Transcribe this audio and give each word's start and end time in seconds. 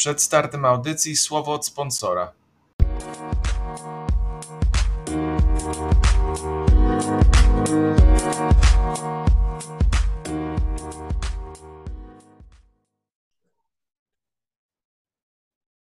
Przed 0.00 0.22
startem 0.22 0.64
audycji 0.64 1.16
słowo 1.16 1.52
od 1.52 1.66
sponsora. 1.66 2.32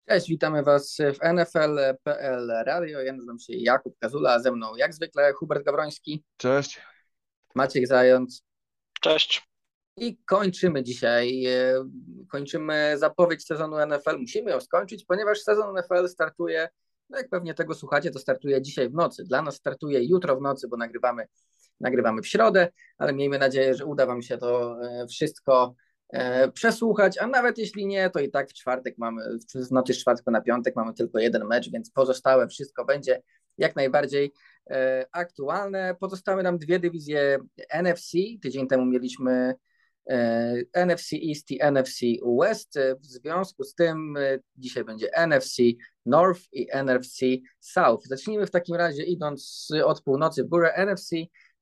Cześć, 0.08 0.30
witamy 0.30 0.64
Was 0.64 0.98
w 0.98 1.34
NFL.pl 1.34 2.52
Radio. 2.66 3.02
Ja 3.02 3.14
nazywam 3.14 3.40
się 3.40 3.54
Jakub 3.54 4.00
Kazula, 4.00 4.34
a 4.34 4.40
ze 4.40 4.52
mną 4.52 4.76
jak 4.76 4.94
zwykle 4.94 5.34
Hubert 5.34 5.66
Gawroński, 5.66 6.24
Cześć. 6.38 6.82
Maciek 7.56 7.88
Zając 7.88 8.42
Cześć. 9.02 9.47
I 9.98 10.18
kończymy 10.26 10.84
dzisiaj. 10.84 11.46
e, 11.46 11.90
Kończymy 12.30 12.98
zapowiedź 12.98 13.46
sezonu 13.46 13.78
NFL. 13.88 14.18
Musimy 14.18 14.52
ją 14.52 14.62
skończyć, 14.62 15.06
ponieważ 15.06 15.42
sezon 15.42 15.76
NFL 15.76 16.08
startuje, 16.08 16.70
no 17.10 17.18
jak 17.18 17.30
pewnie 17.30 17.54
tego 17.54 17.74
słuchacie, 17.74 18.12
to 18.12 18.20
startuje 18.20 18.62
dzisiaj 18.62 18.90
w 18.90 18.94
nocy. 18.94 19.24
Dla 19.24 19.42
nas 19.42 19.56
startuje 19.56 20.04
jutro 20.04 20.38
w 20.38 20.42
nocy, 20.42 20.68
bo 20.68 20.78
nagrywamy, 20.78 21.28
nagrywamy 21.80 22.22
w 22.22 22.28
środę, 22.28 22.68
ale 22.98 23.14
miejmy 23.14 23.40
nadzieję, 23.40 23.74
że 23.74 23.86
uda 23.86 24.06
Wam 24.06 24.22
się 24.22 24.38
to 24.38 24.78
e, 24.84 25.08
wszystko 25.08 25.76
e, 26.10 26.52
przesłuchać, 26.52 27.18
a 27.18 27.28
nawet 27.28 27.58
jeśli 27.58 27.86
nie, 27.86 28.10
to 28.10 28.20
i 28.20 28.32
tak 28.32 28.50
w 28.50 28.54
czwartek 28.54 28.98
mamy, 28.98 29.22
w 29.56 29.72
nocy 29.72 29.94
z 29.94 29.98
czwartku 29.98 30.32
na 30.32 30.42
piątek 30.42 30.76
mamy 30.76 30.94
tylko 30.94 31.20
jeden 31.20 31.48
mecz, 31.48 31.72
więc 31.72 31.92
pozostałe 31.92 32.48
wszystko 32.48 32.86
będzie 32.86 33.22
jak 33.58 33.76
najbardziej 33.76 34.34
aktualne. 35.12 35.96
Pozostały 36.00 36.44
nam 36.44 36.58
dwie 36.58 36.80
dywizje 36.80 37.40
NFC. 37.70 38.12
Tydzień 38.42 38.68
temu 38.68 38.86
mieliśmy 38.86 39.56
NFC 40.74 41.14
East 41.30 41.52
i 41.52 41.60
NFC 41.72 42.02
West. 42.42 42.78
E, 42.78 42.96
W 42.96 43.06
związku 43.06 43.64
z 43.64 43.76
tym 43.76 44.18
e, 44.18 44.40
dzisiaj 44.56 44.84
będzie 44.84 45.10
NFC 45.28 45.62
North 46.06 46.42
i 46.52 46.68
NFC 46.84 47.20
South. 47.60 48.06
Zacznijmy 48.06 48.48
w 48.48 48.52
takim 48.52 48.76
razie 48.76 49.04
idąc 49.04 49.68
od 49.86 50.02
północy 50.02 50.44
w 50.44 50.48
górę 50.48 50.74
NFC 50.78 51.16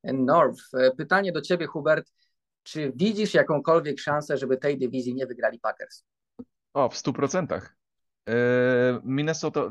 North. 0.03 0.63
E, 0.73 0.91
Pytanie 0.91 1.31
do 1.31 1.41
Ciebie, 1.41 1.67
Hubert. 1.67 2.11
Czy 2.63 2.91
widzisz 2.95 3.33
jakąkolwiek 3.33 3.99
szansę, 3.99 4.37
żeby 4.37 4.57
tej 4.57 4.77
dywizji 4.77 5.15
nie 5.15 5.25
wygrali 5.25 5.59
Packers? 5.59 6.03
O, 6.73 6.89
w 6.89 6.95
100%. 6.95 7.61
Yy, 8.27 8.33
Minnesota, 9.03 9.69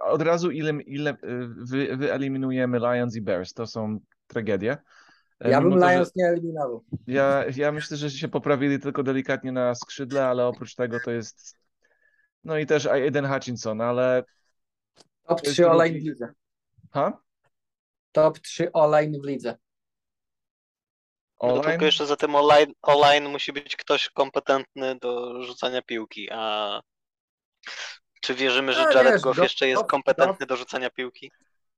od 0.00 0.22
razu 0.22 0.50
ile, 0.50 0.70
ile 0.82 1.16
wy, 1.56 1.96
wyeliminujemy 1.96 2.78
Lions 2.78 3.16
i 3.16 3.20
Bears, 3.20 3.52
to 3.52 3.66
są 3.66 4.00
tragedie. 4.26 4.76
Yy, 5.40 5.50
Ja 5.50 5.60
bym 5.60 5.80
to, 5.80 5.90
Lions 5.90 6.16
nie 6.16 6.26
eliminował. 6.26 6.84
Ja, 7.06 7.44
ja 7.56 7.72
myślę, 7.72 7.96
że 7.96 8.10
się 8.10 8.28
poprawili 8.28 8.80
tylko 8.80 9.02
delikatnie 9.02 9.52
na 9.52 9.74
skrzydle, 9.74 10.26
ale 10.26 10.46
oprócz 10.46 10.74
tego 10.74 11.00
to 11.04 11.10
jest. 11.10 11.56
No 12.44 12.58
i 12.58 12.66
też 12.66 12.86
Aiden 12.86 13.26
Hutchinson, 13.26 13.80
ale. 13.80 14.24
Top 15.26 15.40
To 15.40 15.44
jest 15.46 15.54
3 15.54 15.70
online 15.70 15.92
drugi- 15.94 16.04
w 16.04 16.08
lidze. 16.08 16.32
Ha? 16.92 17.18
Top 18.12 18.38
3 18.38 18.72
online 18.72 19.20
w 19.22 19.26
lidze. 19.26 19.56
No 21.42 21.60
tylko 21.60 21.84
jeszcze 21.84 22.06
za 22.06 22.16
tym 22.16 22.34
online, 22.34 22.72
online 22.82 23.28
musi 23.28 23.52
być 23.52 23.76
ktoś 23.76 24.10
kompetentny 24.10 24.98
do 24.98 25.42
rzucania 25.42 25.82
piłki, 25.82 26.28
a 26.32 26.80
czy 28.20 28.34
wierzymy, 28.34 28.72
że 28.72 28.82
No, 28.82 28.90
Jared 28.92 29.20
Goff 29.22 29.38
jeszcze 29.38 29.68
jest 29.68 29.84
kompetentny 29.84 30.46
do 30.46 30.56
rzucania 30.56 30.90
piłki? 30.90 31.30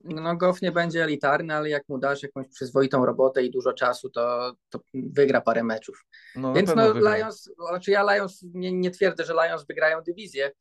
No 0.05 0.37
Goff 0.37 0.63
nie 0.63 0.73
będzie 0.73 1.05
elitarny, 1.05 1.55
ale 1.55 1.69
jak 1.69 1.89
mu 1.89 1.99
dasz 1.99 2.23
jakąś 2.23 2.49
przyzwoitą 2.49 3.07
robotę 3.07 3.43
i 3.43 3.51
dużo 3.51 3.73
czasu, 3.73 4.11
to, 4.11 4.55
to 4.69 4.81
wygra 4.95 5.41
parę 5.41 5.65
meczów. 5.65 6.05
No, 6.37 6.53
Więc 6.53 6.75
no 6.75 6.95
wygra. 6.95 7.17
Lions, 7.17 7.51
znaczy 7.71 7.91
ja 7.91 8.15
Lions 8.15 8.45
nie, 8.55 8.73
nie 8.73 8.91
twierdzę, 8.91 9.25
że 9.25 9.33
Lions 9.33 9.67
wygrają 9.67 10.03
dywizję 10.03 10.53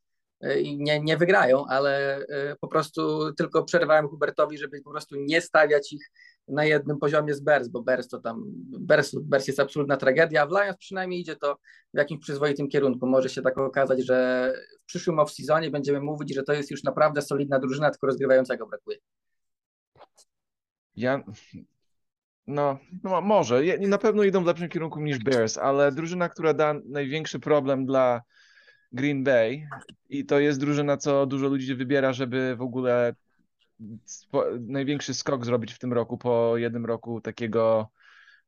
y, 0.46 0.60
i 0.60 0.78
nie, 0.78 1.00
nie 1.00 1.18
wygrają, 1.18 1.66
ale 1.66 2.20
y, 2.20 2.56
po 2.62 2.68
prostu 2.68 3.34
tylko 3.34 3.64
przerwałem 3.64 4.08
Hubertowi, 4.08 4.58
żeby 4.58 4.82
po 4.82 4.92
prostu 4.92 5.16
nie 5.16 5.42
stawiać 5.42 5.94
ich 5.94 6.12
na 6.48 6.66
jednym 6.66 6.98
poziomie 6.98 7.34
z 7.34 7.40
Bears, 7.40 7.68
bo 7.68 7.82
Bears 7.82 8.08
to 8.08 8.20
tam, 8.20 8.44
Bears, 8.80 9.16
Bears 9.16 9.48
jest 9.48 9.60
absolutna 9.60 9.98
tragedia, 9.98 10.42
a 10.42 10.46
w 10.48 10.52
Lions 10.52 10.78
przynajmniej 10.78 11.20
idzie 11.20 11.36
to 11.36 11.58
w 11.94 11.98
jakimś 11.98 12.22
przyzwoitym 12.22 12.68
kierunku. 12.68 13.08
Może 13.08 13.30
się 13.30 13.42
tak 13.42 13.58
okazać, 13.58 14.06
że 14.06 14.54
w 14.84 14.86
przyszłym 14.86 15.18
off-seasonie 15.18 15.72
będziemy 15.72 16.02
mówić, 16.02 16.36
że 16.36 16.44
to 16.44 16.54
jest 16.54 16.72
już 16.72 16.84
naprawdę 16.84 17.22
solidna 17.22 17.60
drużyna, 17.60 17.92
tylko 17.92 18.08
rozgrywającego 18.08 18.68
brakuje. 18.68 18.98
Ja. 20.96 21.24
No, 22.48 22.80
no 23.04 23.22
może. 23.22 23.64
Na 23.80 23.98
pewno 23.98 24.24
idą 24.24 24.44
w 24.44 24.48
lepszym 24.48 24.70
kierunku 24.70 25.02
niż 25.02 25.20
Bears, 25.20 25.58
ale 25.58 25.92
drużyna, 25.92 26.30
która 26.30 26.54
da 26.54 26.76
największy 26.86 27.40
problem 27.40 27.86
dla 27.86 28.22
Green 28.92 29.24
Bay 29.24 29.68
i 30.10 30.26
to 30.26 30.40
jest 30.40 30.60
drużyna, 30.60 30.98
co 30.98 31.26
dużo 31.26 31.48
ludzi 31.48 31.76
wybiera, 31.76 32.14
żeby 32.14 32.56
w 32.56 32.62
ogóle 32.62 33.16
największy 34.60 35.14
skok 35.14 35.46
zrobić 35.46 35.74
w 35.74 35.80
tym 35.80 35.94
roku 35.94 36.18
po 36.18 36.58
jednym 36.58 36.86
roku 36.86 37.22
takiego, 37.22 37.90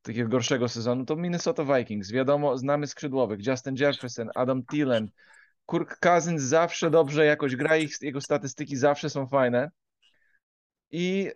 takiego 0.01 0.29
gorszego 0.29 0.69
sezonu, 0.69 1.05
to 1.05 1.15
Minnesota 1.15 1.77
Vikings. 1.77 2.11
Wiadomo, 2.11 2.57
znamy 2.57 2.87
skrzydłowych. 2.87 3.47
Justin 3.47 3.75
Jefferson, 3.75 4.29
Adam 4.35 4.63
Thielen, 4.65 5.09
Kirk 5.71 5.99
Cousins 5.99 6.41
zawsze 6.41 6.89
dobrze 6.89 7.25
jakoś 7.25 7.55
gra, 7.55 7.77
ich, 7.77 8.01
jego 8.01 8.21
statystyki 8.21 8.75
zawsze 8.75 9.09
są 9.09 9.27
fajne. 9.27 9.71
I 10.91 11.31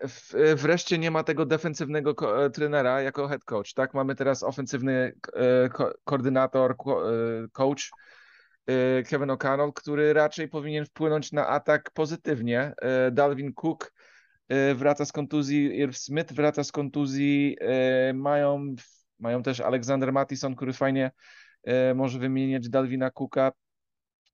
wreszcie 0.56 0.98
nie 0.98 1.12
ma 1.12 1.24
tego 1.24 1.46
defensywnego 1.46 2.16
ko- 2.16 2.50
trenera 2.50 3.02
jako 3.02 3.28
head 3.28 3.44
coach, 3.44 3.74
tak? 3.74 3.94
Mamy 3.94 4.16
teraz 4.16 4.44
ofensywny 4.44 5.14
e, 5.34 5.70
ko- 5.70 5.94
koordynator, 6.04 6.78
ko- 6.78 7.14
e, 7.14 7.48
coach 7.52 7.92
Kevin 9.10 9.30
O'Connell, 9.30 9.74
który 9.74 10.14
raczej 10.14 10.48
powinien 10.48 10.86
wpłynąć 10.86 11.32
na 11.32 11.48
atak 11.48 11.92
pozytywnie. 11.92 12.74
E, 12.82 13.12
Dalvin 13.12 13.54
Cook 13.54 13.94
e, 14.50 14.76
wraca 14.76 15.06
z 15.06 15.12
kontuzji, 15.12 15.80
Irv 15.80 15.94
Smith 15.94 16.34
wraca 16.34 16.64
z 16.64 16.72
kontuzji, 16.72 17.58
mają, 18.14 18.76
mają 19.20 19.44
też 19.44 19.60
Alexander 19.60 20.14
Mattison, 20.14 20.56
który 20.56 20.74
fajnie 20.74 21.12
może 21.96 22.20
wymieniać 22.20 22.70
Dalvina 22.70 23.12
Cooka 23.12 23.52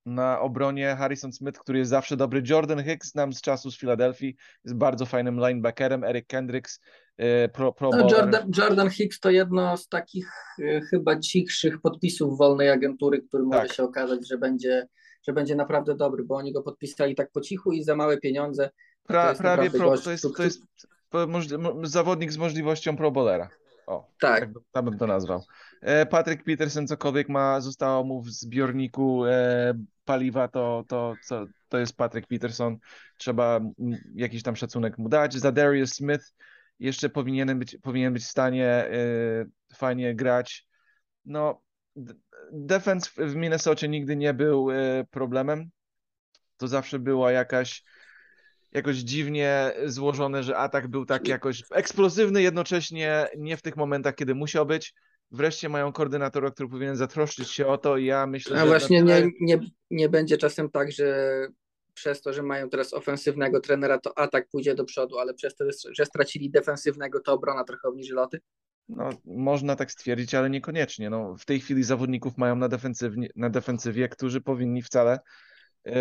na 0.07 0.39
obronie 0.39 0.95
Harrison 0.99 1.33
Smith, 1.33 1.59
który 1.59 1.79
jest 1.79 1.89
zawsze 1.89 2.17
dobry. 2.17 2.43
Jordan 2.49 2.83
Hicks 2.83 3.15
nam 3.15 3.33
z 3.33 3.41
czasu 3.41 3.71
z 3.71 3.77
Filadelfii 3.79 4.35
jest 4.63 4.75
bardzo 4.77 5.05
fajnym 5.05 5.35
linebackerem. 5.47 6.03
Eric 6.03 6.27
Kendricks, 6.27 6.79
e, 7.17 7.49
pro, 7.49 7.73
pro 7.73 7.89
No. 7.89 8.07
Jordan, 8.11 8.51
Jordan 8.57 8.89
Hicks 8.89 9.19
to 9.19 9.29
jedno 9.29 9.77
z 9.77 9.87
takich 9.87 10.31
e, 10.59 10.81
chyba 10.81 11.19
cichszych 11.19 11.81
podpisów 11.81 12.37
wolnej 12.37 12.69
agentury, 12.69 13.21
który 13.21 13.43
może 13.43 13.59
Tak. 13.61 13.73
się 13.73 13.83
okazać, 13.83 14.27
że 14.29 14.37
będzie, 14.37 14.87
że 15.27 15.33
będzie 15.33 15.55
naprawdę 15.55 15.95
dobry, 15.95 16.23
bo 16.23 16.35
oni 16.35 16.53
go 16.53 16.61
podpisali 16.61 17.15
tak 17.15 17.31
po 17.31 17.41
cichu 17.41 17.71
i 17.71 17.83
za 17.83 17.95
małe 17.95 18.17
pieniądze. 18.17 18.69
to 18.69 19.07
Pra, 19.07 19.29
jest 19.29 19.41
prawie 19.41 19.71
pro, 19.71 19.89
gość, 19.89 20.03
to 20.03 20.11
jest, 20.11 20.25
to 20.35 20.43
jest 20.43 20.61
zawodnik 21.83 22.31
z 22.31 22.37
możliwością 22.37 22.97
pro 22.97 23.11
bowlera. 23.11 23.49
O, 23.87 24.11
Tak, 24.19 24.39
tak, 24.39 24.49
tak 24.71 24.85
bym 24.85 24.97
to 24.97 25.07
nazwał. 25.07 25.43
E, 25.81 26.05
Patrick 26.05 26.43
Peterson 26.43 26.87
cokolwiek 26.87 27.29
ma, 27.29 27.61
zostało 27.61 28.03
mu 28.03 28.21
w 28.21 28.29
zbiorniku 28.29 29.25
e, 29.25 29.73
paliwa, 30.05 30.47
to, 30.47 30.83
to, 30.87 31.15
to, 31.29 31.45
to 31.69 31.77
jest 31.77 31.95
Patrick 31.97 32.27
Peterson. 32.27 32.77
Trzeba 33.17 33.59
jakiś 34.15 34.43
tam 34.43 34.55
szacunek 34.55 34.97
mu 34.97 35.09
dać. 35.09 35.33
Za 35.33 35.51
Darius 35.51 35.93
Smith 35.93 36.33
jeszcze 36.79 37.09
powinien 37.09 37.59
być, 37.59 37.77
powinien 37.81 38.13
być 38.13 38.23
w 38.23 38.27
stanie 38.27 38.65
e, 38.67 38.89
fajnie 39.75 40.15
grać. 40.15 40.67
No, 41.25 41.61
defense 42.51 43.09
w- 43.17 43.35
Minnesocie 43.35 43.87
nigdy 43.87 44.15
nie 44.15 44.33
był 44.33 44.67
problemem. 45.11 45.69
To 46.57 46.67
zawsze 46.67 46.99
była 46.99 47.31
jakaś 47.31 47.83
jakoś 48.71 48.95
dziwnie 48.95 49.73
złożone, 49.85 50.43
że 50.43 50.57
atak 50.57 50.87
był 50.87 51.05
tak 51.05 51.27
jakoś 51.27 51.63
eksplozywny, 51.71 52.41
jednocześnie 52.41 53.27
nie 53.37 53.57
w 53.57 53.61
tych 53.61 53.77
momentach, 53.77 54.15
kiedy 54.15 54.35
musiał 54.35 54.65
być. 54.65 54.93
Wreszcie 55.31 55.69
mają 55.69 55.91
koordynatora, 55.91 56.51
który 56.51 56.69
powinien 56.69 56.95
zatroszczyć 56.95 57.51
się 57.51 57.67
o 57.67 57.77
to 57.77 57.97
i 57.97 58.05
ja 58.05 58.27
myślę, 58.27 58.57
a 58.57 58.59
że 58.59 58.67
właśnie 58.67 59.01
nie, 59.01 59.31
nie, 59.41 59.59
nie 59.91 60.09
będzie 60.09 60.37
czasem 60.37 60.69
tak, 60.69 60.91
że 60.91 61.27
przez 61.93 62.21
to, 62.21 62.33
że 62.33 62.43
mają 62.43 62.69
teraz 62.69 62.93
ofensywnego 62.93 63.59
trenera, 63.59 63.99
to 63.99 64.17
atak 64.17 64.47
pójdzie 64.49 64.75
do 64.75 64.85
przodu, 64.85 65.19
ale 65.19 65.33
przez 65.33 65.55
to, 65.55 65.65
że 65.91 66.05
stracili 66.05 66.49
defensywnego, 66.49 67.19
to 67.19 67.33
obrona 67.33 67.63
trochę 67.63 67.87
obniży 67.87 68.13
loty. 68.13 68.39
No, 68.89 69.09
można 69.25 69.75
tak 69.75 69.91
stwierdzić, 69.91 70.35
ale 70.35 70.49
niekoniecznie. 70.49 71.09
No, 71.09 71.35
w 71.37 71.45
tej 71.45 71.59
chwili 71.59 71.83
zawodników 71.83 72.37
mają 72.37 72.55
na, 72.55 72.67
defensywnie, 72.67 73.29
na 73.35 73.49
defensywie, 73.49 74.09
którzy 74.09 74.41
powinni 74.41 74.81
wcale 74.81 75.19
yy, 75.85 75.93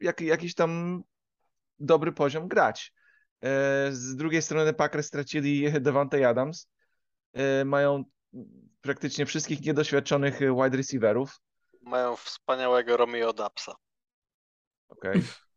jak, 0.00 0.20
jakiś 0.20 0.54
tam 0.54 1.02
dobry 1.82 2.12
poziom 2.12 2.48
grać. 2.48 2.92
Yy, 3.42 3.48
z 3.90 4.16
drugiej 4.16 4.42
strony 4.42 4.72
Packers 4.72 5.06
stracili 5.06 5.72
Devante 5.80 6.28
Adams. 6.28 6.68
Yy, 7.34 7.64
mają 7.64 8.04
praktycznie 8.80 9.26
wszystkich 9.26 9.60
niedoświadczonych 9.60 10.38
wide 10.40 10.76
receiverów. 10.76 11.40
Mają 11.82 12.16
wspaniałego 12.16 12.96
Romeo 12.96 13.32
Dapsa. 13.32 13.74
Okej. 14.88 15.22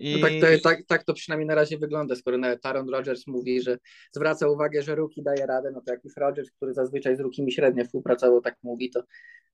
No 0.00 0.28
I 0.28 0.40
tak, 0.40 0.62
to, 0.62 0.68
tak, 0.68 0.78
tak 0.86 1.04
to 1.04 1.14
przynajmniej 1.14 1.46
na 1.46 1.54
razie 1.54 1.78
wygląda, 1.78 2.16
skoro 2.16 2.38
nawet 2.38 2.66
Aaron 2.66 2.88
Rodgers 2.88 3.26
mówi, 3.26 3.62
że 3.62 3.78
zwraca 4.12 4.48
uwagę, 4.48 4.82
że 4.82 4.94
Rookie 4.94 5.22
daje 5.22 5.46
radę, 5.46 5.70
no 5.72 5.80
to 5.80 5.92
jak 5.92 6.04
już 6.04 6.16
Rodgers, 6.16 6.50
który 6.50 6.74
zazwyczaj 6.74 7.16
z 7.16 7.20
Rookimi 7.20 7.52
średnio 7.52 7.84
współpracował, 7.84 8.40
tak 8.40 8.56
mówi, 8.62 8.90
to, 8.90 9.02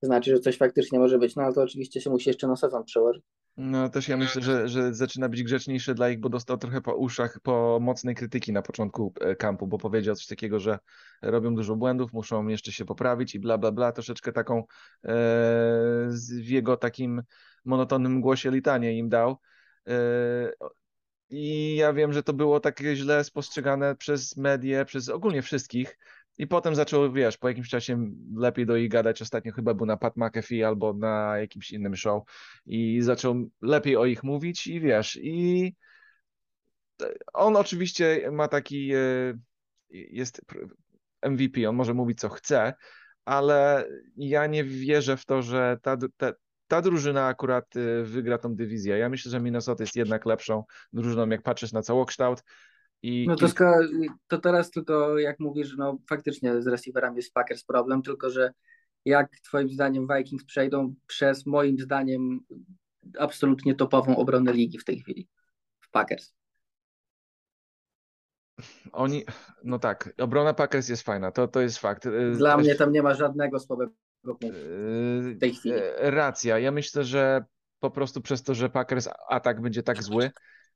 znaczy, 0.03 0.31
że 0.31 0.41
coś 0.41 0.57
faktycznie 0.57 0.99
może 0.99 1.19
być, 1.19 1.37
no 1.37 1.43
ale 1.43 1.55
to 1.55 1.63
oczywiście 1.63 2.01
się 2.01 2.11
musi 2.11 2.29
jeszcze 2.29 2.47
na 2.47 2.57
sezon 2.57 2.85
przełożyć. 2.85 3.23
No 3.57 3.89
też 3.89 4.09
ja 4.09 4.17
myślę, 4.17 4.43
że, 4.43 4.69
że 4.69 4.95
zaczyna 4.95 5.29
być 5.29 5.43
grzeczniejszy 5.43 5.95
dla 5.95 6.11
ich, 6.11 6.21
bo 6.21 6.29
dostał 6.29 6.59
trochę 6.59 6.81
po 6.81 6.95
uszach 6.95 7.41
po 7.43 7.79
mocnej 7.81 8.15
krytyki 8.15 8.53
na 8.53 8.63
początku 8.63 9.13
e, 9.21 9.37
kampu, 9.37 9.67
bo 9.67 9.79
powiedział 9.79 10.15
coś 10.15 10.27
takiego, 10.27 10.61
że 10.61 10.79
robią 11.23 11.55
dużo 11.55 11.77
błędów, 11.77 12.13
muszą 12.13 12.49
jeszcze 12.49 12.73
się 12.73 12.85
poprawić 12.85 13.35
i 13.35 13.41
bla 13.41 13.59
bla 13.59 13.73
bla, 13.73 13.93
troszeczkę 13.93 14.33
taką 14.33 14.59
e, 14.59 14.65
w 16.41 16.49
jego 16.49 16.77
takim 16.77 17.23
monotonnym 17.65 18.21
głosie 18.21 18.51
litanie 18.51 18.99
im 18.99 19.09
dał. 19.09 19.37
E, 19.89 19.93
I 21.31 21.77
ja 21.77 21.93
wiem, 21.93 22.13
że 22.13 22.23
to 22.23 22.33
było 22.33 22.61
tak 22.61 22.81
źle 22.95 23.25
spostrzegane 23.25 23.97
przez 23.97 24.37
medię, 24.37 24.85
przez 24.85 25.09
ogólnie 25.09 25.43
wszystkich. 25.43 25.99
I 26.41 26.47
potem 26.47 26.75
zaczął, 26.75 27.13
wiesz, 27.13 27.39
po 27.39 27.49
jakimś 27.49 27.69
czasie 27.69 28.11
lepiej 28.37 28.67
do 28.67 28.77
ich 28.77 28.91
gadać. 28.91 29.23
Ostatnio 29.23 29.53
chyba 29.53 29.75
był 29.75 29.87
na 29.87 29.97
Pat 29.97 30.17
McAfee 30.17 30.65
albo 30.65 30.93
na 30.93 31.39
jakimś 31.39 31.71
innym 31.71 31.97
show 31.97 32.23
i 32.67 33.03
zaczął 33.03 33.51
lepiej 33.63 33.97
o 33.97 34.07
ich 34.07 34.23
mówić 34.23 34.67
i 34.67 34.81
wiesz, 34.81 35.19
i 35.23 35.75
on 37.33 37.57
oczywiście 37.57 38.31
ma 38.33 38.49
taki, 38.49 38.93
e, 38.95 38.99
jest 39.91 40.43
MVP, 41.23 41.69
on 41.69 41.77
może 41.77 41.95
mówić 41.95 42.21
co 42.21 42.29
chce, 42.29 42.75
ale 43.25 43.89
ja 44.17 44.47
nie 44.47 44.65
wierzę 44.65 45.17
w 45.17 45.25
to, 45.27 45.43
że 45.43 45.79
ta, 45.83 45.97
ta, 46.17 46.33
ta 46.67 46.83
drużyna 46.83 47.27
akurat 47.27 47.77
e, 47.77 48.03
wygra 48.03 48.39
tą 48.39 48.55
dywizję. 48.55 48.99
Ja 48.99 49.09
myślę, 49.09 49.31
że 49.31 49.41
Minnesota 49.41 49.83
jest 49.83 49.97
jednak 49.97 50.27
lepszą 50.27 50.65
drużyną, 50.93 51.29
jak 51.29 51.43
patrzysz 51.43 51.73
na 51.73 51.83
całokształt. 51.83 52.43
I, 53.03 53.25
No 53.29 53.37
to, 53.37 53.47
i- 53.47 53.49
ska- 53.49 53.81
to 54.29 54.39
teraz 54.39 54.71
tylko 54.71 55.19
jak 55.19 55.41
mówisz, 55.41 55.77
no 55.77 55.99
faktycznie 56.09 56.63
z 56.63 56.67
receiverami 56.67 57.17
jest 57.17 57.33
Packers 57.33 57.65
problem, 57.65 58.03
tylko 58.03 58.31
że 58.31 58.53
jak 59.05 59.31
twoim 59.41 59.69
zdaniem 59.71 60.07
Vikings 60.17 60.45
przejdą 60.45 60.95
przez 61.07 61.47
moim 61.47 61.79
zdaniem 61.79 62.41
absolutnie 63.19 63.75
topową 63.75 64.17
obronę 64.17 64.53
ligi 64.53 64.79
w 64.79 64.85
tej 64.85 65.01
chwili 65.01 65.29
w 65.81 65.91
Packers. 65.91 66.35
Oni, 68.93 69.25
no 69.65 69.79
tak, 69.79 70.13
obrona 70.19 70.55
Packers 70.55 70.89
jest 70.89 71.03
fajna, 71.03 71.31
to, 71.33 71.49
to 71.49 71.61
jest 71.61 71.79
fakt. 71.79 72.07
E, 72.07 72.31
Dla 72.31 72.57
też- 72.57 72.65
mnie 72.67 72.75
tam 72.75 72.93
nie 72.93 73.03
ma 73.03 73.15
żadnego 73.15 73.59
słabego 73.59 73.93
punktu. 74.23 74.47
Yy, 74.47 75.37
tej 75.41 75.55
chwili. 75.55 75.75
e, 75.79 76.11
Racja. 76.11 76.59
Ja 76.59 76.71
myślę, 76.73 77.05
że 77.05 77.45
po 77.79 77.91
prostu 77.91 78.21
przez 78.21 78.43
to, 78.43 78.55
że 78.55 78.71
Packers 78.71 79.09
atak 79.29 79.61
będzie 79.61 79.83
tak 79.83 80.03
zły, 80.03 80.31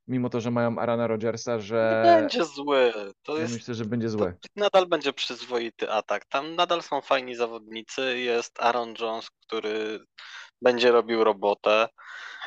mimo 0.09 0.31
to, 0.31 0.41
że 0.41 0.51
mają 0.51 0.79
Arana 0.79 1.07
Rodgersa, 1.07 1.55
Nie 1.55 1.61
że 1.61 2.03
będzie 2.05 2.45
zły. 2.45 2.93
To 3.23 3.35
ja 3.37 3.41
jest 3.43 3.55
myślę, 3.55 3.75
że 3.75 3.85
będzie 3.85 4.09
zły. 4.09 4.37
nadal 4.57 4.87
będzie 4.87 5.13
przyzwoity 5.13 5.91
atak. 5.91 6.25
Tam 6.25 6.55
nadal 6.55 6.83
są 6.83 7.01
fajni 7.01 7.35
zawodnicy. 7.37 8.19
Jest 8.19 8.61
Aaron 8.63 8.95
Jones, 9.01 9.31
który 9.31 10.01
będzie 10.63 10.93
robił 10.93 11.25
robotę. 11.25 11.89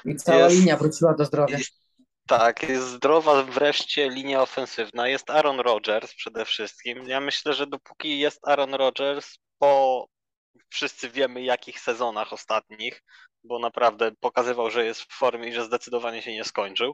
I 0.05 0.15
cała 0.15 0.37
Jest- 0.39 0.55
linia 0.55 0.77
wróciła 0.77 1.13
do 1.13 1.25
zdrowia. 1.25 1.57
Jest, 1.57 1.81
tak, 2.27 2.69
jest 2.69 2.87
zdrowa 2.87 3.43
wreszcie 3.43 4.09
linia 4.09 4.41
ofensywna. 4.41 5.07
Jest 5.07 5.29
Aaron 5.29 5.59
Rodgers 5.59 6.13
przede 6.15 6.45
wszystkim. 6.45 7.03
Ja 7.07 7.19
myślę, 7.19 7.53
że 7.53 7.67
dopóki 7.67 8.19
jest 8.19 8.47
Aaron 8.47 8.73
Rodgers, 8.73 9.35
po 9.59 10.05
wszyscy 10.69 11.09
wiemy 11.09 11.41
jakich 11.43 11.79
sezonach 11.79 12.33
ostatnich, 12.33 13.03
bo 13.43 13.59
naprawdę 13.59 14.11
pokazywał, 14.19 14.69
że 14.71 14.85
jest 14.85 15.01
w 15.01 15.13
formie 15.17 15.49
i 15.49 15.53
że 15.53 15.65
zdecydowanie 15.65 16.21
się 16.21 16.33
nie 16.33 16.43
skończył, 16.43 16.93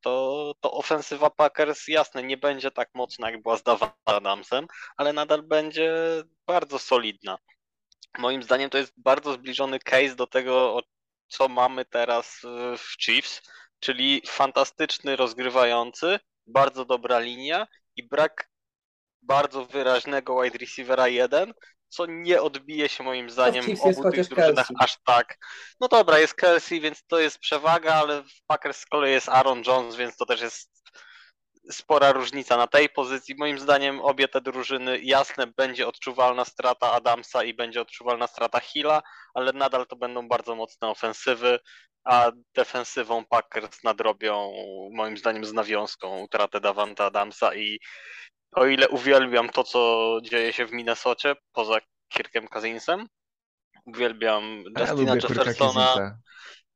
to, 0.00 0.54
to 0.60 0.72
ofensywa 0.72 1.30
Packers 1.30 1.88
jasne 1.88 2.22
nie 2.22 2.36
będzie 2.36 2.70
tak 2.70 2.90
mocna 2.94 3.30
jak 3.30 3.42
była 3.42 3.56
z 3.56 3.62
Adamsem, 4.04 4.66
ale 4.96 5.12
nadal 5.12 5.42
będzie 5.42 5.92
bardzo 6.46 6.78
solidna. 6.78 7.38
Moim 8.18 8.42
zdaniem 8.42 8.70
to 8.70 8.78
jest 8.78 8.92
bardzo 8.96 9.32
zbliżony 9.32 9.78
case 9.78 10.14
do 10.14 10.26
tego, 10.26 10.80
co 11.28 11.48
mamy 11.48 11.84
teraz 11.84 12.40
w 12.78 13.02
Chiefs, 13.04 13.42
czyli 13.80 14.22
fantastyczny 14.26 15.16
rozgrywający, 15.16 16.18
bardzo 16.46 16.84
dobra 16.84 17.18
linia 17.18 17.66
i 17.96 18.08
brak 18.08 18.50
bardzo 19.22 19.64
wyraźnego 19.64 20.42
wide 20.42 20.58
receivera 20.58 21.08
1, 21.08 21.52
co 21.90 22.06
nie 22.06 22.42
odbije 22.42 22.88
się 22.88 23.04
moim 23.04 23.30
zdaniem 23.30 23.76
w 23.76 23.80
obu 23.80 24.10
tych 24.10 24.28
drużynach 24.28 24.66
Kelsey. 24.66 24.76
aż 24.78 24.96
tak. 25.04 25.38
No 25.80 25.88
dobra, 25.88 26.18
jest 26.18 26.34
Kelsey, 26.34 26.80
więc 26.80 27.06
to 27.06 27.20
jest 27.20 27.38
przewaga, 27.38 27.94
ale 27.94 28.22
w 28.22 28.42
Packers 28.46 28.78
z 28.78 28.86
kolei 28.86 29.12
jest 29.12 29.28
Aaron 29.28 29.62
Jones, 29.66 29.96
więc 29.96 30.16
to 30.16 30.26
też 30.26 30.40
jest 30.40 30.70
spora 31.70 32.12
różnica 32.12 32.56
na 32.56 32.66
tej 32.66 32.88
pozycji. 32.88 33.34
Moim 33.38 33.58
zdaniem 33.58 34.00
obie 34.00 34.28
te 34.28 34.40
drużyny, 34.40 34.98
jasne, 35.02 35.46
będzie 35.46 35.86
odczuwalna 35.86 36.44
strata 36.44 36.92
Adamsa 36.92 37.44
i 37.44 37.54
będzie 37.54 37.80
odczuwalna 37.80 38.26
strata 38.26 38.60
Hilla, 38.60 39.02
ale 39.34 39.52
nadal 39.52 39.86
to 39.86 39.96
będą 39.96 40.28
bardzo 40.28 40.54
mocne 40.54 40.88
ofensywy, 40.88 41.58
a 42.04 42.32
defensywą 42.54 43.24
Packers 43.24 43.84
nadrobią 43.84 44.52
moim 44.92 45.16
zdaniem 45.16 45.44
z 45.44 45.52
nawiązką 45.52 46.18
utratę 46.18 46.60
Davanta 46.60 47.04
Adamsa 47.04 47.54
i 47.54 47.80
o 48.52 48.66
ile 48.66 48.88
uwielbiam 48.88 49.48
to, 49.48 49.64
co 49.64 50.18
dzieje 50.22 50.52
się 50.52 50.66
w 50.66 50.72
Minnesocie, 50.72 51.34
poza 51.52 51.78
Kirkiem 52.08 52.48
Cousinsem, 52.48 53.06
uwielbiam 53.86 54.64
ja 54.78 54.86
Justina 54.86 55.16
Kirka 55.16 55.34
Jeffersona. 55.34 56.20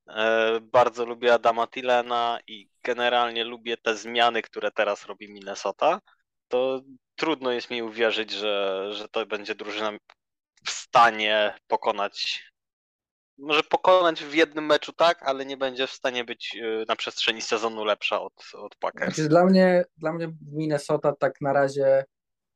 E, 0.08 0.60
Bardzo 0.62 1.06
lubię 1.06 1.34
Adama 1.34 1.66
Tillena 1.66 2.38
i 2.46 2.68
generalnie 2.82 3.44
lubię 3.44 3.76
te 3.76 3.96
zmiany, 3.96 4.42
które 4.42 4.70
teraz 4.70 5.06
robi 5.06 5.32
Minnesota. 5.32 6.00
To 6.48 6.80
trudno 7.16 7.52
jest 7.52 7.70
mi 7.70 7.82
uwierzyć, 7.82 8.30
że, 8.30 8.88
że 8.92 9.08
to 9.08 9.26
będzie 9.26 9.54
drużyna 9.54 9.92
w 10.66 10.70
stanie 10.70 11.54
pokonać. 11.66 12.44
Może 13.38 13.62
pokonać 13.62 14.24
w 14.24 14.34
jednym 14.34 14.66
meczu 14.66 14.92
tak, 14.92 15.22
ale 15.22 15.46
nie 15.46 15.56
będzie 15.56 15.86
w 15.86 15.90
stanie 15.90 16.24
być 16.24 16.56
e, 16.62 16.84
na 16.88 16.96
przestrzeni 16.96 17.42
sezonu 17.42 17.84
lepsza 17.84 18.22
od, 18.22 18.32
od 18.54 18.76
Packers. 18.76 19.14
Znaczy, 19.14 19.28
dla 19.28 19.44
mnie, 19.44 19.84
dla 19.96 20.12
mnie 20.12 20.28
Minnesota 20.52 21.12
tak 21.12 21.40
na 21.40 21.52
razie 21.52 22.04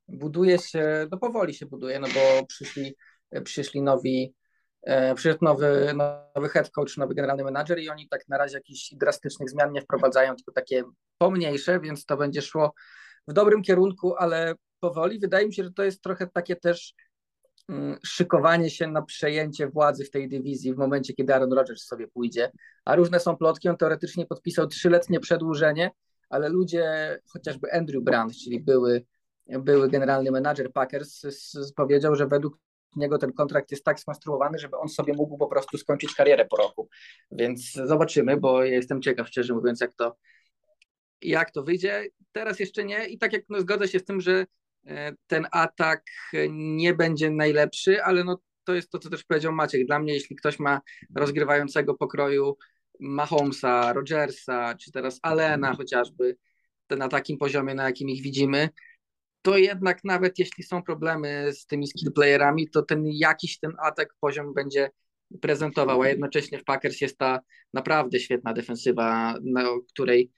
buduje 0.08 0.58
się, 0.58 1.06
no 1.10 1.18
powoli 1.18 1.54
się 1.54 1.66
buduje, 1.66 2.00
no 2.00 2.08
bo 2.08 2.46
przyszli, 2.46 2.94
przyszli 3.44 3.82
nowi, 3.82 4.34
e, 4.82 5.14
przyszedł 5.14 5.44
nowy, 5.44 5.94
nowy 6.34 6.48
head 6.48 6.70
coach, 6.70 6.96
nowy 6.96 7.14
generalny 7.14 7.44
menadżer 7.44 7.78
i 7.78 7.88
oni 7.88 8.08
tak 8.08 8.28
na 8.28 8.38
razie 8.38 8.56
jakichś 8.56 8.94
drastycznych 8.94 9.50
zmian 9.50 9.72
nie 9.72 9.82
wprowadzają, 9.82 10.36
tylko 10.36 10.52
takie 10.52 10.84
pomniejsze, 11.18 11.80
więc 11.80 12.04
to 12.04 12.16
będzie 12.16 12.42
szło 12.42 12.72
w 13.28 13.32
dobrym 13.32 13.62
kierunku, 13.62 14.14
ale 14.16 14.54
powoli. 14.80 15.18
Wydaje 15.20 15.46
mi 15.46 15.54
się, 15.54 15.64
że 15.64 15.72
to 15.72 15.84
jest 15.84 16.02
trochę 16.02 16.26
takie 16.26 16.56
też 16.56 16.94
szykowanie 18.04 18.70
się 18.70 18.86
na 18.86 19.02
przejęcie 19.02 19.68
władzy 19.68 20.04
w 20.04 20.10
tej 20.10 20.28
dywizji 20.28 20.74
w 20.74 20.76
momencie, 20.76 21.14
kiedy 21.14 21.34
Aaron 21.34 21.52
Rodgers 21.52 21.82
sobie 21.82 22.08
pójdzie, 22.08 22.52
a 22.84 22.96
różne 22.96 23.20
są 23.20 23.36
plotki, 23.36 23.68
on 23.68 23.76
teoretycznie 23.76 24.26
podpisał 24.26 24.66
trzyletnie 24.66 25.20
przedłużenie, 25.20 25.90
ale 26.28 26.48
ludzie, 26.48 27.18
chociażby 27.32 27.72
Andrew 27.72 28.04
Brand, 28.04 28.36
czyli 28.36 28.60
były, 28.60 29.04
były 29.46 29.88
generalny 29.88 30.30
menadżer 30.30 30.72
Packers, 30.72 31.22
powiedział, 31.76 32.16
że 32.16 32.26
według 32.26 32.58
niego 32.96 33.18
ten 33.18 33.32
kontrakt 33.32 33.70
jest 33.70 33.84
tak 33.84 34.00
skonstruowany, 34.00 34.58
żeby 34.58 34.76
on 34.76 34.88
sobie 34.88 35.12
mógł 35.12 35.38
po 35.38 35.46
prostu 35.46 35.78
skończyć 35.78 36.14
karierę 36.14 36.44
po 36.44 36.56
roku. 36.56 36.88
Więc 37.30 37.72
zobaczymy, 37.72 38.36
bo 38.36 38.64
ja 38.64 38.74
jestem 38.74 39.02
ciekaw, 39.02 39.28
szczerze 39.28 39.54
mówiąc, 39.54 39.80
jak 39.80 39.94
to, 39.94 40.16
jak 41.22 41.50
to 41.50 41.62
wyjdzie. 41.62 42.06
Teraz 42.32 42.60
jeszcze 42.60 42.84
nie 42.84 43.06
i 43.06 43.18
tak 43.18 43.32
jak 43.32 43.42
no, 43.48 43.60
zgodzę 43.60 43.88
się 43.88 43.98
z 43.98 44.04
tym, 44.04 44.20
że 44.20 44.46
ten 45.26 45.46
atak 45.52 46.04
nie 46.50 46.94
będzie 46.94 47.30
najlepszy, 47.30 48.02
ale 48.02 48.24
no 48.24 48.40
to 48.64 48.74
jest 48.74 48.90
to, 48.90 48.98
co 48.98 49.10
też 49.10 49.24
powiedział 49.24 49.52
Maciek. 49.52 49.86
Dla 49.86 49.98
mnie, 49.98 50.14
jeśli 50.14 50.36
ktoś 50.36 50.58
ma 50.58 50.80
rozgrywającego 51.16 51.94
pokroju 51.94 52.56
Mahomesa, 53.00 53.92
Rodgersa, 53.92 54.74
czy 54.74 54.92
teraz 54.92 55.18
Allena 55.22 55.74
chociażby, 55.74 56.36
na 56.90 57.08
takim 57.08 57.38
poziomie, 57.38 57.74
na 57.74 57.84
jakim 57.84 58.08
ich 58.08 58.22
widzimy, 58.22 58.68
to 59.42 59.58
jednak 59.58 60.04
nawet 60.04 60.38
jeśli 60.38 60.64
są 60.64 60.82
problemy 60.82 61.52
z 61.52 61.66
tymi 61.66 61.86
skill 61.86 62.12
playerami, 62.12 62.70
to 62.70 62.82
ten 62.82 63.02
jakiś 63.06 63.58
ten 63.58 63.72
atak 63.82 64.08
poziom 64.20 64.54
będzie 64.54 64.90
prezentował, 65.40 66.02
a 66.02 66.08
jednocześnie 66.08 66.58
w 66.58 66.64
Packers 66.64 67.00
jest 67.00 67.18
ta 67.18 67.40
naprawdę 67.74 68.20
świetna 68.20 68.52
defensywa, 68.52 69.34
na, 69.42 69.64
której 69.88 70.32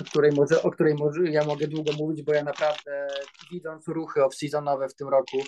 o 0.00 0.04
której 0.04 0.32
może, 0.32 0.62
o 0.62 0.70
której 0.70 0.94
może 0.94 1.22
ja 1.30 1.44
mogę 1.44 1.66
długo 1.66 1.92
mówić, 1.92 2.22
bo 2.22 2.34
ja 2.34 2.44
naprawdę 2.44 3.08
widząc 3.52 3.88
ruchy 3.88 4.20
off-seasonowe 4.20 4.88
w 4.88 4.94
tym 4.94 5.08
roku 5.08 5.38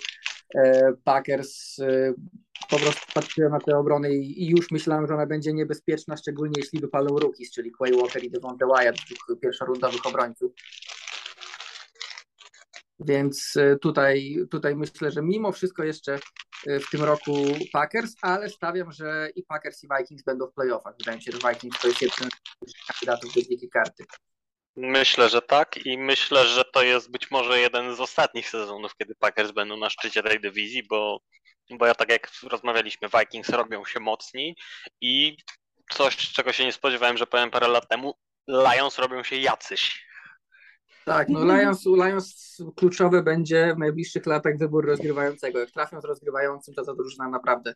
e, 0.55 0.93
Packers 1.03 1.79
e, 1.79 2.13
po 2.69 2.79
prostu 2.79 3.01
patrzyłem 3.13 3.51
na 3.51 3.59
tę 3.59 3.77
obronę 3.77 4.11
i, 4.11 4.49
już 4.49 4.71
myślałem, 4.71 5.07
że 5.07 5.13
ona 5.13 5.25
będzie 5.25 5.53
niebezpieczna, 5.53 6.17
szczególnie 6.17 6.53
jeśli 6.57 6.79
wypalą 6.79 7.19
rookies, 7.19 7.51
czyli 7.51 7.71
Quay 7.71 7.93
Walker 7.93 8.23
i 8.23 8.31
Devonta 8.31 8.65
Wyatt, 8.65 8.95
dwóch 8.95 9.39
pierwszorundowych 9.39 10.05
obrońców. 10.05 10.51
Więc 12.99 13.53
e, 13.57 13.75
tutaj, 13.75 14.37
tutaj 14.51 14.75
myślę, 14.75 15.11
że 15.11 15.21
mimo 15.21 15.51
wszystko 15.51 15.83
jeszcze 15.83 16.19
w 16.67 16.89
tym 16.91 17.03
roku 17.03 17.31
Packers, 17.73 18.15
ale 18.21 18.49
stawiam, 18.49 18.91
że 18.91 19.29
i 19.35 19.43
Packers 19.43 19.83
i 19.83 19.87
Vikings 19.97 20.23
będą 20.23 20.47
w 20.47 20.53
playoffach. 20.53 20.95
Wydaje 20.97 21.17
mi 21.17 21.23
się, 21.23 21.31
że 21.31 21.49
Vikings 21.49 21.81
to 21.81 21.87
jest 21.87 22.01
jeden 22.01 22.29
kandydatów 22.87 23.33
do 23.33 23.41
wielkiej 23.41 23.69
karty. 23.69 24.05
Myślę, 24.75 25.29
że 25.29 25.41
tak 25.41 25.85
i 25.85 25.97
myślę, 25.97 26.47
że 26.47 26.63
to 26.73 26.83
jest 26.83 27.11
być 27.11 27.31
może 27.31 27.59
jeden 27.59 27.95
z 27.95 27.99
ostatnich 27.99 28.49
sezonów, 28.49 28.95
kiedy 28.95 29.15
Packers 29.15 29.51
będą 29.51 29.77
na 29.77 29.89
szczycie 29.89 30.23
tej 30.23 30.39
dywizji, 30.39 30.83
bo 30.89 31.21
bo 31.77 31.85
ja 31.85 31.95
tak 31.95 32.09
jak 32.11 32.29
rozmawialiśmy, 32.43 33.07
Vikings 33.19 33.49
robią 33.49 33.85
się 33.85 33.99
mocni 33.99 34.55
i 35.01 35.37
coś, 35.91 36.17
czego 36.17 36.53
się 36.53 36.65
nie 36.65 36.71
spodziewałem, 36.71 37.17
że 37.17 37.27
powiem 37.27 37.51
parę 37.51 37.67
lat 37.67 37.87
temu, 37.89 38.13
Lions 38.47 38.99
robią 38.99 39.23
się 39.23 39.35
jacyś. 39.35 40.05
Tak, 41.05 41.29
no 41.29 41.45
Lions, 41.45 41.85
Lions 41.85 42.57
kluczowy 42.75 43.23
będzie 43.23 43.73
w 43.75 43.79
najbliższych 43.79 44.25
latach 44.25 44.57
wybór 44.57 44.85
rozgrywającego. 44.85 45.59
Jak 45.59 45.71
trafią 45.71 46.01
z 46.01 46.05
rozgrywającym, 46.05 46.73
to 46.73 46.85
ta 46.85 46.93
drużyna 46.93 47.29
naprawdę 47.29 47.73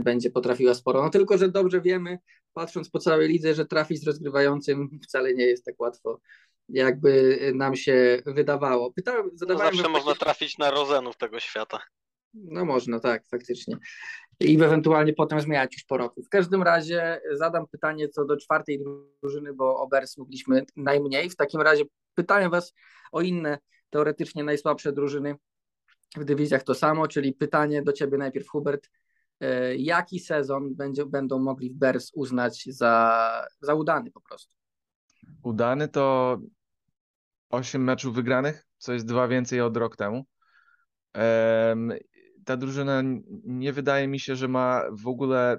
będzie 0.00 0.30
potrafiła 0.30 0.74
sporo. 0.74 1.02
No 1.02 1.10
tylko, 1.10 1.38
że 1.38 1.48
dobrze 1.48 1.80
wiemy, 1.80 2.18
patrząc 2.52 2.90
po 2.90 2.98
całej 2.98 3.28
lidze, 3.28 3.54
że 3.54 3.66
trafić 3.66 4.00
z 4.00 4.06
rozgrywającym 4.06 4.98
wcale 5.04 5.34
nie 5.34 5.44
jest 5.44 5.64
tak 5.64 5.80
łatwo, 5.80 6.20
jakby 6.68 7.38
nam 7.54 7.76
się 7.76 8.22
wydawało. 8.26 8.92
Pytałem, 8.92 9.30
No 9.48 9.58
zawsze 9.58 9.88
można 9.88 10.14
trafić 10.14 10.58
na 10.58 10.70
rozenów 10.70 11.16
tego 11.16 11.40
świata. 11.40 11.80
No 12.34 12.64
można, 12.64 13.00
tak, 13.00 13.26
faktycznie. 13.30 13.76
I 14.40 14.62
ewentualnie 14.62 15.12
potem 15.12 15.40
zmieniać 15.40 15.74
już 15.74 15.84
po 15.84 15.96
roku. 15.96 16.22
W 16.22 16.28
każdym 16.28 16.62
razie 16.62 17.20
zadam 17.32 17.66
pytanie 17.66 18.08
co 18.08 18.24
do 18.24 18.36
czwartej 18.36 18.84
drużyny, 19.22 19.52
bo 19.52 19.80
o 19.80 19.86
Bears 19.86 20.18
mówiliśmy 20.18 20.64
najmniej. 20.76 21.30
W 21.30 21.36
takim 21.36 21.60
razie 21.60 21.84
pytałem 22.14 22.50
Was 22.50 22.74
o 23.12 23.20
inne 23.20 23.58
teoretycznie 23.90 24.44
najsłabsze 24.44 24.92
drużyny 24.92 25.34
w 26.16 26.24
dywizjach 26.24 26.62
to 26.62 26.74
samo, 26.74 27.08
czyli 27.08 27.32
pytanie 27.32 27.82
do 27.82 27.92
Ciebie 27.92 28.18
najpierw 28.18 28.48
Hubert. 28.48 28.90
E, 29.40 29.76
Jaki 29.76 30.18
sezon 30.18 30.74
będzie, 30.74 31.06
będą 31.06 31.38
mogli 31.38 31.70
w 31.70 31.74
Bears 31.74 32.10
uznać 32.14 32.64
za, 32.68 33.46
za 33.60 33.74
udany 33.74 34.10
po 34.10 34.20
prostu? 34.20 34.52
Udany 35.42 35.88
to 35.88 36.38
8 37.50 37.84
meczów 37.84 38.14
wygranych, 38.14 38.66
co 38.78 38.92
jest 38.92 39.06
dwa 39.06 39.28
więcej 39.28 39.60
od 39.60 39.76
rok 39.76 39.96
temu. 39.96 40.24
Em, 41.12 41.92
ta 42.44 42.56
drużyna 42.56 43.02
nie 43.44 43.72
wydaje 43.72 44.08
mi 44.08 44.20
się, 44.20 44.36
że 44.36 44.48
ma 44.48 44.82
w 44.92 45.08
ogóle 45.08 45.58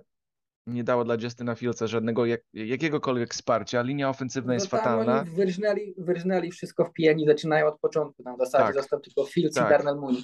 nie 0.68 0.84
dała 0.84 1.04
dla 1.04 1.16
Justina 1.22 1.56
Fieldsa 1.56 1.88
żadnego 1.88 2.26
jak, 2.26 2.42
jakiegokolwiek 2.54 3.34
wsparcia. 3.34 3.82
Linia 3.82 4.10
ofensywna 4.10 4.54
jest 4.54 4.66
No 4.66 4.70
tam 4.70 4.80
fatalna. 4.80 5.20
Oni 5.20 5.30
wyrżnęli, 5.30 5.94
wyrżnęli 5.98 6.52
wszystko 6.52 6.86
w 6.86 6.94
pieni, 6.94 7.26
zaczynają 7.26 7.68
od 7.68 7.80
początku. 7.80 8.24
Tam 8.24 8.36
w 8.36 8.40
zasadzie 8.40 8.66
Tak. 8.66 8.76
został 8.76 9.00
tylko 9.00 9.26
Fields 9.26 9.56
Tak. 9.56 9.66
i 9.66 9.70
Darnell 9.70 9.96
Mooney. 9.96 10.24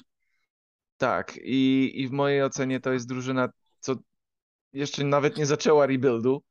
Tak, 1.01 1.37
i, 1.43 1.91
i 2.01 2.07
w 2.07 2.11
mojej 2.11 2.43
ocenie 2.43 2.79
to 2.79 2.93
jest 2.93 3.07
drużyna, 3.07 3.49
co 3.79 3.95
jeszcze 4.73 5.03
nawet 5.03 5.37
nie 5.37 5.45
zaczęła 5.45 5.85
rebuildu, 5.85 6.43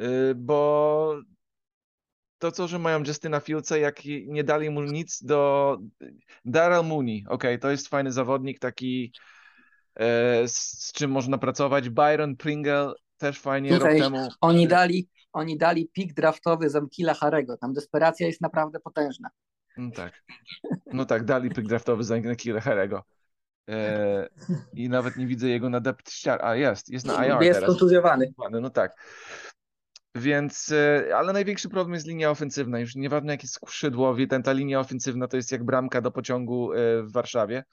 y, 0.00 0.34
bo 0.36 1.20
to, 2.38 2.52
co, 2.52 2.68
że 2.68 2.78
mają 2.78 3.02
Justina 3.06 3.40
Fieldsa, 3.40 3.76
jak 3.76 4.00
nie 4.26 4.44
dali 4.44 4.70
mu 4.70 4.82
nic 4.82 5.22
do... 5.22 5.78
Daryl 6.44 6.84
Mooney, 6.84 7.24
okej, 7.28 7.58
to 7.58 7.70
jest 7.70 7.88
fajny 7.88 8.12
zawodnik, 8.12 8.58
taki 8.58 9.12
e, 9.94 10.48
z, 10.48 10.56
z 10.56 10.92
czym 10.92 11.10
można 11.10 11.38
pracować. 11.38 11.88
Byron 11.88 12.36
Pringle 12.36 12.92
też 13.18 13.40
fajnie 13.40 13.70
Słuchaj, 13.70 14.00
rok 14.00 14.12
temu. 14.12 14.28
Oni 14.40 14.68
dali, 14.68 15.08
oni 15.32 15.58
dali 15.58 15.88
pik 15.88 16.14
draftowy 16.14 16.70
z 16.70 16.76
Amkila 16.76 17.14
Harego. 17.14 17.56
Tam 17.56 17.72
desperacja 17.72 18.26
jest 18.26 18.40
naprawdę 18.40 18.80
potężna. 18.80 19.30
No 19.76 19.90
tak, 19.90 20.22
no 20.86 21.04
tak, 21.04 21.24
dali 21.24 21.50
pick 21.50 21.68
draftowy 21.68 22.04
za 22.04 22.20
Nakira 22.20 22.60
Herego. 22.60 23.02
E, 23.68 24.28
I 24.72 24.88
nawet 24.88 25.16
nie 25.16 25.26
widzę 25.26 25.48
jego 25.48 25.70
na 25.70 25.80
depth 25.80 26.12
chart. 26.24 26.42
A 26.44 26.56
jest, 26.56 26.88
jest 26.88 27.06
na 27.06 27.26
IR 27.26 27.42
jest 27.42 27.60
teraz. 27.60 27.70
kontuzjowany. 27.70 28.32
No 28.50 28.70
tak. 28.70 28.92
Więc, 30.14 30.72
e, 30.72 31.16
ale 31.16 31.32
największy 31.32 31.68
problem 31.68 31.94
jest 31.94 32.06
linia 32.06 32.30
ofensywna. 32.30 32.80
Już 32.80 32.94
nieważne 32.94 33.32
jakie 33.32 33.48
skrzydłowi, 33.48 34.28
ten, 34.28 34.42
ta 34.42 34.52
linia 34.52 34.80
ofensywna 34.80 35.28
to 35.28 35.36
jest 35.36 35.52
jak 35.52 35.64
bramka 35.64 36.00
do 36.00 36.10
pociągu 36.10 36.72
e, 36.72 37.02
w 37.02 37.12
Warszawie. 37.12 37.64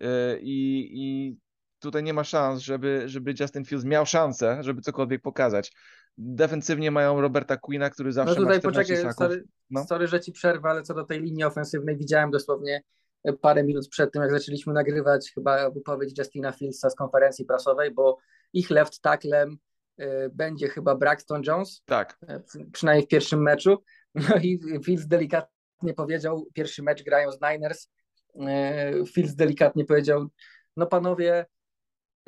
E, 0.00 0.38
I, 0.40 0.90
i 0.92 1.36
tutaj 1.78 2.02
nie 2.02 2.14
ma 2.14 2.24
szans, 2.24 2.60
żeby, 2.60 3.02
żeby 3.06 3.34
Justin 3.40 3.64
Fields 3.64 3.84
miał 3.84 4.06
szansę, 4.06 4.58
żeby 4.60 4.80
cokolwiek 4.80 5.22
pokazać. 5.22 5.72
Defensywnie 6.18 6.90
mają 6.90 7.20
Roberta 7.20 7.56
Queena, 7.56 7.90
który 7.90 8.08
No 8.08 8.12
zawsze 8.12 8.40
ma 8.40 8.40
tutaj 8.40 8.58
14 8.58 8.94
poczekaj, 8.94 9.14
sorry, 9.14 9.44
No. 9.70 9.84
sorry, 9.84 10.06
że 10.06 10.20
ci 10.20 10.32
przerwę, 10.32 10.68
ale 10.68 10.82
co 10.82 10.94
do 10.94 11.04
tej 11.04 11.20
linii 11.20 11.44
ofensywnej 11.44 11.96
widziałem 11.96 12.30
dosłownie 12.30 12.82
parę 13.40 13.64
minut 13.64 13.88
przed 13.88 14.12
tym, 14.12 14.22
jak 14.22 14.30
zaczęliśmy 14.30 14.72
nagrywać 14.72 15.32
chyba 15.34 15.70
wypowiedź 15.70 16.18
Justina 16.18 16.52
Fieldsa 16.52 16.90
z 16.90 16.94
konferencji 16.94 17.44
prasowej, 17.44 17.90
bo 17.90 18.18
ich 18.52 18.70
left 18.70 19.00
tacklem 19.00 19.58
y, 20.00 20.04
będzie 20.32 20.68
chyba 20.68 20.94
Braxton 20.94 21.42
Jones, 21.46 21.82
Tak, 21.86 22.18
e, 22.28 22.40
przy- 22.40 22.66
przynajmniej 22.72 23.06
w 23.06 23.08
pierwszym 23.08 23.42
meczu. 23.42 23.82
No 24.14 24.36
i 24.42 24.60
Fields 24.84 25.06
delikatnie 25.06 25.94
powiedział, 25.96 26.46
pierwszy 26.54 26.82
mecz 26.82 27.02
grają 27.02 27.32
z 27.32 27.38
Niners, 27.40 27.88
e, 28.40 28.92
Fields 29.06 29.34
delikatnie 29.34 29.84
powiedział, 29.84 30.26
no 30.76 30.86
panowie, 30.86 31.46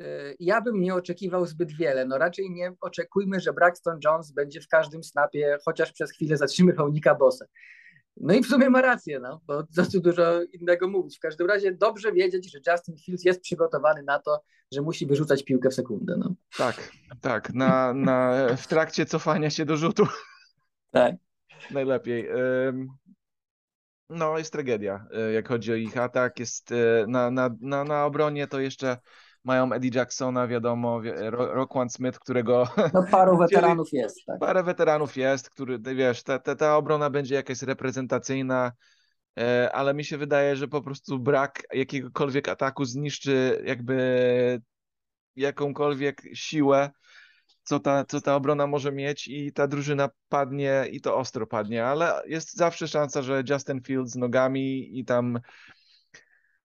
e, 0.01 0.05
ja 0.39 0.61
bym 0.61 0.79
nie 0.79 0.95
oczekiwał 0.95 1.45
zbyt 1.45 1.71
wiele. 1.71 2.05
No 2.05 2.17
raczej 2.17 2.51
nie 2.51 2.73
oczekujmy, 2.81 3.39
że 3.39 3.53
Braxton 3.53 3.99
Jones 4.05 4.31
będzie 4.31 4.61
w 4.61 4.67
każdym 4.67 5.03
snapie 5.03 5.57
chociaż 5.65 5.91
przez 5.91 6.11
chwilę 6.11 6.37
zatrzymywał 6.37 6.89
Nika 6.91 7.15
Bosa. 7.15 7.45
No 8.17 8.33
i 8.33 8.43
w 8.43 8.47
sumie 8.47 8.69
ma 8.69 8.81
rację, 8.81 9.19
no, 9.19 9.41
bo 9.47 9.63
co 9.75 9.85
tu 9.85 9.99
dużo 9.99 10.43
innego 10.43 10.87
mówić. 10.87 11.17
W 11.17 11.19
każdym 11.19 11.47
razie 11.47 11.71
dobrze 11.71 12.11
wiedzieć, 12.11 12.51
że 12.51 12.71
Justin 12.71 12.97
Fields 12.97 13.25
jest 13.25 13.41
przygotowany 13.41 14.03
na 14.03 14.19
to, 14.19 14.43
że 14.71 14.81
musi 14.81 15.05
wyrzucać 15.05 15.43
piłkę 15.43 15.69
w 15.69 15.73
sekundę. 15.73 16.15
No. 16.17 16.35
tak, 16.57 16.91
tak. 17.21 17.53
Na, 17.53 17.93
na, 17.93 18.47
w 18.57 18.67
trakcie 18.67 19.05
cofania 19.05 19.49
się 19.49 19.65
do 19.65 19.77
rzutu 19.77 20.07
Tak. 20.91 21.15
najlepiej. 21.71 22.29
No, 24.09 24.37
jest 24.37 24.51
tragedia, 24.51 25.05
y, 25.29 25.33
jak 25.33 25.47
chodzi 25.47 25.71
o 25.71 25.75
ich 25.75 25.97
atak. 25.97 26.39
Jest 26.39 26.71
y, 26.71 26.75
na, 27.07 27.31
na, 27.31 27.49
na, 27.61 27.83
na 27.83 28.05
obronie 28.05 28.47
to 28.47 28.59
jeszcze 28.59 28.97
mają 29.43 29.73
Eddie 29.73 29.91
Jacksona, 29.93 30.47
wiadomo, 30.47 31.01
wie- 31.01 31.29
Ro- 31.31 31.53
Roquan 31.53 31.89
Smith, 31.89 32.19
którego 32.19 32.67
No 32.93 33.03
paru 33.11 33.37
weteranów 33.47 33.89
jest, 33.93 34.25
tak. 34.25 34.39
parę 34.39 34.63
weteranów 34.63 35.17
jest, 35.17 35.49
który, 35.49 35.79
wiesz, 35.79 36.23
ta, 36.23 36.39
ta, 36.39 36.55
ta 36.55 36.77
obrona 36.77 37.09
będzie 37.09 37.35
jakaś 37.35 37.61
reprezentacyjna, 37.61 38.71
e, 39.39 39.69
ale 39.73 39.93
mi 39.93 40.05
się 40.05 40.17
wydaje, 40.17 40.55
że 40.55 40.67
po 40.67 40.81
prostu 40.81 41.19
brak 41.19 41.63
jakiegokolwiek 41.73 42.49
ataku 42.49 42.85
zniszczy 42.85 43.63
jakby 43.65 44.61
jakąkolwiek 45.35 46.21
siłę, 46.33 46.89
co 47.63 47.79
ta, 47.79 48.05
co 48.05 48.21
ta 48.21 48.35
obrona 48.35 48.67
może 48.67 48.91
mieć 48.91 49.27
i 49.27 49.53
ta 49.53 49.67
drużyna 49.67 50.09
padnie 50.29 50.85
i 50.91 51.01
to 51.01 51.17
ostro 51.17 51.47
padnie, 51.47 51.85
ale 51.85 52.21
jest 52.27 52.55
zawsze 52.55 52.87
szansa, 52.87 53.21
że 53.21 53.43
Justin 53.49 53.81
Fields 53.81 54.11
z 54.11 54.15
nogami 54.15 54.99
i 54.99 55.05
tam 55.05 55.39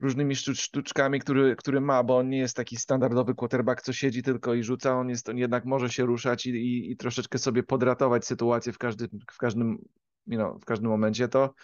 różnymi 0.00 0.34
sztuc- 0.34 0.60
sztuczkami, 0.60 1.20
który, 1.20 1.56
który 1.56 1.80
ma, 1.80 2.02
bo 2.02 2.16
on 2.16 2.28
nie 2.28 2.38
jest 2.38 2.56
taki 2.56 2.76
standardowy 2.76 3.34
quarterback, 3.34 3.82
co 3.82 3.92
siedzi 3.92 4.22
tylko 4.22 4.54
i 4.54 4.62
rzuca, 4.62 4.96
on 4.96 5.08
jest, 5.08 5.28
on 5.28 5.38
jednak 5.38 5.64
może 5.64 5.90
się 5.90 6.06
ruszać 6.06 6.46
i, 6.46 6.50
i, 6.50 6.90
i 6.90 6.96
troszeczkę 6.96 7.38
sobie 7.38 7.62
podratować 7.62 8.26
sytuację 8.26 8.72
w 8.72 8.78
każdym, 8.78 9.08
w 9.32 9.38
każdym, 9.38 9.78
you 10.26 10.38
know, 10.38 10.62
w 10.62 10.64
każdym 10.64 10.90
momencie, 10.90 11.28
to, 11.28 11.54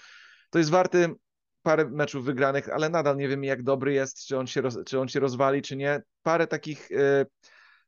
to 0.51 0.59
jest 0.59 0.71
warty 0.71 1.15
parę 1.63 1.85
meczów 1.85 2.25
wygranych, 2.25 2.69
ale 2.69 2.89
nadal 2.89 3.17
nie 3.17 3.29
wiem 3.29 3.45
jak 3.45 3.63
dobry 3.63 3.93
jest, 3.93 4.27
czy 4.27 4.39
on 4.39 4.47
się, 4.47 4.61
roz, 4.61 4.79
czy 4.87 5.01
on 5.01 5.09
się 5.09 5.21
rozwali, 5.21 5.63
czy 5.63 5.77
nie. 5.77 6.03
Parę 6.23 6.47
takich, 6.47 6.91
y, 6.91 7.27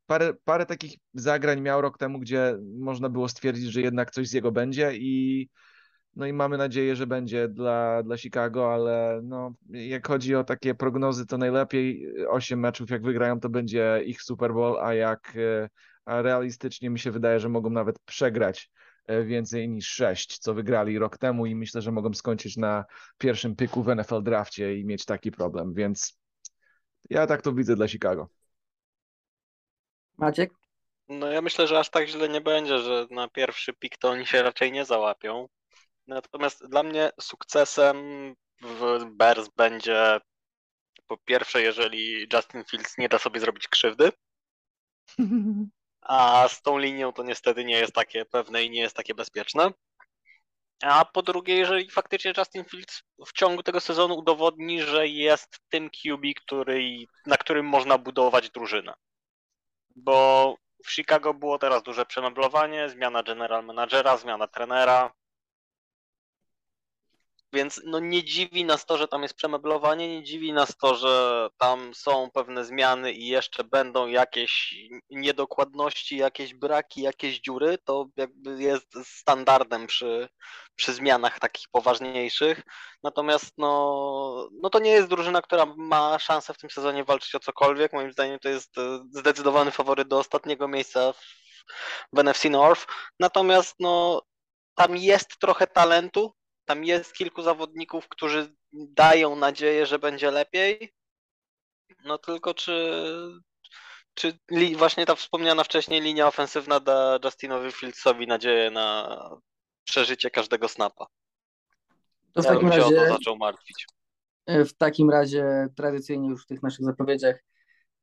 parę, 0.06 0.34
parę 0.44 0.66
takich 0.66 0.98
zagrań 1.14 1.60
miał 1.60 1.80
rok 1.80 1.98
temu, 1.98 2.18
gdzie 2.18 2.58
można 2.78 3.08
było 3.08 3.28
stwierdzić, 3.28 3.64
że 3.64 3.80
jednak 3.80 4.10
coś 4.10 4.28
z 4.28 4.32
jego 4.32 4.52
będzie 4.52 4.92
i 4.94 5.48
no 6.16 6.26
i 6.26 6.32
mamy 6.32 6.58
nadzieję, 6.58 6.96
że 6.96 7.06
będzie 7.06 7.49
dla, 7.49 8.02
dla 8.02 8.16
Chicago, 8.16 8.75
ale 8.75 9.20
no, 9.23 9.54
jak 9.68 10.06
chodzi 10.06 10.35
o 10.35 10.44
takie 10.44 10.75
prognozy, 10.75 11.26
to 11.26 11.38
najlepiej 11.38 12.12
8 12.28 12.61
meczów 12.61 12.90
jak 12.90 13.02
wygrają, 13.02 13.40
to 13.40 13.49
będzie 13.49 14.02
ich 14.06 14.23
Super 14.23 14.54
Bowl, 14.54 14.78
a 14.80 14.94
jak 14.94 15.37
e, 15.37 15.68
a 16.04 16.23
realistycznie 16.23 16.90
mi 16.90 16.99
się 16.99 17.11
wydaje, 17.11 17.40
że 17.40 17.49
mogą 17.49 17.70
nawet 17.70 17.99
przegrać 17.99 18.70
e, 19.06 19.25
więcej 19.25 19.68
niż 19.68 19.88
6, 19.88 20.38
co 20.38 20.54
wygrali 20.54 20.99
rok 20.99 21.18
temu 21.18 21.46
i 21.46 21.54
myślę, 21.54 21.82
że 21.82 21.92
mogą 21.92 22.14
skończyć 22.14 22.56
na 22.56 22.85
pierwszym 23.18 23.56
pyku 23.56 23.82
w 23.82 23.96
NFL 23.96 24.23
drafcie 24.23 24.78
i 24.78 24.85
mieć 24.85 25.04
taki 25.04 25.30
problem, 25.30 25.75
więc 25.75 26.18
ja 27.11 27.26
tak 27.26 27.42
to 27.42 27.52
widzę 27.52 27.76
dla 27.76 27.88
Chicago. 27.88 28.28
Maciek? 30.18 30.50
No 31.08 31.30
ja 31.30 31.42
myślę, 31.42 31.66
że 31.66 31.78
aż 31.78 31.90
tak 31.90 32.08
źle 32.08 32.28
nie 32.28 32.40
będzie, 32.40 32.78
że 32.78 33.06
na 33.11 33.28
pierwszy 33.28 33.73
pik 33.73 33.99
to 33.99 34.11
oni 34.11 34.26
się 34.26 34.42
raczej 34.42 34.73
nie 34.73 34.85
załapią. 34.85 35.49
Natomiast 36.06 36.66
dla 36.68 36.82
mnie 36.82 37.10
sukcesem 37.20 37.96
w 38.60 39.04
Bears 39.04 39.48
będzie 39.48 40.20
po 41.06 41.16
pierwsze, 41.16 41.62
jeżeli 41.62 42.26
Justin 42.32 42.64
Fields 42.64 42.98
nie 42.98 43.08
da 43.08 43.18
sobie 43.18 43.40
zrobić 43.40 43.68
krzywdy, 43.68 44.12
a 46.00 46.48
z 46.48 46.62
tą 46.62 46.78
linią 46.78 47.12
to 47.12 47.22
niestety 47.22 47.64
nie 47.64 47.78
jest 47.78 47.92
takie 47.92 48.25
pewne 48.25 48.64
i 48.64 48.70
nie 48.70 48.80
jest 48.80 48.96
takie 48.96 49.14
bezpieczne. 49.14 49.70
A 50.82 51.04
po 51.04 51.22
drugie, 51.22 51.56
jeżeli 51.56 51.90
faktycznie 51.90 52.32
Justin 52.38 52.64
Fields 52.64 53.02
w 53.26 53.32
ciągu 53.32 53.62
tego 53.62 53.80
sezonu 53.80 54.14
udowodni, 54.14 54.82
że 54.82 55.08
jest 55.08 55.58
tym 55.68 55.90
QB, 55.90 56.22
który, 56.36 56.80
na 57.26 57.36
którym 57.36 57.66
można 57.66 57.98
budować 57.98 58.50
drużynę. 58.50 58.94
Bo 59.96 60.56
w 60.84 60.90
Chicago 60.90 61.34
było 61.34 61.58
teraz 61.58 61.82
duże 61.82 62.06
przemeblowanie, 62.06 62.88
zmiana 62.88 63.22
general 63.22 63.64
managera, 63.64 64.16
zmiana 64.16 64.48
trenera. 64.48 65.12
Więc 67.56 67.80
no 67.84 67.98
nie 67.98 68.25
dziwi 68.25 68.64
nas 68.64 68.86
to, 68.86 68.98
że 68.98 69.08
tam 69.08 69.22
jest 69.22 69.34
przemeblowanie, 69.34 70.08
nie 70.08 70.25
dziwi 70.25 70.52
nas 70.52 70.76
to, 70.76 70.94
że 70.94 71.48
tam 71.58 71.94
są 71.94 72.30
pewne 72.30 72.64
zmiany 72.64 73.12
i 73.12 73.26
jeszcze 73.26 73.64
będą 73.64 74.06
jakieś 74.06 74.75
niedokładności, 75.10 76.16
jakieś 76.16 76.54
braki, 76.54 77.02
jakieś 77.02 77.40
dziury. 77.40 77.78
To 77.84 78.06
jakby 78.16 78.62
jest 78.62 78.86
standardem 79.04 79.86
przy, 79.86 80.28
przy 80.75 80.92
zmianach 80.92 81.38
takich 81.38 81.68
poważniejszych. 81.68 82.62
Natomiast 83.02 83.52
no, 83.58 84.48
no 84.62 84.70
to 84.70 84.78
nie 84.78 84.90
jest 84.90 85.08
drużyna, 85.08 85.42
która 85.42 85.66
ma 85.76 86.18
szansę 86.18 86.54
w 86.54 86.58
tym 86.58 86.70
sezonie 86.70 87.04
walczyć 87.04 87.34
o 87.34 87.40
cokolwiek. 87.40 87.92
Moim 87.92 88.12
zdaniem 88.12 88.38
to 88.38 88.48
jest 88.48 88.78
e, 88.78 89.04
zdecydowany 89.10 89.70
faworyt 89.70 90.08
do 90.08 90.18
ostatniego 90.18 90.68
miejsca 90.68 91.12
w, 91.12 91.20
w 92.12 92.25
NFC 92.25 92.44
North. 92.44 92.86
Natomiast 93.20 93.75
no, 93.80 94.22
tam 94.75 94.96
jest 94.96 95.38
trochę 95.38 95.66
talentu, 95.66 96.34
tam 96.66 96.85
jest 96.85 97.12
kilku 97.12 97.42
zawodników, 97.42 98.08
którzy 98.08 98.54
dają 98.73 99.37
nadzieję, 99.37 99.87
że 99.87 99.99
będzie 99.99 100.30
lepiej. 100.30 100.92
No 102.04 102.18
tylko 102.18 102.54
czy, 102.54 103.02
czy 104.14 104.38
li, 104.50 104.76
właśnie 104.76 105.06
ta 105.06 105.14
wspomniana 105.14 105.64
wcześniej 105.64 106.00
linia 106.00 106.26
ofensywna 106.26 106.80
da 106.80 107.18
Justinowi 107.25 107.73
Fieldsowi 107.73 108.26
nadzieję 108.26 108.70
na 108.70 109.18
przeżycie 109.85 110.30
każdego 110.30 110.68
snapa. 110.68 111.06
To 112.32 112.42
w 112.42 112.44
Ja 112.44 112.50
takim 112.52 112.68
bym 112.68 112.78
się 112.78 112.85
o 112.85 112.90
to 112.90 112.96
razie, 112.96 113.08
zaczął 113.12 113.37
martwić. 113.37 113.87
w 114.46 114.73
takim 114.73 115.11
razie 115.11 115.68
tradycyjnie 115.76 116.28
już 116.28 116.44
w 116.44 116.46
tych 116.46 116.62
naszych 116.62 116.85
zapowiedziach 116.85 117.44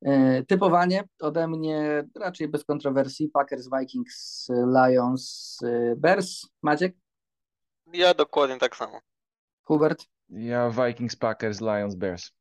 e, 0.06 0.44
typowanie 0.44 1.04
ode 1.20 1.48
mnie 1.48 2.04
raczej 2.16 2.48
bez 2.48 2.66
kontrowersji. 2.66 3.30
Packers, 3.30 3.70
Vikings, 3.80 4.48
Lions, 4.50 5.58
e, 5.64 5.96
Bears. 5.96 6.48
Maciek, 6.62 6.96
Ja 7.94 8.14
dokładnie 8.14 8.58
tak 8.58 8.76
samo. 8.76 9.02
Hubert. 9.64 10.06
Ja 10.30 10.70
Vikings, 10.70 11.16
Packers, 11.16 11.62
Lions, 11.62 11.96
Bears. 11.96 12.32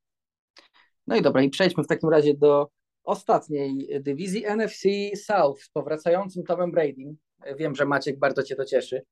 No 1.06 1.16
i 1.16 1.22
dobra, 1.22 1.42
i 1.42 1.50
przejdźmy 1.50 1.84
w 1.84 1.86
takim 1.86 2.08
razie 2.08 2.34
do 2.34 2.68
ostatniej 3.04 3.88
dywizji 4.00 4.44
NFC 4.56 4.88
South 5.24 5.62
z 5.62 5.68
powracającym 5.68 6.44
Tomem 6.44 6.70
Brady. 6.70 7.16
Wiem, 7.56 7.74
że 7.74 7.84
Maciek 7.84 8.18
bardzo 8.18 8.42
cię 8.42 8.56
to 8.56 8.64
cieszy. 8.64 9.02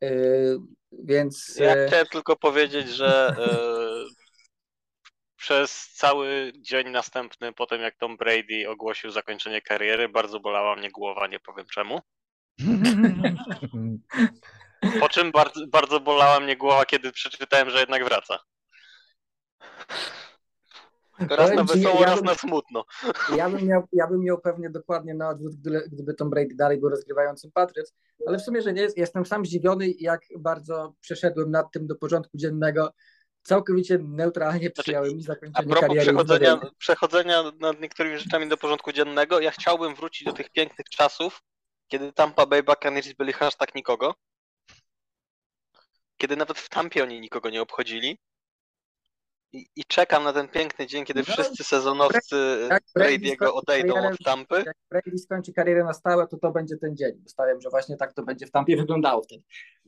Yy, 0.00 0.58
Więc 0.92 1.56
Ja 1.60 1.76
e, 1.76 1.86
chciałem 1.86 2.06
tylko 2.06 2.36
powiedzieć, 2.36 2.88
że 2.88 3.34
e, 3.38 3.48
przez 5.36 5.92
cały 5.94 6.52
dzień 6.58 6.90
następny, 6.90 7.52
po 7.52 7.66
tym 7.66 7.80
jak 7.80 7.96
Tom 7.96 8.16
Brady 8.16 8.68
ogłosił 8.68 9.10
zakończenie 9.10 9.62
kariery, 9.62 10.08
bardzo 10.08 10.40
bolała 10.40 10.76
mnie 10.76 10.90
głowa, 10.90 11.26
nie 11.26 11.40
powiem 11.40 11.66
czemu. 11.74 12.00
Po 15.00 15.08
czym 15.08 15.32
bardzo, 15.32 15.66
bardzo 15.66 16.00
bolała 16.00 16.40
mnie 16.40 16.56
głowa, 16.56 16.84
kiedy 16.86 17.12
przeczytałem, 17.12 17.70
że 17.70 17.78
jednak 17.80 18.04
wraca. 18.04 18.38
Raz 21.30 21.54
na 21.54 21.64
wesoło, 21.64 22.00
ja 22.00 22.06
raz 22.06 22.16
bym- 22.16 22.24
na 22.24 22.34
smutno. 22.34 22.84
ja 23.36 23.50
bym, 23.50 23.66
miał, 23.66 23.82
ja 23.92 24.06
bym 24.06 24.20
miał 24.20 24.40
pewnie 24.40 24.70
dokładnie 24.70 25.14
na 25.14 25.28
odwrót, 25.28 25.54
gdyby, 25.54 25.88
gdyby 25.92 26.14
Tom 26.14 26.30
Brady 26.30 26.54
dalej 26.54 26.80
był 26.80 26.88
rozgrywającym 26.88 27.50
Patriots, 27.52 27.94
ale 28.26 28.38
w 28.38 28.42
sumie, 28.42 28.62
że 28.62 28.72
nie 28.72 28.82
jest, 28.82 28.96
jestem 28.98 29.26
sam 29.26 29.46
zdziwiony, 29.46 29.88
jak 29.98 30.20
bardzo 30.38 30.94
przeszedłem 31.00 31.50
nad 31.50 31.72
tym 31.72 31.86
do 31.86 31.96
porządku 31.96 32.38
dziennego. 32.38 32.92
Całkowicie 33.42 33.98
neutralnie 34.02 34.70
przyjąłem 34.70 35.10
i 35.18 35.20
A 35.22 35.26
zakończenie 35.26 35.68
propos 35.68 35.80
kariery. 35.88 36.06
przechodzenia, 36.06 36.60
przechodzenia 36.78 37.42
nad 37.60 37.80
niektórymi 37.80 38.18
rzeczami 38.18 38.48
do 38.48 38.56
porządku 38.56 38.92
dziennego, 38.92 39.40
ja 39.40 39.50
chciałbym 39.50 39.94
wrócić 39.94 40.24
do 40.24 40.32
tych 40.32 40.50
pięknych 40.50 40.86
czasów, 40.88 41.42
kiedy 41.88 42.12
Tampa 42.12 42.46
Bay 42.46 42.62
Buccaneers 42.62 43.12
byli 43.12 43.32
hashtag 43.32 43.74
nikogo. 43.74 44.14
Kiedy 46.18 46.36
nawet 46.36 46.58
w 46.58 46.68
Tampie 46.68 47.02
oni 47.02 47.20
nikogo 47.20 47.50
nie 47.50 47.62
obchodzili. 47.62 48.18
I, 49.52 49.66
I 49.76 49.84
czekam 49.84 50.24
na 50.24 50.32
ten 50.32 50.48
piękny 50.48 50.86
dzień, 50.86 51.04
kiedy 51.04 51.20
No, 51.20 51.32
wszyscy 51.32 51.64
sezonowcy 51.64 52.66
jak 52.70 52.82
Brady 52.94 53.18
Brady'ego 53.18 53.52
odejdą 53.52 53.94
karierę- 53.94 54.12
od 54.12 54.18
Tampy. 54.24 54.62
Jak 54.66 54.76
Brady 54.90 55.18
skończy 55.18 55.52
karierę 55.52 55.84
na 55.84 55.92
stałe, 55.92 56.26
to 56.26 56.38
to 56.38 56.50
będzie 56.50 56.76
ten 56.76 56.96
dzień. 56.96 57.22
Stawiam, 57.26 57.60
że 57.60 57.70
właśnie 57.70 57.96
tak 57.96 58.12
to 58.14 58.22
będzie 58.22 58.46
w 58.46 58.50
Tampie 58.50 58.76
wyglądało 58.76 59.22
wtedy. 59.22 59.42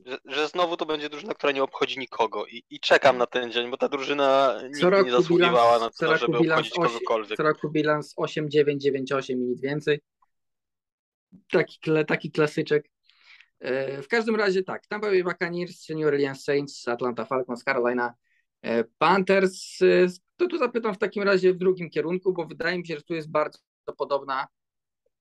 Że, 0.05 0.17
że 0.25 0.47
znowu 0.47 0.77
to 0.77 0.85
będzie 0.85 1.09
drużyna, 1.09 1.33
która 1.33 1.51
nie 1.53 1.63
obchodzi 1.63 1.99
nikogo. 1.99 2.45
I, 2.45 2.63
I 2.69 2.79
czekam 2.79 3.17
na 3.17 3.25
ten 3.25 3.51
dzień, 3.51 3.71
bo 3.71 3.77
ta 3.77 3.89
drużyna 3.89 4.59
nigdy 4.63 5.03
nie 5.03 5.11
zasługiwała 5.11 5.77
bilans- 5.77 5.81
na 5.81 5.89
to, 5.89 6.17
żeby 6.17 6.37
obchodzić 6.37 6.73
osie- 6.73 6.83
kogokolwiek. 6.93 7.37
Co 7.37 7.43
roku 7.43 7.69
bilans 7.69 8.13
8, 8.17 8.49
9, 8.49 8.81
9, 8.83 9.11
8 9.11 9.39
i 9.41 9.45
nic 9.45 9.61
więcej. 9.61 10.01
Taki, 11.51 11.79
taki 12.07 12.31
klasyczek. 12.31 12.90
W 14.03 14.07
każdym 14.09 14.35
razie 14.35 14.63
tak, 14.63 14.87
Tampa 14.87 15.07
Bay 15.07 15.23
Buccaneers, 15.23 15.89
New 15.89 16.07
Orleans 16.07 16.43
Saints, 16.43 16.87
Atlanta 16.87 17.25
Falcons, 17.25 17.63
Carolina 17.63 18.13
e, 18.61 18.83
Panthers. 18.83 19.81
E, 19.81 20.07
To 20.37 20.47
tu 20.47 20.57
zapytam 20.57 20.95
w 20.95 20.97
takim 20.97 21.23
razie 21.23 21.53
w 21.53 21.57
drugim 21.57 21.89
kierunku, 21.89 22.33
bo 22.33 22.45
wydaje 22.45 22.77
mi 22.77 22.87
się, 22.87 22.95
że 22.95 23.01
tu 23.01 23.13
jest 23.13 23.31
bardzo 23.31 23.59
podobna 23.97 24.47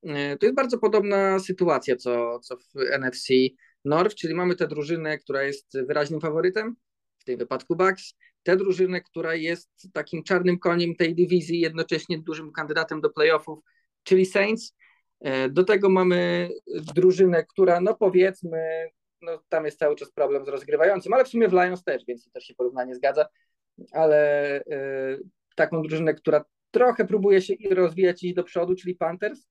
e, 0.02 0.36
to 0.36 0.46
jest 0.46 0.56
bardzo 0.56 0.78
podobna 0.78 1.38
sytuacja 1.38 1.96
co, 1.96 2.38
co 2.38 2.56
w 2.56 2.74
NFC 2.98 3.28
North, 3.84 4.14
czyli 4.16 4.34
mamy 4.34 4.56
tę 4.56 4.68
drużynę, 4.68 5.18
która 5.18 5.42
jest 5.42 5.78
wyraźnym 5.86 6.20
faworytem, 6.20 6.76
w 7.18 7.24
tym 7.24 7.38
wypadku 7.38 7.76
Bucks, 7.76 8.14
tę 8.42 8.56
drużynę, 8.56 9.00
która 9.00 9.34
jest 9.34 9.70
takim 9.92 10.22
czarnym 10.22 10.58
koniem 10.58 10.96
tej 10.96 11.14
dywizji, 11.14 11.60
jednocześnie 11.60 12.18
dużym 12.18 12.52
kandydatem 12.52 13.00
do 13.00 13.10
playoffów, 13.10 13.58
czyli 14.02 14.26
Saints. 14.26 14.74
E, 15.20 15.48
Do 15.48 15.64
tego 15.64 15.88
mamy 15.88 16.48
drużynę, 16.94 17.44
która, 17.44 17.80
no 17.80 17.94
powiedzmy, 17.94 18.88
no 19.22 19.42
tam 19.48 19.64
jest 19.64 19.78
cały 19.78 19.96
czas 19.96 20.12
problem 20.12 20.44
z 20.44 20.48
rozgrywającym, 20.48 21.12
ale 21.12 21.24
w 21.24 21.28
sumie 21.28 21.48
w 21.48 21.52
Lions 21.52 21.84
też, 21.84 22.04
więc 22.08 22.24
to 22.24 22.30
też 22.30 22.44
się 22.44 22.54
porównanie 22.54 22.94
zgadza, 22.94 23.26
ale 23.92 24.56
e, 24.56 25.18
taką 25.56 25.82
drużynę, 25.82 26.14
która 26.14 26.44
trochę 26.70 27.04
próbuje 27.04 27.42
się 27.42 27.54
i 27.54 27.74
rozwijać 27.74 28.22
i 28.22 28.26
iść 28.26 28.34
do 28.36 28.44
przodu, 28.44 28.74
czyli 28.74 28.94
Panthers 28.94 29.46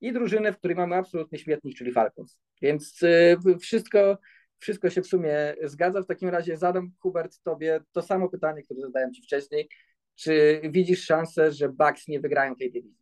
i 0.00 0.12
drużynę, 0.12 0.52
w 0.52 0.58
której 0.58 0.76
mamy 0.76 0.96
absolutnie 0.96 1.38
świetnych, 1.38 1.74
czyli 1.74 1.92
Falcons. 1.92 2.38
Więc 2.62 3.02
e, 3.02 3.36
wszystko, 3.60 4.18
wszystko 4.58 4.90
się 4.90 5.02
w 5.02 5.06
sumie 5.06 5.54
zgadza. 5.62 6.02
W 6.02 6.06
takim 6.06 6.28
razie 6.28 6.56
zadam, 6.56 6.92
Hubert, 7.00 7.42
tobie 7.42 7.80
to 7.92 8.02
samo 8.02 8.28
pytanie, 8.28 8.62
które 8.62 8.80
zadałem 8.80 9.12
ci 9.12 9.22
wcześniej. 9.22 9.68
Czy 10.14 10.60
widzisz 10.70 11.04
szansę, 11.04 11.52
że 11.52 11.68
Bucks 11.68 12.08
nie 12.08 12.20
wygrają 12.20 12.56
tej 12.56 12.72
dywizji? 12.72 12.99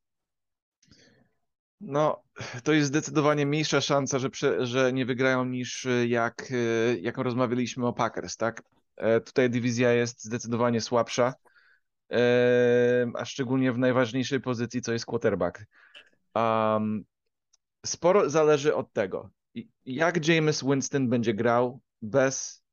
No, 1.80 2.22
to 2.64 2.72
jest 2.72 2.88
zdecydowanie 2.88 3.46
mniejsza 3.46 3.80
szansa, 3.80 4.18
że, 4.18 4.66
że 4.66 4.92
nie 4.92 5.06
wygrają 5.06 5.44
niż 5.44 5.84
y, 5.84 6.06
jak, 6.08 6.50
y, 6.50 6.98
jak 7.02 7.18
rozmawialiśmy 7.18 7.86
o 7.86 7.92
Packers, 7.92 8.36
tak? 8.36 8.62
E, 8.96 9.20
Tutaj 9.20 9.50
dywizja 9.50 9.92
jest 9.92 10.24
zdecydowanie 10.24 10.80
słabsza, 10.80 11.34
a 13.14 13.24
szczególnie 13.24 13.72
w 13.72 13.78
najważniejszej 13.78 14.40
pozycji, 14.40 14.82
co 14.82 14.92
jest 14.92 15.06
quarterback. 15.06 15.64
Um, 16.34 17.04
sporo 17.86 18.30
zależy 18.30 18.74
od 18.74 18.92
tego, 18.92 19.30
jak 19.84 20.28
James 20.28 20.64
Winston 20.64 21.08
będzie 21.08 21.34
grał 21.34 21.80
bez 22.02 22.64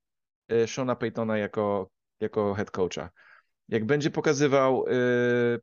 e, 0.48 0.68
Shona 0.68 0.96
Paytona 0.96 1.38
jako, 1.38 1.90
jako 2.20 2.54
head 2.54 2.72
coacha. 2.72 3.10
Jak 3.70 3.86
będzie 3.86 4.12
pokazywał 4.12 4.86
y, 4.88 5.60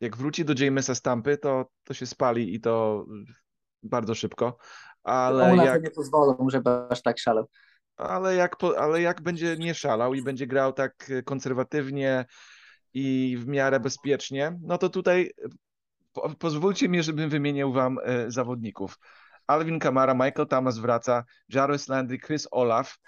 jak 0.00 0.16
wróci 0.16 0.44
do 0.44 0.54
Jamesa 0.64 0.94
Stampy, 0.94 1.38
to, 1.38 1.66
to 1.84 1.94
się 1.94 2.06
spali 2.06 2.54
i 2.54 2.60
to 2.60 3.04
bardzo 3.82 4.14
szybko. 4.14 4.58
Ale 5.02 5.56
to 5.56 5.64
jak, 5.64 5.82
nie 5.82 5.90
pozwolą, 5.90 6.46
żeby 6.50 6.70
aż 6.90 7.02
tak 7.02 7.18
szalał. 7.18 7.48
ale, 7.96 8.34
jak, 8.34 8.56
ale 8.78 9.02
jak 9.02 9.22
będzie 9.22 9.56
nie 9.56 9.74
szalał 9.74 10.14
i 10.14 10.22
będzie 10.22 10.46
grał 10.46 10.72
tak 10.72 11.10
konserwatywnie 11.24 12.24
i 12.94 13.36
w 13.40 13.46
miarę 13.46 13.80
bezpiecznie, 13.80 14.58
no 14.62 14.78
to 14.78 14.88
tutaj 14.88 15.32
po, 16.12 16.30
pozwólcie 16.34 16.88
mi, 16.88 17.02
żebym 17.02 17.30
wymienił 17.30 17.72
wam 17.72 17.98
e, 18.04 18.30
zawodników. 18.30 18.98
Alvin 19.46 19.78
Kamara, 19.78 20.14
Michael 20.14 20.48
Thomas 20.48 20.78
wraca, 20.78 21.24
Jarvis 21.48 21.88
Landry, 21.88 22.18
Chris 22.18 22.48
Olaf, 22.50 22.98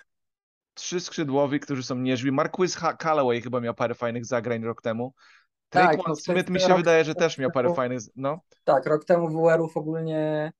trzy 0.75 1.01
skrzydłowi, 1.01 1.61
którzy 1.61 1.83
są 1.83 1.95
niezli. 1.95 2.33
Marquis 2.33 2.79
Callaway 2.99 3.43
chyba 3.43 3.61
miał 3.61 3.75
parę 3.75 3.95
fajnych 3.95 4.27
zagrań 4.27 4.65
rok 4.65 4.83
temu. 4.83 5.15
Tak, 5.73 5.99
no, 6.09 6.17
Smith 6.17 6.51
mi 6.51 6.59
rok- 6.59 6.69
się 6.69 6.75
wydaje, 6.77 7.05
że 7.05 7.15
też 7.15 7.39
miał 7.39 7.51
parę 7.51 7.75
fajnych, 7.75 8.01
no. 8.17 8.41
Tak, 8.65 8.87
rok 8.87 9.05
temu 9.05 9.29
WR-ów 9.29 9.77
ogólnie 9.77 10.53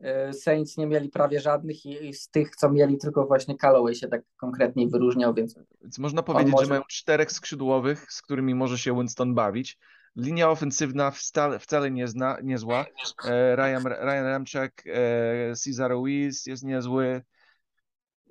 e, 0.00 0.32
Saints 0.32 0.76
nie 0.76 0.86
mieli 0.86 1.08
prawie 1.08 1.40
żadnych 1.40 1.86
i 1.86 2.06
i 2.08 2.14
z 2.14 2.28
tych, 2.28 2.56
co 2.56 2.70
mieli, 2.70 2.98
tylko 2.98 3.26
właśnie 3.26 3.56
Callaway 3.56 3.94
się 3.94 4.08
tak 4.08 4.22
konkretnie 4.36 4.88
wyróżniał, 4.88 5.34
więc 5.34 5.58
Więc 5.82 5.98
można 5.98 6.22
powiedzieć, 6.22 6.52
może- 6.52 6.64
że 6.64 6.70
mają 6.70 6.82
czterech 6.88 7.32
skrzydłowych, 7.32 8.12
z 8.12 8.22
którymi 8.22 8.54
może 8.54 8.78
się 8.78 8.94
Winston 8.96 9.34
bawić. 9.34 9.78
Linia 10.16 10.50
ofensywna 10.50 11.10
wcale, 11.10 11.58
wcale 11.58 11.90
nie 11.90 12.08
zna, 12.08 12.36
niezła. 12.42 12.84
E, 13.24 13.56
Ryan, 13.56 13.86
Ryan 13.86 14.24
Ramczak, 14.24 14.82
e, 14.86 15.54
Cesar 15.56 15.90
Ruiz 15.90 16.46
jest 16.46 16.62
niezły. 16.64 17.22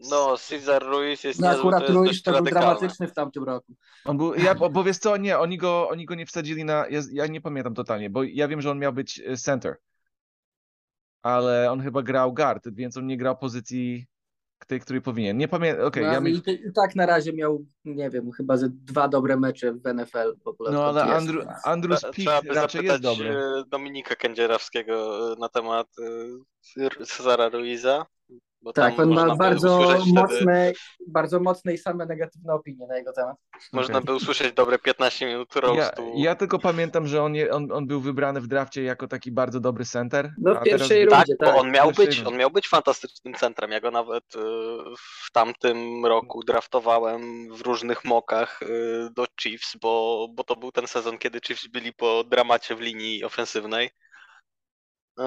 No, 0.09 0.37
Cesar 0.37 0.83
Ruiz 0.83 1.23
jest 1.23 1.39
no 1.39 1.49
akurat 1.49 1.79
to 1.79 1.85
jest 1.85 1.95
Ruiz 1.95 2.23
to 2.23 2.31
był 2.31 2.39
radykalne. 2.39 2.67
dramatyczny 2.67 3.07
w 3.07 3.13
tamtym 3.13 3.43
roku. 3.43 3.73
On 4.05 4.17
był, 4.17 4.35
ja, 4.35 4.55
bo 4.55 4.69
bo 4.69 4.83
wiesz 4.83 4.97
co, 4.97 5.17
nie, 5.17 5.39
oni 5.39 5.57
go, 5.57 5.89
oni 5.89 6.05
go 6.05 6.15
nie 6.15 6.25
wsadzili 6.25 6.65
na, 6.65 6.87
ja, 6.89 7.01
ja 7.11 7.27
nie 7.27 7.41
pamiętam 7.41 7.73
totalnie, 7.73 8.09
bo 8.09 8.23
ja 8.23 8.47
wiem, 8.47 8.61
że 8.61 8.71
on 8.71 8.79
miał 8.79 8.93
być 8.93 9.21
e, 9.25 9.37
center, 9.37 9.77
ale 11.21 11.71
on 11.71 11.81
chyba 11.81 12.03
grał 12.03 12.33
guard, 12.33 12.69
więc 12.71 12.97
on 12.97 13.07
nie 13.07 13.17
grał 13.17 13.37
pozycji 13.37 14.07
tej, 14.67 14.79
której 14.79 15.01
powinien. 15.01 15.37
Nie 15.37 15.47
pamiętam, 15.47 15.85
okej, 15.85 16.03
No, 16.03 16.11
ja 16.11 16.19
i, 16.19 16.21
mi... 16.21 16.31
i 16.47 16.73
tak 16.75 16.95
na 16.95 17.05
razie 17.05 17.33
miał, 17.33 17.65
nie 17.85 18.09
wiem, 18.09 18.31
chyba 18.31 18.57
ze 18.57 18.69
dwa 18.69 19.07
dobre 19.07 19.37
mecze 19.37 19.73
w 19.73 19.93
NFL 19.93 20.35
w 20.43 20.47
ogóle. 20.47 20.71
No 20.71 20.85
ale 20.85 21.03
Andrew, 21.63 21.99
Trzeba 21.99 22.11
Pick 22.11 22.47
by 22.47 22.53
raczej 22.53 22.85
jest 22.85 23.01
dobry. 23.01 23.29
e, 23.29 23.63
Dominika 23.67 24.15
Kędzierawskiego 24.15 25.33
e, 25.33 25.35
na 25.39 25.49
temat 25.49 25.87
Cezara 27.05 27.49
Ruiza. 27.49 28.05
Bo 28.61 28.73
Tak, 28.73 28.99
on 28.99 29.09
można 29.09 29.25
ma 29.25 29.31
by 29.33 29.37
bardzo 29.37 29.79
usłyszeć 29.79 30.01
wtedy- 30.01 30.21
mocne, 30.21 30.71
bardzo 31.07 31.39
mocne 31.39 31.73
i 31.73 31.77
same 31.77 32.05
negatywne 32.05 32.53
opinie 32.53 32.87
na 32.87 32.97
jego 32.97 33.13
temat. 33.13 33.37
Można 33.73 33.97
Okej. 33.97 34.05
by 34.05 34.13
usłyszeć 34.15 34.53
dobre 34.53 34.79
15 34.79 35.25
minut 35.25 35.55
Ja, 35.55 35.61
roastu. 35.61 36.11
ja 36.15 36.35
tylko 36.35 36.59
pamiętam, 36.59 37.07
że 37.07 37.23
on, 37.23 37.35
je, 37.35 37.53
on, 37.53 37.71
on 37.71 37.87
był 37.87 38.01
wybrany 38.01 38.41
w 38.41 38.47
drafcie 38.47 38.83
jako 38.83 39.07
taki 39.07 39.31
bardzo 39.31 39.59
dobry 39.59 39.85
center. 39.85 40.33
No 40.37 40.55
w 40.55 40.63
pierwszej 40.63 41.07
teraz... 41.07 41.19
Tak, 41.19 41.27
rundzie, 41.27 41.35
bo 41.39 41.45
tak. 41.45 41.55
on 41.61 41.71
miał 41.71 41.91
być, 41.91 42.23
on 42.25 42.37
miał 42.37 42.51
być 42.51 42.67
fantastycznym 42.67 43.33
centrem. 43.33 43.71
Ja 43.71 43.79
go 43.79 43.91
nawet 43.91 44.23
e, 44.35 44.39
w 44.97 45.31
tamtym 45.33 46.05
roku 46.05 46.43
draftowałem 46.43 47.53
w 47.55 47.61
różnych 47.61 48.05
mokach 48.05 48.59
e, 48.63 48.65
do 49.13 49.25
Chiefs, 49.41 49.75
bo, 49.81 50.27
bo 50.33 50.43
to 50.43 50.55
był 50.55 50.71
ten 50.71 50.87
sezon, 50.87 51.17
kiedy 51.17 51.39
Chiefs 51.41 51.67
byli 51.67 51.93
po 51.93 52.23
dramacie 52.23 52.75
w 52.75 52.81
linii 52.81 53.23
ofensywnej. 53.23 53.89
E, 55.19 55.23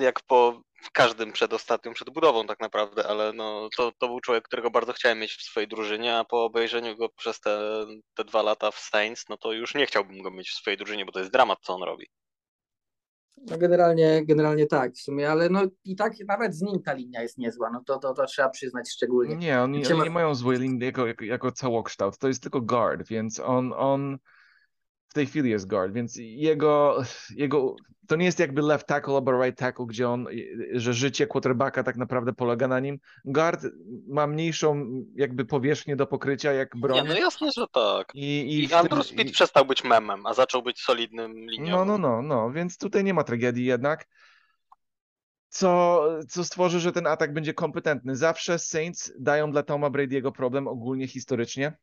Jak 0.00 0.20
po 0.26 0.60
każdym 0.90 1.32
przedostatnim 1.32 1.94
przed 1.94 2.10
budową 2.10 2.46
tak 2.46 2.60
naprawdę, 2.60 3.06
ale 3.06 3.32
no, 3.32 3.68
to, 3.76 3.92
to 3.98 4.08
był 4.08 4.20
człowiek, 4.20 4.44
którego 4.44 4.70
bardzo 4.70 4.92
chciałem 4.92 5.18
mieć 5.18 5.32
w 5.34 5.42
swojej 5.42 5.68
drużynie, 5.68 6.16
a 6.16 6.24
po 6.24 6.44
obejrzeniu 6.44 6.96
go 6.96 7.08
przez 7.08 7.40
te, 7.40 7.84
te 8.14 8.24
dwa 8.24 8.42
lata 8.42 8.70
w 8.70 8.78
Saints, 8.78 9.24
no 9.28 9.36
to 9.36 9.52
już 9.52 9.74
nie 9.74 9.86
chciałbym 9.86 10.22
go 10.22 10.30
mieć 10.30 10.50
w 10.50 10.54
swojej 10.54 10.78
drużynie, 10.78 11.04
bo 11.04 11.12
to 11.12 11.18
jest 11.18 11.32
dramat, 11.32 11.58
co 11.62 11.74
on 11.74 11.82
robi. 11.82 12.06
No 13.36 13.58
generalnie, 13.58 14.26
generalnie 14.26 14.66
tak 14.66 14.92
w 14.92 15.00
sumie, 15.00 15.30
ale 15.30 15.48
no 15.48 15.62
i 15.84 15.96
tak 15.96 16.12
nawet 16.28 16.54
z 16.54 16.62
nim 16.62 16.82
ta 16.82 16.92
linia 16.92 17.22
jest 17.22 17.38
niezła, 17.38 17.70
no 17.70 17.82
to, 17.86 17.98
to, 17.98 18.14
to 18.14 18.26
trzeba 18.26 18.48
przyznać 18.48 18.90
szczególnie. 18.92 19.36
Nie, 19.36 19.60
oni, 19.60 19.86
oni 19.86 19.94
ma- 19.94 20.04
nie 20.04 20.10
mają 20.10 20.34
złej 20.34 20.58
linii 20.58 20.84
jako, 20.84 21.06
jako, 21.06 21.24
jako 21.24 21.52
całokształt. 21.52 22.18
To 22.18 22.28
jest 22.28 22.42
tylko 22.42 22.60
guard, 22.60 23.08
więc 23.08 23.40
on, 23.40 23.72
on 23.76 24.18
w 25.08 25.14
tej 25.14 25.26
chwili 25.26 25.50
jest 25.50 25.66
guard, 25.66 25.92
więc 25.92 26.16
jego, 26.18 27.02
jego 27.36 27.76
to 28.06 28.16
nie 28.16 28.24
jest 28.24 28.38
jakby 28.38 28.62
left 28.62 28.86
tackle 28.86 29.14
albo 29.14 29.42
right 29.42 29.58
tackle, 29.58 29.86
gdzie 29.86 30.08
on, 30.08 30.26
że 30.72 30.94
życie 30.94 31.26
quarterbacka 31.26 31.82
tak 31.82 31.96
naprawdę 31.96 32.32
polega 32.32 32.68
na 32.68 32.80
nim. 32.80 32.98
Guard 33.24 33.66
ma 34.06 34.26
mniejszą 34.26 34.86
jakby 35.14 35.44
powierzchnię 35.44 35.96
do 35.96 36.06
pokrycia 36.06 36.52
jak 36.52 36.74
Nie, 36.74 36.80
broń. 36.80 37.08
no 37.08 37.14
jasne, 37.14 37.50
że 37.56 37.66
tak. 37.72 38.10
I, 38.14 38.40
i, 38.40 38.64
I 38.64 38.74
Andrew 38.74 39.06
Speed 39.06 39.28
i- 39.30 39.32
przestał 39.32 39.64
być 39.66 39.84
memem, 39.84 40.26
a 40.26 40.34
zaczął 40.34 40.62
być 40.62 40.80
solidnym 40.80 41.32
No, 41.44 41.50
liniowym. 41.50 41.88
no, 41.88 41.98
no, 41.98 42.22
no, 42.22 42.50
więc 42.50 42.78
tutaj 42.78 43.04
nie 43.04 43.14
ma 43.14 43.24
tragedii 43.24 43.64
jednak. 43.64 44.06
Co, 45.48 46.02
co 46.28 46.44
stworzy, 46.44 46.80
że 46.80 46.92
ten 46.92 47.06
atak 47.06 47.32
będzie 47.32 47.54
kompetentny. 47.54 48.16
Zawsze 48.16 48.58
Saints 48.58 49.12
dają 49.18 49.50
dla 49.52 49.62
Toma 49.62 49.90
Brady'ego 49.90 50.32
problem 50.32 50.68
ogólnie 50.68 51.08
historycznie. 51.08 51.76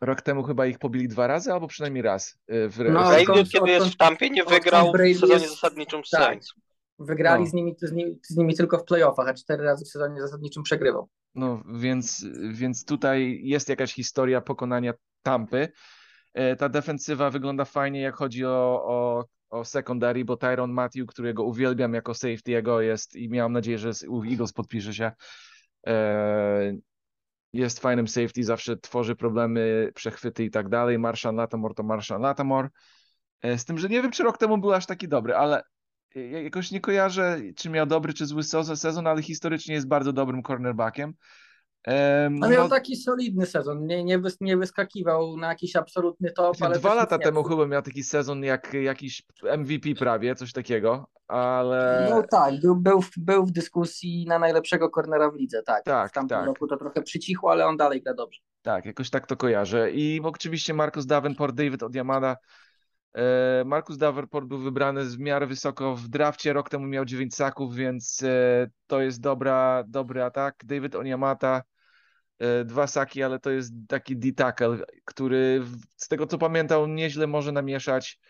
Rok 0.00 0.22
temu 0.22 0.42
chyba 0.42 0.66
ich 0.66 0.78
pobili 0.78 1.08
dwa 1.08 1.26
razy, 1.26 1.52
albo 1.52 1.68
przynajmniej 1.68 2.02
raz. 2.02 2.38
y, 2.52 2.68
W, 2.68 2.78
No, 2.78 3.04
w, 3.04 3.08
Brady, 3.08 3.40
od 3.40 3.48
kiedy 3.50 3.70
jest 3.70 3.86
w 3.86 3.96
Tampie, 3.96 4.30
nie 4.30 4.44
wygrał 4.44 4.92
Brady 4.92 5.14
w 5.14 5.18
sezonie 5.18 5.32
jest- 5.42 5.50
zasadniczym 5.54 6.04
z 6.04 6.10
tak. 6.10 6.20
Saints. 6.22 6.52
Wygrali 6.98 7.42
No. 7.44 7.50
z, 7.50 7.52
nimi, 7.54 7.74
z, 7.82 7.92
nimi, 7.92 8.18
z 8.22 8.36
nimi 8.36 8.54
tylko 8.56 8.78
w 8.78 8.84
playoffach, 8.84 9.28
a 9.28 9.34
cztery 9.34 9.64
razy 9.64 9.84
w 9.84 9.88
sezonie 9.88 10.20
zasadniczym 10.20 10.62
przegrywał. 10.62 11.08
No, 11.34 11.62
więc, 11.74 12.26
więc 12.50 12.84
tutaj 12.84 13.40
jest 13.42 13.68
jakaś 13.68 13.94
historia 13.94 14.40
pokonania 14.40 14.92
Tampy. 15.22 15.68
E, 16.34 16.56
Ta 16.56 16.68
defensywa 16.68 17.30
wygląda 17.30 17.64
fajnie, 17.64 18.00
jak 18.00 18.14
chodzi 18.16 18.44
o, 18.44 18.82
o, 18.84 19.24
o 19.50 19.64
secondary, 19.64 20.24
bo 20.24 20.36
Tyron 20.36 20.70
Matthew, 20.72 21.06
którego 21.06 21.44
uwielbiam 21.44 21.94
jako 21.94 22.12
safety'ego 22.12 22.78
jest 22.80 23.16
i 23.16 23.28
miałem 23.28 23.52
nadzieję, 23.52 23.78
że 23.78 23.94
z 23.94 24.02
u 24.02 24.24
Eagles 24.24 24.52
podpisze 24.52 24.94
się, 24.94 25.12
e, 25.86 26.76
jest 27.56 27.80
fajnym 27.80 28.08
safety, 28.08 28.44
zawsze 28.44 28.76
tworzy 28.76 29.16
problemy, 29.16 29.90
przechwyty 29.94 30.44
i 30.44 30.50
tak 30.50 30.68
dalej. 30.68 30.98
Marshawn 30.98 31.36
Latimore 31.36 31.74
to 31.74 31.82
Marshawn 31.82 32.22
Latimore. 32.22 32.68
E, 33.42 33.58
Z 33.58 33.64
tym, 33.64 33.78
że 33.78 33.88
nie 33.88 34.02
wiem, 34.02 34.10
czy 34.10 34.22
rok 34.22 34.38
temu 34.38 34.58
był 34.58 34.72
aż 34.72 34.86
taki 34.86 35.08
dobry, 35.08 35.34
ale 35.34 35.62
ja 36.14 36.42
jakoś 36.42 36.70
nie 36.70 36.80
kojarzę, 36.80 37.40
czy 37.56 37.70
miał 37.70 37.86
dobry, 37.86 38.14
czy 38.14 38.26
zły 38.26 38.42
sezon, 38.42 39.06
ale 39.06 39.22
historycznie 39.22 39.74
jest 39.74 39.88
bardzo 39.88 40.12
dobrym 40.12 40.42
cornerbackiem. 40.42 41.14
A 41.86 42.48
miał 42.48 42.62
no, 42.62 42.68
taki 42.68 42.96
solidny 42.96 43.46
sezon, 43.46 43.86
nie, 43.86 44.04
nie, 44.04 44.18
wys, 44.18 44.36
nie 44.40 44.56
wyskakiwał 44.56 45.36
na 45.36 45.48
jakiś 45.48 45.76
absolutny 45.76 46.32
top, 46.32 46.56
ale 46.60 46.78
Dwa 46.78 46.94
lata 46.94 47.16
nie 47.16 47.22
temu 47.24 47.44
chyba 47.44 47.66
miał 47.66 47.82
taki 47.82 48.02
sezon 48.02 48.44
jak 48.44 48.74
jakiś 48.74 49.22
MVP 49.58 49.94
prawie, 49.98 50.34
coś 50.34 50.52
takiego, 50.52 51.06
ale 51.28 52.06
No 52.10 52.22
tak, 52.30 52.60
był, 52.60 52.76
był, 52.76 53.02
w- 53.02 53.18
był 53.18 53.46
w 53.46 53.52
dyskusji 53.52 54.24
na 54.28 54.38
najlepszego 54.38 54.90
cornera 54.90 55.30
w 55.30 55.34
lidze, 55.34 55.62
tak. 55.62 55.84
Tak, 55.84 56.10
w 56.10 56.14
tamtym 56.14 56.38
tak. 56.38 56.46
roku 56.46 56.66
to 56.66 56.76
trochę 56.76 57.02
przycichło, 57.02 57.50
ale 57.50 57.66
on 57.66 57.76
dalej 57.76 58.02
gra 58.02 58.14
dobrze. 58.14 58.40
tak, 58.62 58.84
jakoś 58.86 59.10
tak 59.10 59.26
to 59.26 59.36
kojarzę. 59.36 59.90
I 59.92 60.20
oczywiście 60.24 60.74
Marcus 60.74 61.06
Davenport, 61.06 61.54
David 61.54 61.82
Odiamada. 61.82 62.36
E, 63.14 63.64
Marcus 63.66 63.96
Davenport 63.98 64.46
był 64.46 64.58
wybrany 64.58 65.04
w 65.04 65.18
miarę 65.18 65.46
wysoko 65.46 65.96
w 65.96 66.08
drafcie, 66.08 66.52
rok 66.52 66.68
temu 66.68 66.86
miał 66.86 67.04
9 67.04 67.34
saków, 67.34 67.74
więc 67.74 68.22
e, 68.22 68.66
to 68.86 69.00
jest 69.00 69.20
dobra, 69.20 69.84
dobry 69.88 70.22
atak. 70.22 70.54
David 70.64 70.94
Onyemata, 70.94 71.56
e, 71.56 71.62
dwa 72.64 72.86
saki, 72.86 73.22
ale 73.22 73.38
to 73.38 73.50
jest 73.50 73.72
taki 73.88 74.16
D-tackle, 74.16 74.78
który 75.04 75.62
z 75.96 76.08
tego 76.08 76.26
co 76.26 76.38
pamiętam 76.38 76.94
nieźle 76.94 77.26
może 77.26 77.52
namieszać. 77.52 78.20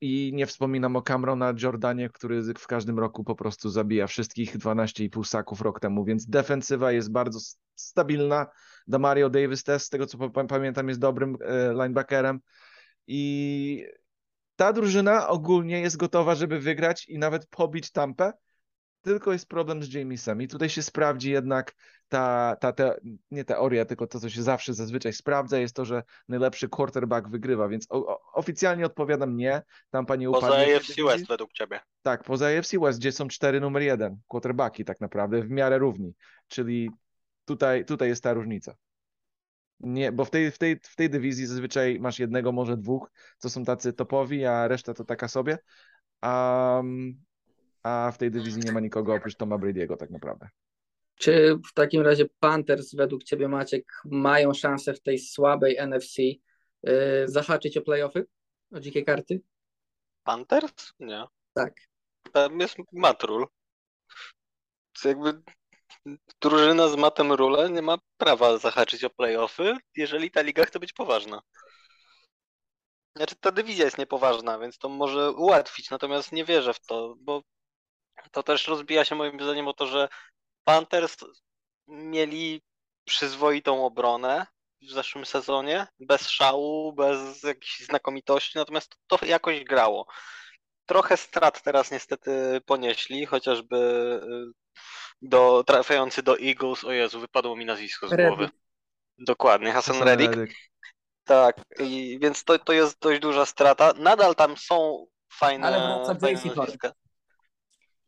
I 0.00 0.30
nie 0.34 0.46
wspominam 0.46 0.96
o 0.96 1.02
Camerona 1.02 1.54
Jordanie, 1.62 2.10
który 2.10 2.42
w 2.58 2.66
każdym 2.66 2.98
roku 2.98 3.24
po 3.24 3.34
prostu 3.34 3.70
zabija 3.70 4.06
wszystkich 4.06 4.56
12,5 4.58 5.24
saków 5.24 5.60
rok 5.60 5.80
temu, 5.80 6.04
więc 6.04 6.26
defensywa 6.26 6.92
jest 6.92 7.12
bardzo 7.12 7.38
stabilna. 7.74 8.46
Damario 8.86 9.30
Davis 9.30 9.62
też, 9.64 9.82
z 9.82 9.88
tego 9.88 10.06
co 10.06 10.30
pa- 10.30 10.44
pamiętam, 10.44 10.88
jest 10.88 11.00
dobrym 11.00 11.36
e, 11.40 11.72
linebackerem. 11.72 12.40
I 13.06 13.86
ta 14.56 14.72
drużyna 14.72 15.28
ogólnie 15.28 15.80
jest 15.80 15.96
gotowa, 15.96 16.34
żeby 16.34 16.60
wygrać 16.60 17.08
i 17.08 17.18
nawet 17.18 17.46
pobić 17.46 17.90
Tampę. 17.90 18.32
Tylko 19.06 19.32
jest 19.32 19.48
problem 19.48 19.82
z 19.82 19.92
Jamesem. 19.92 20.42
I 20.42 20.48
tutaj 20.48 20.68
się 20.68 20.82
sprawdzi 20.82 21.30
jednak 21.30 21.74
ta, 22.08 22.56
ta 22.60 22.72
te, 22.72 23.00
nie 23.30 23.44
teoria, 23.44 23.84
tylko 23.84 24.06
to, 24.06 24.20
co 24.20 24.30
się 24.30 24.42
zawsze 24.42 24.74
zazwyczaj 24.74 25.12
sprawdza, 25.12 25.58
jest 25.58 25.76
to, 25.76 25.84
że 25.84 26.02
najlepszy 26.28 26.68
quarterback 26.68 27.28
wygrywa. 27.28 27.68
Więc 27.68 27.86
o, 27.90 28.06
o, 28.06 28.32
oficjalnie 28.32 28.86
odpowiadam 28.86 29.36
nie. 29.36 29.62
Tampa 29.90 30.16
nie 30.16 30.30
Poza 30.30 30.46
upadnie. 30.46 30.76
AFC. 30.76 31.02
West 31.04 31.28
według 31.28 31.52
ciebie. 31.52 31.80
Tak, 32.02 32.24
poza 32.24 32.46
AFC 32.46 32.78
West, 32.80 32.98
gdzie 32.98 33.12
są 33.12 33.28
cztery 33.28 33.60
numer 33.60 33.82
jeden 33.82 34.18
quarterbacki 34.28 34.84
tak 34.84 35.00
naprawdę, 35.00 35.42
w 35.42 35.50
miarę 35.50 35.78
równi. 35.78 36.14
Czyli 36.48 36.90
tutaj, 37.44 37.84
tutaj 37.84 38.08
jest 38.08 38.22
ta 38.22 38.32
różnica. 38.32 38.74
Nie, 39.80 40.12
bo 40.12 40.24
w 40.24 40.30
tej, 40.30 40.50
w, 40.50 40.58
tej, 40.58 40.80
w 40.82 40.96
tej 40.96 41.10
dywizji 41.10 41.46
zazwyczaj 41.46 42.00
masz 42.00 42.18
jednego, 42.18 42.52
może 42.52 42.76
dwóch, 42.76 43.10
co 43.38 43.50
są 43.50 43.64
tacy 43.64 43.92
topowi, 43.92 44.44
a 44.44 44.68
reszta 44.68 44.94
to 44.94 45.04
taka 45.04 45.28
sobie. 45.28 45.58
A, 46.20 46.82
a 47.86 48.12
w 48.12 48.18
tej 48.18 48.30
dywizji 48.30 48.62
nie 48.64 48.72
ma 48.72 48.80
nikogo 48.80 49.14
oprócz 49.14 49.36
Toma 49.36 49.58
Brady'ego 49.58 49.96
tak 49.96 50.10
naprawdę. 50.10 50.48
Czy 51.14 51.58
w 51.70 51.72
takim 51.72 52.02
razie 52.02 52.24
Panthers 52.40 52.94
według 52.94 53.24
Ciebie, 53.24 53.48
Maciek, 53.48 53.84
mają 54.04 54.54
szansę 54.54 54.94
w 54.94 55.02
tej 55.02 55.18
słabej 55.18 55.76
NFC 55.86 56.18
yy, 56.18 56.38
zahaczyć 57.24 57.76
o 57.76 57.82
playoffy? 57.82 58.26
O 58.72 58.80
dzikie 58.80 59.04
karty? 59.04 59.40
Panthers? 60.24 60.92
Nie. 61.00 61.24
Tak. 61.54 61.74
Tam 62.32 62.60
jest 62.60 62.76
Matrul. 62.92 63.46
To 65.02 65.08
jakby 65.08 65.42
drużyna 66.40 66.88
z 66.88 66.96
Matem 66.96 67.32
Rule 67.32 67.70
nie 67.70 67.82
ma 67.82 67.98
prawa 68.16 68.58
zahaczyć 68.58 69.04
o 69.04 69.10
playoffy, 69.10 69.76
jeżeli 69.96 70.30
ta 70.30 70.42
liga 70.42 70.64
chce 70.64 70.80
być 70.80 70.92
poważna. 70.92 71.40
Znaczy 73.16 73.36
ta 73.40 73.52
dywizja 73.52 73.84
jest 73.84 73.98
niepoważna, 73.98 74.58
więc 74.58 74.78
to 74.78 74.88
może 74.88 75.32
ułatwić, 75.32 75.90
natomiast 75.90 76.32
nie 76.32 76.44
wierzę 76.44 76.74
w 76.74 76.80
to, 76.80 77.14
bo 77.18 77.42
to 78.30 78.42
też 78.42 78.68
rozbija 78.68 79.04
się 79.04 79.14
moim 79.14 79.40
zdaniem 79.40 79.68
o 79.68 79.72
to, 79.72 79.86
że 79.86 80.08
Panthers 80.64 81.16
mieli 81.86 82.62
przyzwoitą 83.04 83.86
obronę 83.86 84.46
w 84.82 84.90
zeszłym 84.90 85.26
sezonie, 85.26 85.86
bez 86.00 86.28
szału, 86.28 86.92
bez 86.92 87.42
jakichś 87.42 87.80
znakomitości, 87.80 88.58
natomiast 88.58 88.96
to 89.06 89.18
jakoś 89.26 89.64
grało. 89.64 90.06
Trochę 90.86 91.16
strat 91.16 91.62
teraz 91.62 91.90
niestety 91.90 92.60
ponieśli, 92.66 93.26
chociażby 93.26 93.76
y, 93.76 94.52
do, 95.22 95.64
trafiający 95.66 96.22
do 96.22 96.38
Eagles, 96.38 96.84
o 96.84 96.92
Jezu, 96.92 97.20
wypadło 97.20 97.56
mi 97.56 97.64
nazwisko 97.64 98.08
z 98.08 98.12
Reddick. 98.12 98.28
głowy. 98.28 98.50
Dokładnie, 99.18 99.72
Hassan 99.72 100.02
Reddick. 100.02 100.34
Reddick. 100.34 100.58
Tak, 101.24 101.60
i, 101.78 102.18
więc 102.22 102.44
to, 102.44 102.58
to 102.58 102.72
jest 102.72 102.98
dość 103.00 103.20
duża 103.20 103.46
strata. 103.46 103.92
Nadal 103.96 104.34
tam 104.34 104.56
są 104.56 105.06
fajne, 105.32 105.66
Ale 105.66 105.78
wraca 105.78 106.20
fajne 106.20 106.54
nazwiska. 106.54 106.92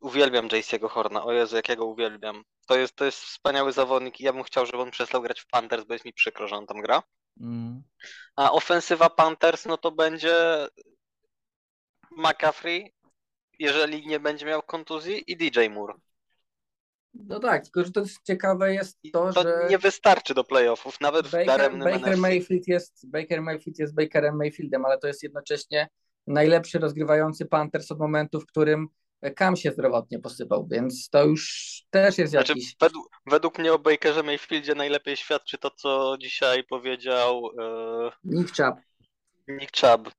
Uwielbiam 0.00 0.48
JC'ego 0.48 0.88
Horna, 0.88 1.24
o 1.24 1.32
Jezu, 1.32 1.56
jak 1.56 1.68
ja 1.68 1.76
go 1.76 1.86
uwielbiam. 1.86 2.42
To 2.66 2.78
jest, 2.78 2.96
to 2.96 3.04
jest 3.04 3.18
wspaniały 3.18 3.72
zawodnik 3.72 4.20
i 4.20 4.24
ja 4.24 4.32
bym 4.32 4.42
chciał, 4.42 4.66
żeby 4.66 4.78
on 4.78 4.90
przestał 4.90 5.22
grać 5.22 5.40
w 5.40 5.46
Panthers, 5.46 5.84
bo 5.84 5.92
jest 5.92 6.04
mi 6.04 6.12
przykro, 6.12 6.48
że 6.48 6.56
on 6.56 6.66
tam 6.66 6.80
gra. 6.80 7.02
Mm. 7.40 7.82
A 8.36 8.52
ofensywa 8.52 9.10
Panthers, 9.10 9.66
no 9.66 9.76
to 9.76 9.90
będzie 9.90 10.66
McCaffrey, 12.16 12.94
jeżeli 13.58 14.06
nie 14.06 14.20
będzie 14.20 14.46
miał 14.46 14.62
kontuzji, 14.62 15.32
i 15.32 15.36
DJ 15.36 15.68
Moore. 15.70 15.94
No 17.14 17.40
tak, 17.40 17.64
tylko 17.64 17.84
że 17.84 17.92
to 17.92 18.00
jest 18.00 18.22
ciekawe 18.22 18.74
jest 18.74 18.98
to, 19.12 19.32
To 19.32 19.42
że 19.42 19.66
nie 19.70 19.78
wystarczy 19.78 20.34
do 20.34 20.44
playoffów, 20.44 21.00
nawet 21.00 21.26
w 21.26 21.30
Baker, 21.30 21.46
daremnym 21.46 21.84
Baker, 21.84 22.08
NFC. 22.08 22.20
Mayfield 22.20 22.68
jest, 22.68 23.10
Baker 23.10 23.42
Mayfield 23.42 23.78
jest 23.78 23.94
Bakerem 23.94 24.36
Mayfieldem, 24.36 24.84
ale 24.84 24.98
to 24.98 25.06
jest 25.06 25.22
jednocześnie 25.22 25.88
najlepszy 26.26 26.78
rozgrywający 26.78 27.46
Panthers 27.46 27.90
od 27.90 27.98
momentu, 27.98 28.40
w 28.40 28.46
którym 28.46 28.88
Cam 29.36 29.56
się 29.56 29.70
zdrowotnie 29.70 30.18
posypał, 30.18 30.68
więc 30.70 31.08
to 31.10 31.24
już 31.24 31.72
też 31.90 32.18
jest 32.18 32.32
Znaczy, 32.32 32.52
jakiś... 32.52 32.76
według, 32.80 33.08
według 33.26 33.58
mnie 33.58 33.72
o 33.72 33.78
Bakerze 33.78 34.22
Mayfieldzie 34.22 34.74
najlepiej 34.74 35.16
świadczy 35.16 35.58
to, 35.58 35.70
co 35.70 36.16
dzisiaj 36.20 36.64
powiedział 36.64 37.50
e, 37.60 38.10
Nick 38.24 38.56
Chubb. 38.56 38.80
Nick 39.48 39.80
Chubb, 39.80 40.10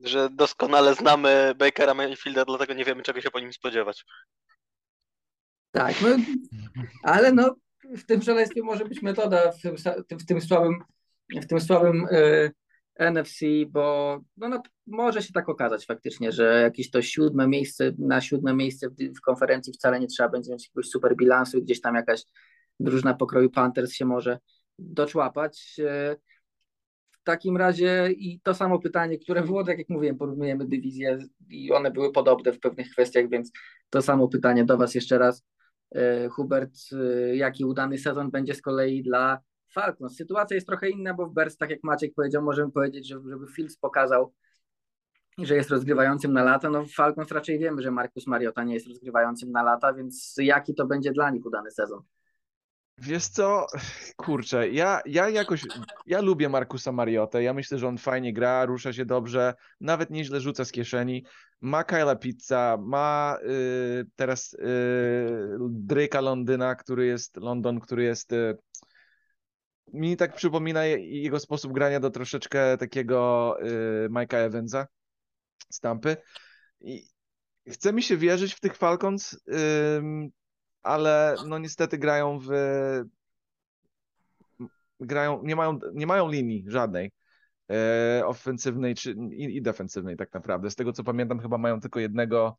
że 0.00 0.30
doskonale 0.30 0.94
znamy 0.94 1.54
Bakera 1.58 1.94
Mayfielda, 1.94 2.44
dlatego 2.44 2.74
nie 2.74 2.84
wiemy, 2.84 3.02
czego 3.02 3.20
się 3.20 3.30
po 3.30 3.40
nim 3.40 3.52
spodziewać. 3.52 4.04
Tak, 5.70 5.94
no, 6.00 6.08
ale 7.02 7.32
no 7.32 7.56
w 7.84 8.06
tym 8.06 8.22
szaleństwie 8.22 8.62
może 8.62 8.84
być 8.84 9.02
metoda 9.02 9.52
w 9.52 9.60
tym, 9.62 9.76
w 10.18 10.26
tym 10.26 10.40
słabym, 10.40 10.84
w 11.42 11.46
tym 11.46 11.60
słabym 11.60 12.06
e, 12.10 12.50
NFC, 12.98 13.40
bo 13.68 14.18
no, 14.36 14.48
no, 14.48 14.62
może 14.86 15.22
się 15.22 15.32
tak 15.32 15.48
okazać 15.48 15.86
faktycznie, 15.86 16.32
że 16.32 16.62
jakieś 16.62 16.90
to 16.90 17.02
siódme 17.02 17.48
miejsce, 17.48 17.92
na 17.98 18.20
siódme 18.20 18.54
miejsce 18.54 18.88
w, 18.90 18.94
w 19.18 19.20
konferencji 19.20 19.72
wcale 19.72 20.00
nie 20.00 20.06
trzeba 20.06 20.28
będzie 20.28 20.52
mieć 20.52 20.64
jakiegoś 20.64 20.88
super 20.88 21.16
bilansu, 21.16 21.62
gdzieś 21.62 21.80
tam 21.80 21.94
jakaś 21.94 22.22
drużyna 22.80 23.14
pokroju 23.14 23.50
Panthers 23.50 23.92
się 23.92 24.04
może 24.04 24.38
doczłapać. 24.78 25.76
E, 25.78 26.16
w 27.12 27.24
takim 27.24 27.56
razie 27.56 28.08
i 28.12 28.40
to 28.40 28.54
samo 28.54 28.78
pytanie, 28.78 29.18
które 29.18 29.42
było, 29.42 29.64
tak 29.64 29.78
jak 29.78 29.88
mówiłem, 29.88 30.16
porównujemy 30.16 30.66
dywizje 30.66 31.18
i 31.48 31.72
one 31.72 31.90
były 31.90 32.12
podobne 32.12 32.52
w 32.52 32.60
pewnych 32.60 32.90
kwestiach, 32.90 33.28
więc 33.28 33.52
to 33.90 34.02
samo 34.02 34.28
pytanie 34.28 34.64
do 34.64 34.76
Was 34.76 34.94
jeszcze 34.94 35.18
raz. 35.18 35.44
E, 35.94 36.28
Hubert, 36.28 36.72
e, 36.92 37.36
jaki 37.36 37.64
udany 37.64 37.98
sezon 37.98 38.30
będzie 38.30 38.54
z 38.54 38.62
kolei 38.62 39.02
dla 39.02 39.38
Falcons? 39.80 40.16
Sytuacja 40.16 40.54
jest 40.54 40.66
trochę 40.66 40.90
inna, 40.90 41.14
bo 41.14 41.26
w 41.26 41.32
Bears, 41.32 41.56
tak 41.56 41.70
jak 41.70 41.84
Maciek 41.84 42.14
powiedział, 42.14 42.42
możemy 42.42 42.72
powiedzieć, 42.72 43.08
że, 43.08 43.20
żeby 43.28 43.46
Fields 43.46 43.76
pokazał, 43.76 44.32
że 45.38 45.56
jest 45.56 45.70
rozgrywającym 45.70 46.32
na 46.32 46.44
lata. 46.44 46.70
No 46.70 46.84
w 46.84 46.90
Falcons 46.90 47.30
raczej 47.30 47.58
wiemy, 47.58 47.82
że 47.82 47.90
Marcus 47.90 48.26
Mariota 48.26 48.64
nie 48.64 48.74
jest 48.74 48.86
rozgrywającym 48.86 49.52
na 49.52 49.62
lata, 49.62 49.92
więc 49.92 50.34
jaki 50.38 50.74
to 50.74 50.86
będzie 50.86 51.12
dla 51.12 51.30
nich 51.30 51.46
udany 51.46 51.70
sezon? 51.70 52.02
Wiesz 52.98 53.26
co, 53.26 53.66
kurczę, 54.16 54.70
ja, 54.70 55.00
ja 55.06 55.28
jakoś, 55.28 55.62
ja 56.06 56.20
lubię 56.20 56.48
Markusa 56.48 56.92
Mariotę, 56.92 57.42
ja 57.42 57.54
myślę, 57.54 57.78
że 57.78 57.88
on 57.88 57.98
fajnie 57.98 58.32
gra, 58.32 58.64
rusza 58.64 58.92
się 58.92 59.04
dobrze, 59.04 59.54
nawet 59.80 60.10
nieźle 60.10 60.40
rzuca 60.40 60.64
z 60.64 60.72
kieszeni, 60.72 61.24
ma 61.60 61.84
Kyla 61.84 62.16
Pizza, 62.16 62.78
ma 62.80 63.38
y, 63.42 64.06
teraz 64.16 64.54
y, 64.54 66.20
Londyna, 66.20 66.74
który 66.74 67.06
jest, 67.06 67.36
London, 67.36 67.80
który 67.80 68.04
jest, 68.04 68.32
y, 68.32 68.58
mi 69.92 70.16
tak 70.16 70.34
przypomina 70.34 70.84
jego 70.84 71.40
sposób 71.40 71.72
grania 71.72 72.00
do 72.00 72.10
troszeczkę 72.10 72.76
takiego 72.76 73.56
y, 73.62 74.08
Mike'a 74.10 74.36
Evansa 74.36 74.86
z 75.70 75.80
Tampy 75.80 76.16
i 76.80 77.08
chce 77.68 77.92
mi 77.92 78.02
się 78.02 78.16
wierzyć 78.16 78.54
w 78.54 78.60
tych 78.60 78.76
Falcons, 78.76 79.32
y, 79.32 79.38
ale 80.82 81.36
no 81.46 81.58
niestety 81.58 81.98
grają 81.98 82.38
w 82.38 82.48
grają, 85.00 85.42
nie 85.42 85.56
mają, 85.56 85.78
nie 85.94 86.06
mają 86.06 86.30
linii 86.30 86.64
żadnej 86.68 87.12
e, 87.70 88.22
ofensywnej 88.26 88.94
czy, 88.94 89.16
i, 89.30 89.56
i 89.56 89.62
defensywnej 89.62 90.16
tak 90.16 90.34
naprawdę. 90.34 90.70
Z 90.70 90.74
tego 90.74 90.92
co 90.92 91.04
pamiętam 91.04 91.40
chyba 91.40 91.58
mają 91.58 91.80
tylko 91.80 92.00
jednego 92.00 92.58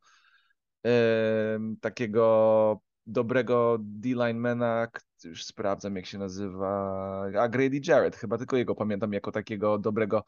takiego 1.82 2.82
dobrego 3.08 3.78
D-linemana, 3.80 4.88
już 5.24 5.44
sprawdzam 5.46 5.96
jak 5.96 6.06
się 6.06 6.18
nazywa, 6.18 7.24
a 7.40 7.48
Grady 7.50 7.82
Jarrett, 7.88 8.16
chyba 8.16 8.38
tylko 8.38 8.58
jego 8.58 8.76
pamiętam 8.76 9.14
jako 9.14 9.32
takiego 9.32 9.78
dobrego 9.78 10.24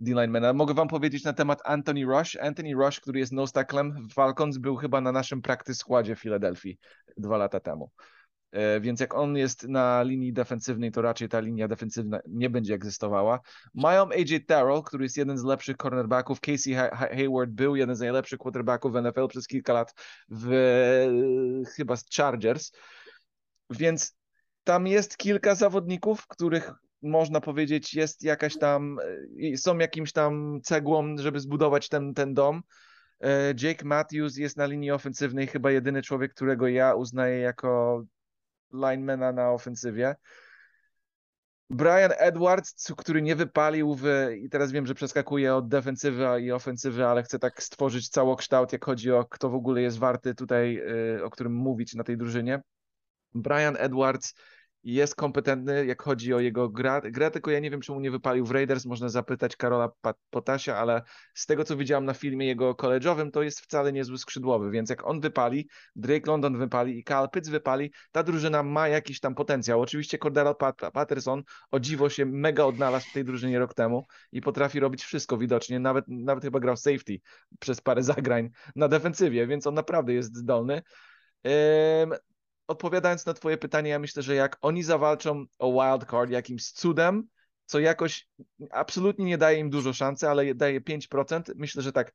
D-linemana. 0.00 0.52
Mogę 0.52 0.74
wam 0.74 0.88
powiedzieć 0.88 1.24
na 1.24 1.32
temat 1.32 1.60
Anthony 1.64 2.04
Rush. 2.04 2.36
Anthony 2.36 2.72
Rush, 2.74 3.00
który 3.00 3.18
jest 3.18 3.32
nose 3.32 3.52
tacklem 3.52 4.08
w 4.08 4.12
Falcons, 4.12 4.58
był 4.58 4.76
chyba 4.76 5.00
na 5.00 5.12
naszym 5.12 5.42
practice 5.42 5.74
składzie 5.74 6.16
w 6.16 6.20
Filadelfii 6.20 6.78
dwa 7.16 7.36
lata 7.36 7.60
temu. 7.60 7.90
Więc 8.80 9.00
jak 9.00 9.14
on 9.14 9.36
jest 9.36 9.68
na 9.68 10.02
linii 10.02 10.32
defensywnej, 10.32 10.92
to 10.92 11.02
raczej 11.02 11.28
ta 11.28 11.40
linia 11.40 11.68
defensywna 11.68 12.20
nie 12.28 12.50
będzie 12.50 12.74
egzystowała. 12.74 13.40
Mają 13.74 14.08
AJ 14.10 14.44
Terrell, 14.46 14.82
który 14.82 15.04
jest 15.04 15.16
jeden 15.16 15.38
z 15.38 15.44
lepszych 15.44 15.76
cornerbacków. 15.76 16.40
Casey 16.40 16.74
Hayward 16.74 17.50
był 17.50 17.76
jeden 17.76 17.96
z 17.96 18.00
najlepszych 18.00 18.38
quarterbacków 18.38 18.92
w 18.92 19.02
NFL 19.02 19.28
przez 19.28 19.46
kilka 19.46 19.72
lat 19.72 19.94
w 20.28 20.50
chyba 21.76 21.96
z 21.96 22.04
Chargers. 22.16 22.72
Więc 23.70 24.16
tam 24.64 24.86
jest 24.86 25.16
kilka 25.16 25.54
zawodników, 25.54 26.26
których 26.26 26.72
można 27.02 27.40
powiedzieć 27.40 27.94
jest 27.94 28.22
jakaś 28.22 28.58
tam, 28.58 28.98
są 29.56 29.78
jakimś 29.78 30.12
tam 30.12 30.60
cegłą, 30.62 31.16
żeby 31.18 31.40
zbudować 31.40 31.88
ten, 31.88 32.14
ten 32.14 32.34
dom. 32.34 32.62
Jake 33.62 33.84
Matthews 33.84 34.36
jest 34.36 34.56
na 34.56 34.66
linii 34.66 34.90
ofensywnej 34.90 35.46
chyba 35.46 35.70
jedyny 35.70 36.02
człowiek, 36.02 36.34
którego 36.34 36.68
ja 36.68 36.94
uznaję 36.94 37.38
jako 37.38 38.02
linemana 38.74 39.32
na 39.32 39.50
ofensywie. 39.50 40.14
Brian 41.70 42.10
Edwards, 42.18 42.92
który 42.96 43.22
nie 43.22 43.36
wypalił 43.36 43.94
w, 43.94 44.06
i 44.42 44.50
teraz 44.50 44.72
wiem, 44.72 44.86
że 44.86 44.94
przeskakuje 44.94 45.54
od 45.54 45.68
defensywy 45.68 46.26
i 46.40 46.52
ofensywy, 46.52 47.06
ale 47.06 47.22
chce 47.22 47.38
tak 47.38 47.62
stworzyć 47.62 48.08
całokształt, 48.08 48.72
jak 48.72 48.84
chodzi 48.84 49.12
o 49.12 49.24
kto 49.24 49.50
w 49.50 49.54
ogóle 49.54 49.82
jest 49.82 49.98
warty 49.98 50.34
tutaj, 50.34 50.82
o 51.24 51.30
którym 51.30 51.52
mówić 51.52 51.94
na 51.94 52.04
tej 52.04 52.16
drużynie. 52.16 52.62
Brian 53.34 53.76
Edwards 53.78 54.34
jest 54.84 55.14
kompetentny, 55.14 55.86
jak 55.86 56.02
chodzi 56.02 56.34
o 56.34 56.40
jego 56.40 56.68
grę, 56.68 57.00
grę, 57.04 57.30
tylko 57.30 57.50
ja 57.50 57.60
nie 57.60 57.70
wiem, 57.70 57.80
czemu 57.80 58.00
nie 58.00 58.10
wypalił 58.10 58.46
w 58.46 58.50
Raiders, 58.50 58.84
można 58.84 59.08
zapytać 59.08 59.56
Karola 59.56 59.88
Potasia, 60.30 60.76
ale 60.76 61.02
z 61.34 61.46
tego, 61.46 61.64
co 61.64 61.76
widziałem 61.76 62.04
na 62.04 62.14
filmie 62.14 62.46
jego 62.46 62.72
college'owym, 62.72 63.30
to 63.30 63.42
jest 63.42 63.60
wcale 63.60 63.92
niezły 63.92 64.18
skrzydłowy, 64.18 64.70
więc 64.70 64.90
jak 64.90 65.06
on 65.06 65.20
wypali, 65.20 65.68
Drake 65.96 66.30
London 66.30 66.58
wypali 66.58 66.98
i 66.98 67.04
Kyle 67.04 67.28
Pitts 67.32 67.48
wypali, 67.48 67.92
ta 68.12 68.22
drużyna 68.22 68.62
ma 68.62 68.88
jakiś 68.88 69.20
tam 69.20 69.34
potencjał. 69.34 69.80
Oczywiście 69.80 70.18
Cordero 70.18 70.54
Pat 70.54 70.80
Patterson 70.92 71.42
o 71.70 71.80
dziwo 71.80 72.08
się 72.08 72.26
mega 72.26 72.64
odnalazł 72.64 73.10
w 73.10 73.12
tej 73.12 73.24
drużynie 73.24 73.58
rok 73.58 73.74
temu 73.74 74.06
i 74.32 74.40
potrafi 74.40 74.80
robić 74.80 75.04
wszystko 75.04 75.38
widocznie, 75.38 75.80
nawet, 75.80 76.04
nawet 76.08 76.44
chyba 76.44 76.60
grał 76.60 76.76
safety 76.76 77.20
przez 77.60 77.80
parę 77.80 78.02
zagrań 78.14 78.50
na 78.76 78.88
defensywie, 78.88 79.46
więc 79.46 79.66
on 79.66 79.74
naprawdę 79.74 80.14
jest 80.14 80.36
zdolny 80.36 80.82
odpowiadając 82.66 83.26
na 83.26 83.34
Twoje 83.34 83.58
pytanie, 83.58 83.90
ja 83.90 83.98
myślę, 83.98 84.22
że 84.22 84.34
jak 84.34 84.58
oni 84.60 84.82
zawalczą 84.82 85.44
o 85.58 85.72
wildcard 85.72 86.30
jakimś 86.30 86.72
cudem, 86.72 87.28
co 87.66 87.78
jakoś 87.78 88.28
absolutnie 88.70 89.24
nie 89.24 89.38
daje 89.38 89.58
im 89.58 89.70
dużo 89.70 89.92
szansy, 89.92 90.28
ale 90.28 90.54
daje 90.54 90.80
5%, 90.80 91.52
myślę, 91.56 91.82
że 91.82 91.92
tak 91.92 92.12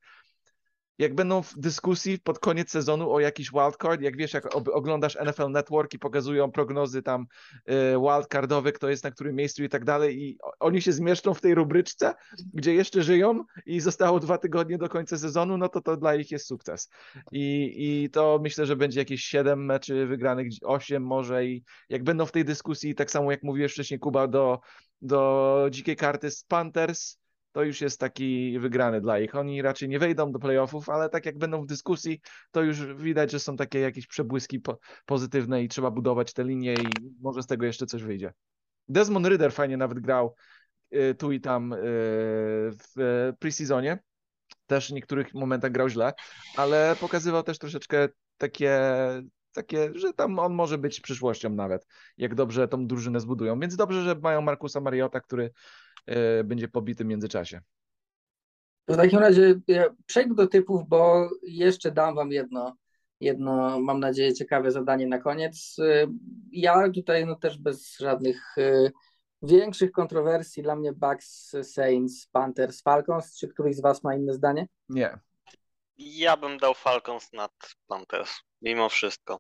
jak 1.00 1.16
będą 1.16 1.42
w 1.42 1.54
dyskusji 1.58 2.20
pod 2.20 2.40
koniec 2.40 2.72
sezonu 2.72 3.12
o 3.12 3.20
jakiś 3.20 3.52
wildcard, 3.52 4.02
jak 4.02 4.18
wiesz, 4.18 4.34
jak 4.34 4.56
oglądasz 4.56 5.18
NFL 5.26 5.52
Network 5.52 5.94
i 5.94 6.00
pokazują 6.00 6.52
prognozy 6.52 7.02
tam 7.02 7.28
y, 7.70 7.74
wildcardowe, 8.00 8.72
kto 8.72 8.90
jest 8.90 9.04
na 9.04 9.12
którym 9.12 9.36
miejscu 9.36 9.64
i 9.64 9.70
tak 9.70 9.86
dalej 9.86 10.24
i 10.24 10.38
oni 10.60 10.82
się 10.82 10.92
zmieszczą 10.92 11.34
w 11.34 11.42
tej 11.42 11.56
rubryczce, 11.56 12.14
gdzie 12.54 12.74
jeszcze 12.74 13.04
żyją 13.04 13.44
i 13.66 13.80
zostało 13.80 14.20
dwa 14.20 14.38
tygodnie 14.38 14.78
do 14.78 14.90
końca 14.90 15.18
sezonu, 15.18 15.58
no 15.58 15.70
to 15.70 15.82
to 15.82 15.98
dla 15.98 16.16
nich 16.16 16.32
jest 16.32 16.48
sukces. 16.48 16.90
I, 17.32 17.76
i 17.78 18.10
to 18.10 18.40
myślę, 18.42 18.66
że 18.66 18.76
będzie 18.76 19.00
jakieś 19.00 19.24
7 19.24 19.66
meczy 19.66 20.06
wygranych, 20.06 20.48
8 20.64 21.04
może 21.04 21.46
i 21.46 21.64
jak 21.90 22.04
będą 22.04 22.26
w 22.26 22.32
tej 22.32 22.46
dyskusji, 22.46 22.96
tak 22.96 23.12
samo 23.12 23.32
jak 23.32 23.44
mówiłeś 23.44 23.72
wcześniej 23.72 24.00
Kuba, 24.00 24.28
do, 24.28 24.60
do 25.02 25.68
dzikiej 25.72 25.96
karty 25.96 26.32
z 26.32 26.44
Panthers, 26.44 27.19
to 27.52 27.64
już 27.64 27.82
jest 27.82 28.00
taki 28.00 28.60
wygrany 28.60 29.02
dla 29.02 29.20
ich. 29.20 29.36
Oni 29.36 29.62
raczej 29.62 29.90
nie 29.90 30.00
wejdą 30.00 30.32
do 30.32 30.40
playoffów, 30.40 30.90
ale 30.90 31.10
tak 31.10 31.26
jak 31.26 31.38
będą 31.38 31.62
w 31.62 31.66
dyskusji, 31.66 32.22
to 32.52 32.62
już 32.62 32.86
widać, 32.96 33.32
że 33.32 33.40
są 33.40 33.58
takie 33.58 33.80
jakieś 33.80 34.08
przebłyski 34.08 34.60
po 34.60 34.80
pozytywne 35.06 35.64
i 35.64 35.68
trzeba 35.68 35.92
budować 35.92 36.34
te 36.34 36.44
linie 36.44 36.74
i 36.74 36.86
może 37.22 37.44
z 37.44 37.48
tego 37.48 37.66
jeszcze 37.66 37.86
coś 37.86 38.04
wyjdzie. 38.04 38.34
Desmond 38.88 39.26
Ryder 39.26 39.54
fajnie 39.54 39.78
nawet 39.78 40.00
grał 40.00 40.36
y, 40.96 41.16
tu 41.16 41.32
i 41.32 41.42
tam 41.42 41.74
y, 41.74 41.78
w 42.72 43.34
preseasonie. 43.40 44.00
Też 44.68 44.90
w 44.90 44.94
niektórych 44.94 45.34
momentach 45.34 45.72
grał 45.72 45.90
źle, 45.90 46.14
ale 46.58 46.96
pokazywał 47.00 47.44
też 47.44 47.60
troszeczkę 47.60 48.10
takie 48.38 48.82
takie, 49.54 49.92
że 49.96 50.14
tam 50.14 50.40
on 50.40 50.54
może 50.54 50.78
być 50.78 51.02
przyszłością 51.02 51.50
nawet, 51.50 51.88
jak 52.18 52.36
dobrze 52.36 52.68
tą 52.68 52.88
drużynę 52.88 53.20
zbudują. 53.20 53.60
Więc 53.60 53.76
dobrze, 53.76 54.04
że 54.04 54.16
mają 54.16 54.42
Markusa 54.42 54.82
Mariota, 54.82 55.20
który 55.20 55.52
będzie 56.44 56.68
pobity 56.68 57.04
w 57.04 57.08
międzyczasie. 57.08 57.62
W 58.88 58.96
takim 58.96 59.20
razie 59.20 59.60
przejdę 60.06 60.36
do 60.36 60.48
typów, 60.48 60.88
bo 60.88 61.30
jeszcze 61.44 61.92
dam 61.92 62.16
wam 62.16 62.32
jedno, 62.32 62.76
jedno, 63.20 63.80
mam 63.80 64.00
nadzieję, 64.00 64.34
ciekawe 64.34 64.72
zadanie 64.72 65.08
na 65.08 65.18
koniec. 65.18 65.76
E, 65.80 66.08
ja 66.52 66.90
tutaj 66.96 67.26
no 67.26 67.36
też 67.36 67.58
bez 67.58 67.98
żadnych 67.98 68.58
e, 68.58 68.92
większych 69.42 69.92
kontrowersji, 69.92 70.64
dla 70.64 70.76
mnie 70.76 70.94
Bucks, 70.94 71.56
Saints, 71.64 72.28
Panthers, 72.28 72.82
Falcons. 72.82 73.38
Czy 73.38 73.48
któryś 73.48 73.76
z 73.76 73.82
was 73.82 74.04
ma 74.04 74.16
inne 74.16 74.34
zdanie? 74.34 74.68
Nie. 74.90 75.20
Ja 75.98 76.38
bym 76.38 76.58
dał 76.58 76.74
Falcons 76.74 77.34
nad 77.34 77.52
Panthers, 77.88 78.32
mimo 78.62 78.90
wszystko. 78.90 79.40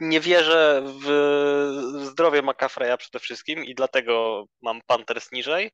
nie 0.00 0.20
wierzę 0.20 0.82
w 0.84 1.06
w 2.00 2.04
zdrowie 2.04 2.42
McCaffreya 2.42 2.96
przede 2.98 3.18
wszystkim 3.18 3.64
i 3.64 3.74
dlatego 3.74 4.44
mam 4.62 4.80
Panthers 4.86 5.32
niżej 5.32 5.70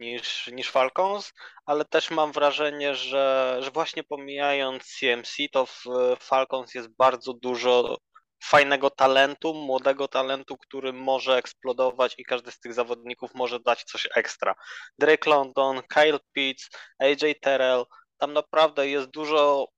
niż, 0.00 0.46
niż 0.46 0.70
Falcons, 0.70 1.32
ale 1.66 1.84
też 1.84 2.10
mam 2.10 2.32
wrażenie, 2.32 2.94
że, 2.94 3.56
że 3.60 3.70
właśnie 3.70 4.04
pomijając 4.04 4.84
CMC, 4.84 5.36
to 5.52 5.66
w 5.66 5.84
Falcons 6.20 6.74
jest 6.74 6.88
bardzo 6.88 7.34
dużo 7.34 7.98
fajnego 8.42 8.90
talentu, 8.90 9.54
młodego 9.54 10.08
talentu, 10.08 10.56
który 10.56 10.92
może 10.92 11.36
eksplodować 11.36 12.14
i 12.18 12.24
każdy 12.24 12.50
z 12.50 12.60
tych 12.60 12.74
zawodników 12.74 13.34
może 13.34 13.60
dać 13.60 13.84
coś 13.84 14.08
ekstra. 14.16 14.54
Drake 14.98 15.30
London, 15.30 15.82
Kyle 15.88 16.18
Pitts, 16.32 16.68
AJ 16.98 17.34
Terrell, 17.40 17.84
tam 18.18 18.32
naprawdę 18.32 18.88
jest 18.88 19.06
dużo 19.10 19.68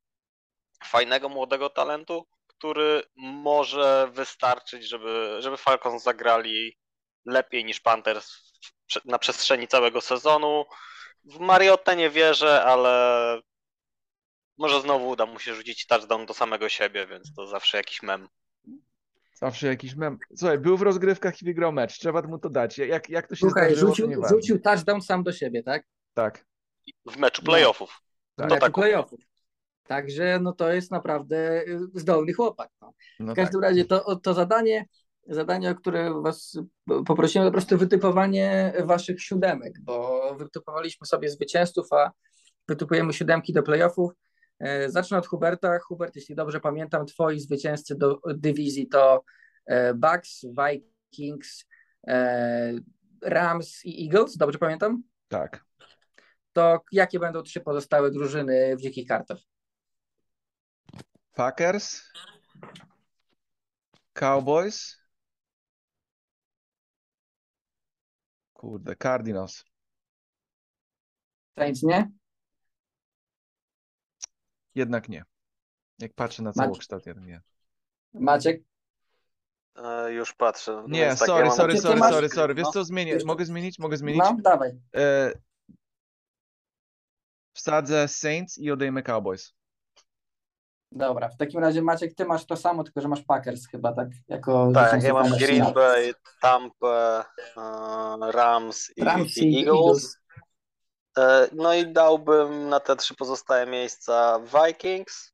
fajnego 0.84 1.28
młodego 1.28 1.70
talentu, 1.70 2.28
który 2.46 3.02
może 3.16 4.10
wystarczyć, 4.12 4.88
żeby, 4.88 5.36
żeby 5.38 5.56
Falcons 5.56 6.02
zagrali 6.02 6.78
lepiej 7.24 7.64
niż 7.64 7.80
Panthers 7.80 8.51
na 9.04 9.18
przestrzeni 9.18 9.68
całego 9.68 10.00
sezonu. 10.00 10.64
W 11.24 11.38
Mariotę 11.38 11.96
nie 11.96 12.10
wierzę, 12.10 12.62
ale 12.64 13.40
może 14.58 14.80
znowu 14.80 15.08
uda 15.08 15.26
mu 15.26 15.38
się 15.38 15.54
rzucić 15.54 15.86
touchdown 15.86 16.26
do 16.26 16.34
samego 16.34 16.68
siebie, 16.68 17.06
więc 17.06 17.34
to 17.34 17.46
zawsze 17.46 17.76
jakiś 17.76 18.02
mem. 18.02 18.28
Zawsze 19.34 19.66
jakiś 19.66 19.94
mem. 19.94 20.18
Słuchaj, 20.36 20.58
był 20.58 20.76
w 20.76 20.82
rozgrywkach 20.82 21.42
i 21.42 21.44
wygrał 21.44 21.72
mecz. 21.72 21.98
Trzeba 21.98 22.22
mu 22.22 22.38
to 22.38 22.50
dać. 22.50 22.78
Jak, 22.78 23.08
jak 23.10 23.26
to 23.28 23.34
się 23.34 23.40
Słuchaj, 23.46 23.66
zdarzyło, 23.70 23.90
to 23.90 23.94
rzucił, 23.94 24.08
nieważne. 24.10 24.36
rzucił 24.36 24.60
touchdown 24.60 25.02
sam 25.02 25.22
do 25.22 25.32
siebie, 25.32 25.62
tak? 25.62 25.84
Tak. 26.14 26.44
W 27.06 27.16
meczu 27.16 27.42
No. 27.42 27.46
playoffów. 27.46 28.02
Tak. 28.36 28.46
W 28.46 28.48
To 28.48 28.54
meczu 28.54 28.60
tak. 28.66 28.72
playoffów. 28.74 29.20
Także 29.86 30.38
no 30.42 30.52
to 30.52 30.72
jest 30.72 30.90
naprawdę 30.90 31.62
y, 31.62 31.78
zdolny 31.94 32.32
chłopak. 32.32 32.70
No. 32.80 32.92
No 33.20 33.32
W 33.32 33.36
tak. 33.36 33.44
każdym 33.44 33.62
razie 33.62 33.84
to, 33.84 34.16
to 34.16 34.34
zadanie, 34.34 34.86
zadanie, 35.26 35.70
o 35.70 35.74
które 35.74 36.22
was 36.22 36.58
poprosiłem, 37.06 37.46
to 37.46 37.50
po 37.50 37.52
prostu 37.52 37.78
wytypowanie 37.78 38.72
waszych 38.84 39.22
siódemek, 39.22 39.80
bo 39.80 40.34
wytypowaliśmy 40.38 41.06
sobie 41.06 41.28
zwycięzców, 41.28 41.92
a 41.92 42.12
wytypujemy 42.68 43.12
siódemki 43.12 43.52
do 43.52 43.62
playoffów. 43.62 44.12
E, 44.58 44.90
Zacznę 44.90 45.18
od 45.18 45.26
Huberta. 45.26 45.78
Hubert, 45.78 46.16
jeśli 46.16 46.34
dobrze 46.34 46.60
pamiętam, 46.60 47.06
twoi 47.06 47.40
zwycięzcy 47.40 47.94
do 47.94 48.20
dywizji 48.34 48.88
to 48.88 49.24
e, 49.66 49.94
Bucks, 49.94 50.46
Vikings, 50.46 51.64
e, 52.06 52.72
Rams 53.22 53.84
i 53.84 54.04
Eagles, 54.04 54.36
dobrze 54.36 54.58
pamiętam? 54.58 55.02
Tak. 55.28 55.64
To 56.52 56.80
jakie 56.92 57.18
będą 57.18 57.42
trzy 57.42 57.60
pozostałe 57.60 58.10
drużyny 58.10 58.76
w 58.76 58.80
dzikich 58.80 59.08
kartach? 59.08 59.38
Packers, 61.34 62.02
Cowboys, 64.12 65.01
kurde, 68.62 68.96
Cardinals. 68.96 69.64
Saints 71.58 71.82
nie? 71.82 72.10
Jednak 74.74 75.08
nie. 75.08 75.24
Jak 75.98 76.14
patrzę 76.14 76.42
na 76.42 76.52
całokształt, 76.52 77.06
jednak 77.06 77.26
nie. 77.26 77.40
Maciek? 78.14 78.62
E, 79.76 80.12
już 80.12 80.34
patrzę. 80.34 80.72
No 80.72 80.88
Nie, 80.88 81.00
więc 81.00 81.18
tak, 81.18 81.26
sorry, 81.26 81.40
ja 81.40 81.46
mam- 81.48 81.56
sorry, 81.56 81.72
Ty- 81.72 81.78
ty 81.78 81.82
sorry, 81.82 82.00
masz- 82.00 82.14
sorry, 82.14 82.28
sorry. 82.28 82.54
Wiesz 82.54 82.64
no. 82.64 82.72
co, 82.72 82.84
zmienię. 82.84 83.12
Jeszcze- 83.12 83.26
Mogę 83.26 83.44
zmienić? 83.44 83.78
Mogę 83.78 83.96
zmienić? 83.96 84.22
No, 84.24 84.36
dawaj. 84.40 84.70
E, 84.96 85.32
wsadzę 87.54 88.08
Saints 88.08 88.58
i 88.58 88.70
odejmę 88.70 89.02
Cowboys. 89.02 89.54
Dobra, 90.94 91.28
w 91.28 91.36
takim 91.36 91.60
razie 91.60 91.82
Maciek, 91.82 92.14
ty 92.14 92.24
masz 92.24 92.46
to 92.46 92.56
samo, 92.56 92.84
tylko 92.84 93.00
że 93.00 93.08
masz 93.08 93.22
Packers 93.22 93.68
chyba, 93.68 93.92
tak? 93.92 94.08
Jako 94.28 94.70
Tak, 94.74 95.02
ja 95.02 95.14
mam. 95.14 95.30
Green 95.38 95.72
Bay, 95.72 96.14
Tampa, 96.40 97.24
e, 97.56 98.32
Rams 98.32 98.90
i, 98.96 99.04
Rams 99.04 99.36
i 99.36 99.52
i 99.52 99.58
Eagles. 99.58 99.78
Eagles. 99.78 100.16
E, 101.18 101.48
No 101.52 101.74
i 101.74 101.92
dałbym 101.92 102.68
na 102.68 102.80
te 102.80 102.96
trzy 102.96 103.14
pozostałe 103.14 103.66
miejsca 103.66 104.40
Vikings, 104.40 105.32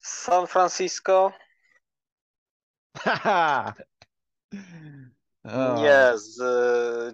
San 0.00 0.46
Francisco, 0.46 1.32
nie 5.76 6.12
z 6.14 6.38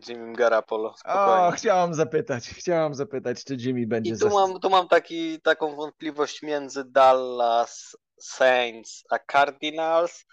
Jimmy 0.09 0.33
Garoppolo, 0.33 0.89
O, 0.91 0.97
spokojnie. 0.97 1.57
chciałam 1.57 1.95
zapytać, 1.95 2.49
chciałam 2.49 2.95
zapytać, 2.95 3.45
czy 3.45 3.55
Jimmy 3.55 3.87
będzie 3.87 4.11
I 4.11 4.19
tu 4.19 4.19
zas- 4.29 4.33
mam, 4.35 4.61
tu 4.61 4.71
mam 4.71 4.89
taki, 4.89 5.41
taką 5.41 5.77
wątpliwość 5.77 6.43
między 6.43 6.85
Dallas 6.85 7.97
Saints 8.21 9.05
a 9.11 9.19
Cardinals 9.33 10.25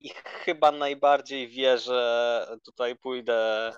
i 0.00 0.10
chyba 0.24 0.70
najbardziej 0.72 1.48
wierzę, 1.48 2.46
tutaj 2.64 2.96
pójdę, 2.96 3.72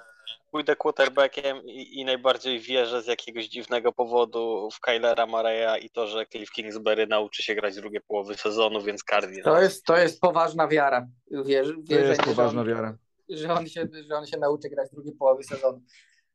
pójdę 0.50 0.76
quarterbackiem 0.76 1.62
i, 1.64 2.00
i 2.00 2.04
najbardziej 2.04 2.60
wierzę 2.60 3.02
z 3.02 3.06
jakiegoś 3.06 3.48
dziwnego 3.48 3.92
powodu 3.92 4.68
w 4.72 4.80
Kylera 4.80 5.26
Mareya 5.26 5.84
i 5.86 5.90
to, 5.90 6.06
że 6.06 6.26
Cliff 6.26 6.50
Kingsbury 6.52 7.06
nauczy 7.06 7.42
się 7.42 7.54
grać 7.54 7.74
drugie 7.76 8.00
połowy 8.00 8.34
sezonu, 8.34 8.82
więc 8.82 9.02
Cardinals. 9.04 9.44
To 9.44 9.60
jest, 9.62 9.84
to 9.84 9.96
jest 9.96 10.20
poważna 10.20 10.68
wiara. 10.68 11.06
Wierzy, 11.30 11.74
To 11.88 11.94
jest 11.94 12.22
poważna 12.22 12.64
wiara. 12.64 12.96
Że, 13.28 13.52
on 13.52 13.66
się, 13.66 13.88
że 14.08 14.14
on 14.14 14.26
się 14.26 14.38
nauczy 14.38 14.68
grać 14.68 14.90
drugie 14.92 15.12
połowy 15.12 15.42
sezonu. 15.42 15.82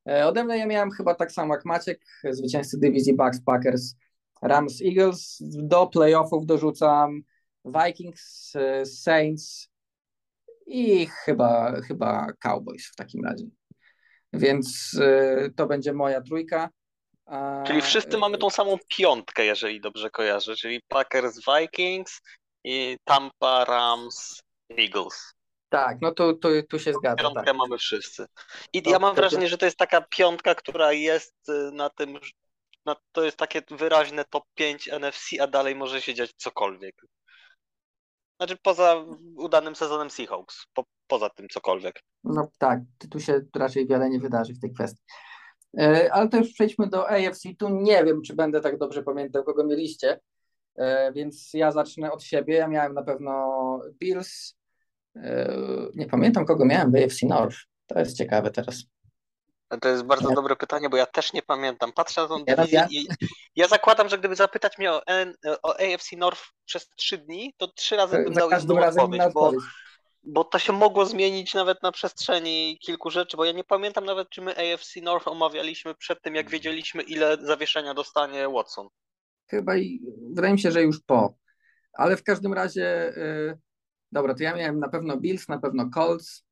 E, 0.09 0.27
Ode 0.27 0.43
mnie 0.43 0.57
ja 0.57 0.65
miałem 0.65 0.91
chyba 0.91 1.15
tak 1.15 1.31
samo 1.31 1.53
jak 1.53 1.65
Maciek, 1.65 2.01
zwycięzcy 2.29 2.79
dywizji 2.79 3.13
Bucks, 3.13 3.41
Packers, 3.45 3.95
Rams, 4.41 4.81
Eagles. 4.81 5.37
Do 5.41 5.87
playoffów 5.87 6.45
dorzucam 6.45 7.21
Vikings, 7.65 8.55
e, 8.55 8.85
Saints 8.85 9.69
i 10.67 11.07
chyba, 11.07 11.81
chyba 11.81 12.27
Cowboys 12.39 12.87
w 12.87 12.95
takim 12.95 13.25
razie. 13.25 13.45
Więc 14.33 14.97
e, 15.01 15.49
to 15.55 15.67
będzie 15.67 15.93
moja 15.93 16.21
trójka. 16.21 16.69
Czyli 17.67 17.81
wszyscy 17.81 18.17
mamy 18.17 18.37
tą 18.37 18.49
samą 18.49 18.77
piątkę, 18.87 19.45
jeżeli 19.45 19.81
dobrze 19.81 20.09
kojarzę, 20.09 20.55
czyli 20.55 20.81
Packers, 20.87 21.39
Vikings 21.47 22.21
i 22.63 22.97
Tampa, 23.03 23.65
Rams, 23.65 24.41
Eagles. 24.77 25.33
Tak, 25.71 25.97
no 26.01 26.11
to, 26.11 26.33
to, 26.33 26.49
tu 26.69 26.79
się 26.79 26.93
zgadzam. 26.93 27.17
Piątkę 27.17 27.45
Tak. 27.45 27.55
mamy 27.55 27.77
wszyscy. 27.77 28.25
I 28.73 28.83
ja 28.89 28.99
mam 28.99 29.11
wtedy- 29.13 29.21
wrażenie, 29.21 29.47
że 29.47 29.57
to 29.57 29.65
jest 29.65 29.77
taka 29.77 30.01
piątka, 30.01 30.55
która 30.55 30.93
jest 30.93 31.49
y, 31.49 31.71
na 31.73 31.89
tym, 31.89 32.19
na, 32.85 32.95
to 33.11 33.23
jest 33.23 33.37
takie 33.37 33.61
wyraźne 33.69 34.25
top 34.25 34.43
5 34.55 34.87
NFC, 34.87 35.39
a 35.41 35.47
dalej 35.47 35.75
może 35.75 36.01
się 36.01 36.13
dziać 36.13 36.33
cokolwiek. 36.37 36.95
Znaczy 38.39 38.57
poza 38.63 39.05
udanym 39.35 39.75
sezonem 39.75 40.09
Seahawks, 40.09 40.65
po, 40.73 40.85
poza 41.07 41.29
tym 41.29 41.47
cokolwiek. 41.49 41.99
No 42.23 42.51
tak, 42.57 42.79
tu 43.11 43.19
się 43.19 43.41
raczej 43.55 43.87
wiele 43.87 44.09
nie 44.09 44.19
wydarzy 44.19 44.53
w 44.53 44.59
tej 44.59 44.73
kwestii. 44.73 45.03
E, 45.79 46.13
Ale 46.13 46.29
to 46.29 46.37
już 46.37 46.53
przejdźmy 46.53 46.87
do 46.87 47.09
AFC. 47.09 47.49
Tu 47.59 47.69
nie 47.69 48.05
wiem, 48.05 48.21
czy 48.21 48.35
będę 48.35 48.61
tak 48.61 48.77
dobrze 48.77 49.03
pamiętał, 49.03 49.43
kogo 49.43 49.63
mieliście, 49.63 50.19
E, 50.75 51.11
więc 51.13 51.53
ja 51.53 51.71
zacznę 51.71 52.11
od 52.11 52.23
siebie. 52.23 52.53
Ja 52.55 52.67
miałem 52.67 52.93
na 52.93 53.03
pewno 53.03 53.79
Bills. 53.99 54.55
E, 55.15 55.55
Nie 55.95 56.05
pamiętam, 56.05 56.45
kogo 56.45 56.65
miałem 56.65 56.91
w 56.91 56.95
AFC 56.95 57.25
North. 57.25 57.57
To 57.87 57.99
jest 57.99 58.17
ciekawe 58.17 58.51
teraz. 58.51 58.83
To 59.81 59.89
jest 59.89 60.03
bardzo 60.03 60.29
Ja- 60.29 60.35
dobre 60.35 60.55
pytanie, 60.55 60.89
bo 60.89 60.97
ja 60.97 61.05
też 61.05 61.33
nie 61.33 61.41
pamiętam. 61.41 61.93
Patrzę 61.93 62.21
na 62.21 62.27
tą 62.27 62.43
Ja- 62.47 62.65
ja- 62.71 62.87
i 62.91 63.07
ja 63.55 63.67
zakładam, 63.67 64.09
że 64.09 64.17
gdyby 64.17 64.35
zapytać 64.35 64.77
mnie 64.77 64.91
o, 64.91 65.01
o 65.63 65.79
AFC 65.79 66.15
North 66.17 66.41
przez 66.65 66.89
trzy 66.89 67.17
dni, 67.17 67.53
to 67.57 67.67
trzy 67.67 67.95
razy 67.95 68.17
bym 68.23 68.33
dał 68.33 68.49
każdym 68.49 68.71
inną 68.71 68.81
razem 68.85 69.03
odpowiedź, 69.03 69.33
bo, 69.33 69.51
bo 70.23 70.43
to 70.43 70.59
się 70.59 70.73
mogło 70.73 71.05
zmienić 71.05 71.53
nawet 71.53 71.83
na 71.83 71.91
przestrzeni 71.91 72.79
kilku 72.81 73.09
rzeczy, 73.09 73.37
bo 73.37 73.45
ja 73.45 73.51
nie 73.51 73.63
pamiętam 73.63 74.05
nawet, 74.05 74.29
czy 74.29 74.41
my 74.41 74.51
AFC 74.73 75.01
North 75.01 75.27
omawialiśmy 75.27 75.95
przed 75.95 76.21
tym, 76.21 76.35
jak 76.35 76.49
wiedzieliśmy, 76.49 77.03
ile 77.03 77.37
zawieszenia 77.41 77.93
dostanie 77.93 78.49
Watson. 78.49 78.87
Chyba 79.49 79.77
i 79.77 79.99
wydaje 80.33 80.53
mi 80.53 80.59
się, 80.59 80.71
że 80.71 80.81
już 80.81 80.99
po. 81.05 81.33
Ale 81.93 82.17
w 82.17 82.23
każdym 82.23 82.53
razie, 82.53 83.17
y, 83.17 83.57
dobra, 84.11 84.33
to 84.33 84.43
ja 84.43 84.55
miałem 84.55 84.79
na 84.79 84.89
pewno 84.89 85.17
Bills, 85.17 85.47
na 85.47 85.59
pewno 85.59 85.89
Colts, 85.89 86.45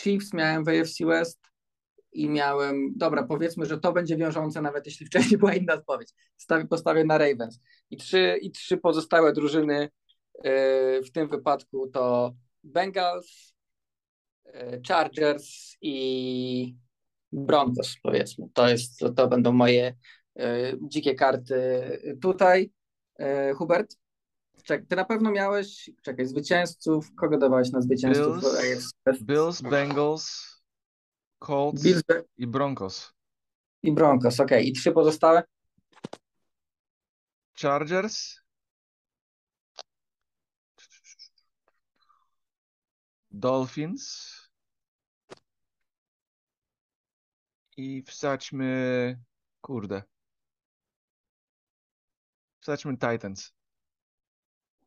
Chiefs 0.00 0.32
miałem 0.32 0.64
w 0.64 0.68
AFC 0.68 1.04
West 1.04 1.40
i 2.12 2.28
miałem, 2.28 2.92
dobra, 2.96 3.22
powiedzmy, 3.22 3.66
że 3.66 3.80
to 3.80 3.92
będzie 3.92 4.16
wiążące, 4.16 4.62
nawet 4.62 4.86
jeśli 4.86 5.06
wcześniej 5.06 5.38
była 5.40 5.54
inna 5.54 5.74
odpowiedź. 5.74 6.12
Stawię, 6.36 6.64
postawię 6.64 7.04
na 7.04 7.18
Ravens. 7.18 7.60
I 7.90 7.96
trzy, 7.96 8.38
i 8.42 8.50
trzy 8.50 8.76
pozostałe 8.76 9.32
drużyny 9.32 9.84
y, 9.84 9.90
w 11.06 11.10
tym 11.12 11.28
wypadku 11.28 11.88
to 11.88 12.34
Bengals, 12.64 13.54
y, 14.46 14.80
Chargers 14.88 15.76
i 15.80 16.76
Broncos, 17.32 17.96
powiedzmy. 18.02 18.46
To, 18.54 18.68
jest, 18.68 18.98
to, 18.98 19.10
to 19.10 19.28
będą 19.28 19.52
moje 19.52 19.94
y, 20.40 20.42
dzikie 20.82 21.14
karty 21.14 21.58
tutaj. 22.22 22.72
Hubert? 23.56 23.96
Czek, 24.64 24.86
ty 24.88 24.96
na 24.96 25.04
pewno 25.04 25.30
miałeś, 25.30 25.90
czekaj, 26.02 26.26
zwycięzców, 26.26 27.14
kogo 27.14 27.38
dawałeś 27.38 27.70
na 27.70 27.80
zwycięzców? 27.80 28.40
Bills. 28.42 28.92
Bills, 29.22 29.62
Bengals, 29.62 30.54
Colts 31.38 31.82
Bills 31.82 32.02
i 32.36 32.46
Broncos. 32.46 33.12
i 33.82 33.92
Broncos, 33.92 34.40
okej. 34.40 34.68
I 34.68 34.72
trzy 34.72 34.92
pozostałe? 34.92 35.42
Chargers, 37.54 38.40
Dolphins. 43.30 44.34
I 47.76 48.02
wsadźmy. 48.02 49.20
Kurde. 49.60 50.02
Wsadźmy 52.60 52.96
Titans. 52.96 53.52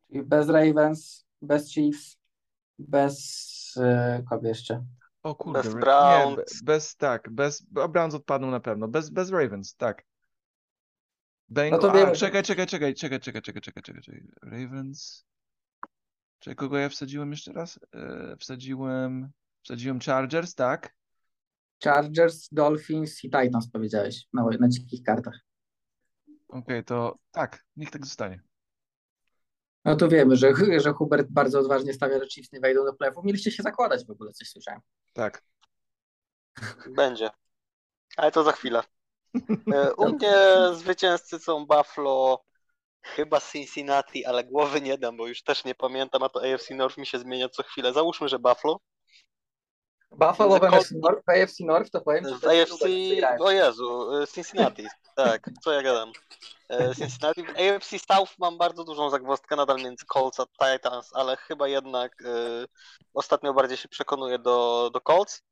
Czyli 0.08 0.22
bez 0.22 0.48
Ravens, 0.48 1.26
bez 1.42 1.72
Chiefs, 1.72 2.18
bez 2.78 3.74
yy, 3.76 4.24
kogo 4.30 4.48
jeszcze? 4.48 4.84
O 5.22 5.34
kurde, 5.34 5.62
bez 5.62 5.74
Browns. 5.74 6.36
Nie, 6.36 6.64
bez, 6.64 6.96
tak, 6.96 7.30
bez, 7.30 7.62
Browns 7.62 8.14
odpadną 8.14 8.50
na 8.50 8.60
pewno, 8.60 8.88
bez, 8.88 9.10
bez 9.10 9.30
Ravens, 9.30 9.76
tak. 9.76 10.04
Bang, 11.48 11.72
no 11.72 11.78
to. 11.78 12.12
Czekaj, 12.12 12.42
czekaj, 12.42 12.66
czekaj, 12.66 12.94
czekaj, 12.94 13.20
czekaj, 13.20 13.42
czekaj, 13.42 13.62
czekaj, 13.62 13.82
czekaj, 13.82 14.26
Ravens. 14.42 15.24
Czekaj, 16.38 16.56
kogo 16.56 16.78
ja 16.78 16.88
wsadziłem 16.88 17.30
jeszcze 17.30 17.52
raz? 17.52 17.80
Yy, 17.94 18.36
wsadziłem, 18.36 19.30
wsadziłem 19.62 20.00
Chargers, 20.00 20.54
tak? 20.54 20.96
Chargers, 21.84 22.48
Dolphins 22.52 23.24
i 23.24 23.30
Titans 23.30 23.70
powiedziałeś 23.70 24.26
na, 24.32 24.46
na 24.60 24.68
dzikich 24.68 25.02
kartach. 25.02 25.40
Okej, 26.48 26.60
okay, 26.60 26.82
to 26.82 27.18
tak, 27.30 27.64
niech 27.76 27.90
tak 27.90 28.06
zostanie. 28.06 28.47
No 29.88 29.96
to 29.96 30.08
wiemy, 30.08 30.36
że, 30.36 30.52
że 30.84 30.92
Hubert 30.92 31.26
bardzo 31.30 31.58
odważnie 31.58 31.92
stawia, 31.92 32.18
że 32.18 32.26
Chiefs 32.26 32.52
nie 32.52 32.60
wejdą 32.60 32.84
do 32.84 32.92
playoffów. 32.92 33.24
Mieliście 33.24 33.50
się 33.50 33.62
zakładać 33.62 34.06
w 34.06 34.10
ogóle, 34.10 34.32
coś 34.32 34.48
słyszałem. 34.48 34.80
Tak. 35.12 35.42
Będzie. 36.86 37.30
Ale 38.16 38.32
to 38.32 38.44
za 38.44 38.52
chwilę. 38.52 38.82
E, 39.74 39.94
U 39.94 40.08
mnie 40.08 40.34
zwycięzcy 40.72 41.38
są 41.38 41.66
Buffalo, 41.66 42.44
chyba 43.02 43.40
Cincinnati, 43.40 44.24
ale 44.24 44.44
głowy 44.44 44.80
nie 44.80 44.98
dam, 44.98 45.16
bo 45.16 45.26
już 45.26 45.42
też 45.42 45.64
nie 45.64 45.74
pamiętam, 45.74 46.22
a 46.22 46.28
to 46.28 46.54
AFC 46.54 46.70
North 46.70 46.98
mi 46.98 47.06
się 47.06 47.18
zmienia 47.18 47.48
co 47.48 47.62
chwilę. 47.62 47.92
Załóżmy, 47.92 48.28
że 48.28 48.38
Buffalo. 48.38 48.80
Buffalo 50.10 50.58
w 50.58 50.62
NFC 50.62 50.92
North, 51.02 51.22
w 51.26 51.30
AFC 51.30 51.60
North 51.60 51.90
to 51.90 52.00
powiem 52.00 52.24
W 52.24 52.44
AFC, 52.44 52.84
o 53.40 53.50
Jezu, 53.50 54.10
Cincinnati, 54.34 54.86
tak, 55.16 55.50
co 55.62 55.72
ja 55.72 55.82
gadam. 55.82 56.12
E, 56.68 56.94
Cincinnati, 56.94 57.42
w 57.42 57.48
AFC 57.50 57.98
South 57.98 58.38
mam 58.38 58.58
bardzo 58.58 58.84
dużą 58.84 59.10
zagwozdkę 59.10 59.56
nadal 59.56 59.76
między 59.76 60.06
Colts 60.06 60.40
a 60.40 60.46
Titans, 60.46 61.10
ale 61.14 61.36
chyba 61.36 61.68
jednak 61.68 62.22
e, 62.22 62.66
ostatnio 63.14 63.54
bardziej 63.54 63.76
się 63.76 63.88
przekonuję 63.88 64.38
do, 64.38 64.90
do 64.92 65.00
Colts. 65.00 65.42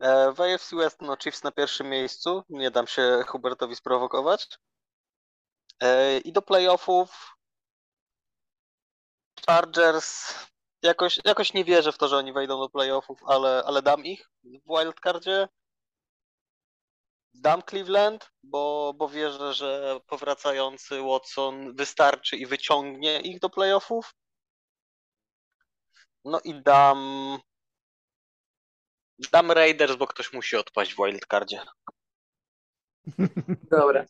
E, 0.00 0.32
W 0.32 0.40
AFC 0.40 0.70
West 0.76 1.00
no 1.00 1.16
Chiefs 1.16 1.42
na 1.42 1.52
pierwszym 1.52 1.88
miejscu, 1.88 2.42
nie 2.48 2.70
dam 2.70 2.86
się 2.86 3.24
Hubertowi 3.26 3.76
sprowokować. 3.76 4.58
I 6.24 6.32
do 6.32 6.42
playoffów 6.42 7.36
Chargers, 9.46 10.34
jakoś, 10.82 11.20
jakoś 11.24 11.54
nie 11.54 11.64
wierzę 11.64 11.92
w 11.92 11.98
to, 11.98 12.08
że 12.08 12.16
oni 12.16 12.32
wejdą 12.32 12.60
do 12.60 12.68
playoffów, 12.68 13.20
ale, 13.26 13.62
ale 13.66 13.82
dam 13.82 14.04
ich 14.04 14.30
w 14.44 14.78
wildcardzie. 14.78 15.48
Dam 17.40 17.62
Cleveland, 17.62 18.30
bo, 18.42 18.94
bo 18.98 19.08
wierzę, 19.08 19.54
że 19.54 20.00
powracający 20.06 21.02
Watson 21.02 21.76
wystarczy 21.76 22.36
i 22.36 22.46
wyciągnie 22.46 23.20
ich 23.20 23.40
do 23.40 23.50
playoffów. 23.50 24.14
No 26.24 26.40
i 26.44 26.62
dam. 26.62 26.98
Dam 29.32 29.52
Raiders, 29.52 29.96
bo 29.96 30.06
ktoś 30.06 30.32
musi 30.32 30.56
odpaść 30.56 30.94
w 30.94 30.96
wildcardzie. 30.96 31.60
Dobra. 33.70 34.04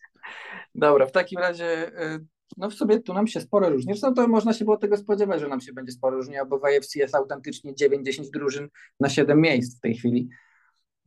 Dobra, 0.74 1.06
w 1.06 1.12
takim 1.12 1.38
razie, 1.38 1.88
y, 2.02 2.26
no 2.56 2.70
w 2.70 2.74
sobie 2.74 3.00
tu 3.00 3.14
nam 3.14 3.26
się 3.26 3.40
sporo 3.40 3.70
różni. 3.70 3.92
Zresztą 3.92 4.14
to 4.14 4.28
można 4.28 4.52
się 4.52 4.64
było 4.64 4.76
tego 4.76 4.96
spodziewać, 4.96 5.40
że 5.40 5.48
nam 5.48 5.60
się 5.60 5.72
będzie 5.72 5.92
sporo 5.92 6.16
różniło, 6.16 6.46
bo 6.46 6.58
w 6.58 6.64
AFC 6.64 6.98
jest 6.98 7.14
autentycznie 7.14 7.74
9-10 7.74 8.30
drużyn 8.32 8.68
na 9.00 9.08
7 9.08 9.40
miejsc 9.40 9.78
w 9.78 9.80
tej 9.80 9.94
chwili. 9.94 10.28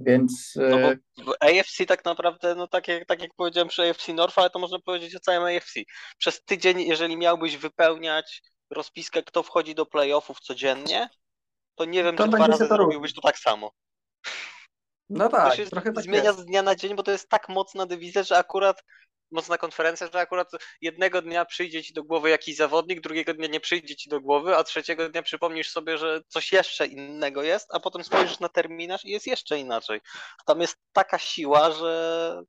Więc 0.03 0.53
No 0.55 0.77
bo 0.79 0.87
w 1.31 1.35
AFC 1.39 1.85
tak 1.87 2.05
naprawdę, 2.05 2.55
no 2.55 2.67
tak 2.67 2.87
jak, 2.87 3.05
tak 3.05 3.21
jak 3.21 3.31
powiedziałem 3.35 3.67
przy 3.67 3.89
AFC 3.89 4.13
North, 4.13 4.39
ale 4.39 4.49
to 4.49 4.59
można 4.59 4.79
powiedzieć 4.79 5.15
o 5.15 5.19
całym 5.19 5.57
AFC. 5.57 5.73
Przez 6.17 6.43
tydzień, 6.43 6.81
jeżeli 6.81 7.17
miałbyś 7.17 7.57
wypełniać 7.57 8.41
rozpiskę, 8.69 9.23
kto 9.23 9.43
wchodzi 9.43 9.75
do 9.75 9.85
playoffów 9.85 10.39
codziennie, 10.39 11.09
to 11.75 11.85
nie 11.85 12.03
wiem, 12.03 12.17
To 12.17 12.23
czy 12.23 12.29
dwa 12.29 12.47
razy 12.47 12.67
to 12.67 12.75
zrobiłbyś 12.75 13.13
to 13.13 13.21
tak 13.21 13.37
samo. 13.37 13.71
No 15.12 15.30
To 15.30 15.38
tak, 15.38 15.55
się 15.55 15.66
trochę 15.66 15.93
tak 15.93 16.03
zmienia 16.03 16.24
jest. 16.24 16.39
z 16.39 16.45
dnia 16.45 16.62
na 16.62 16.76
dzień, 16.76 16.95
bo 16.95 17.03
to 17.03 17.12
jest 17.12 17.30
tak 17.30 17.49
mocna 17.49 17.86
dywizja, 17.86 18.24
że 18.24 18.38
akurat 18.38 18.84
mocna 19.32 19.57
konferencja, 19.57 20.07
że 20.14 20.20
akurat 20.20 20.51
jednego 20.82 21.22
dnia 21.22 21.45
przyjdzie 21.45 21.84
ci 21.84 21.93
do 21.93 22.03
głowy 22.03 22.30
jakiś 22.30 22.55
zawodnik, 22.55 23.01
drugiego 23.01 23.34
dnia 23.34 23.47
nie 23.47 23.59
przyjdzie 23.59 23.95
ci 23.95 24.09
do 24.09 24.22
głowy, 24.22 24.55
a 24.57 24.64
trzeciego 24.64 25.09
dnia 25.09 25.22
przypomnisz 25.24 25.70
sobie, 25.72 25.97
że 25.97 26.22
coś 26.28 26.51
jeszcze 26.51 26.88
innego 26.88 27.43
jest, 27.43 27.68
a 27.74 27.80
potem 27.80 28.03
spojrzysz 28.03 28.39
na 28.39 28.49
terminarz 28.49 29.05
i 29.05 29.09
jest 29.09 29.28
jeszcze 29.28 29.59
inaczej. 29.59 30.01
Tam 30.45 30.62
jest 30.62 30.76
taka 30.93 31.18
siła, 31.18 31.72
że 31.72 32.41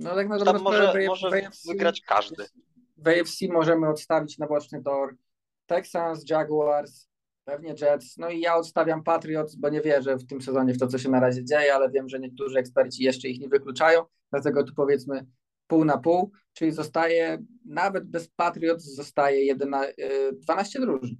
No 0.00 0.14
tak 0.14 0.28
na 0.28 0.44
tam 0.44 0.62
może, 0.62 0.92
w- 0.92 1.06
może 1.06 1.30
w 1.30 1.66
wygrać 1.68 2.00
każdy. 2.00 2.46
W 2.96 3.08
AFC 3.08 3.48
możemy 3.52 3.88
odstawić 3.88 4.38
na 4.38 4.46
boczny 4.46 4.82
tor 4.82 5.16
Texans, 5.66 6.30
Jaguars, 6.30 7.08
pewnie 7.44 7.74
Jets. 7.80 8.16
No 8.18 8.28
i 8.30 8.40
ja 8.40 8.56
odstawiam 8.56 9.02
Patriots, 9.02 9.54
bo 9.56 9.68
nie 9.68 9.80
wierzę 9.80 10.16
w 10.16 10.26
tym 10.26 10.42
sezonie 10.42 10.74
w 10.74 10.78
to, 10.78 10.86
co 10.86 10.98
się 10.98 11.08
na 11.08 11.20
razie 11.20 11.44
dzieje, 11.44 11.74
ale 11.74 11.90
wiem, 11.90 12.08
że 12.08 12.18
niektórzy 12.20 12.58
eksperci 12.58 13.02
jeszcze 13.04 13.28
ich 13.28 13.40
nie 13.40 13.48
wykluczają. 13.48 14.04
Dlatego 14.32 14.64
tu 14.64 14.74
powiedzmy 14.74 15.26
pół 15.66 15.84
na 15.84 15.98
pół, 15.98 16.32
czyli 16.52 16.72
zostaje, 16.72 17.38
nawet 17.66 18.04
bez 18.04 18.28
Patriots 18.28 18.84
zostaje 18.84 19.44
jedyna, 19.44 19.86
y, 19.88 19.92
12 20.32 20.80
drużyn. 20.80 21.16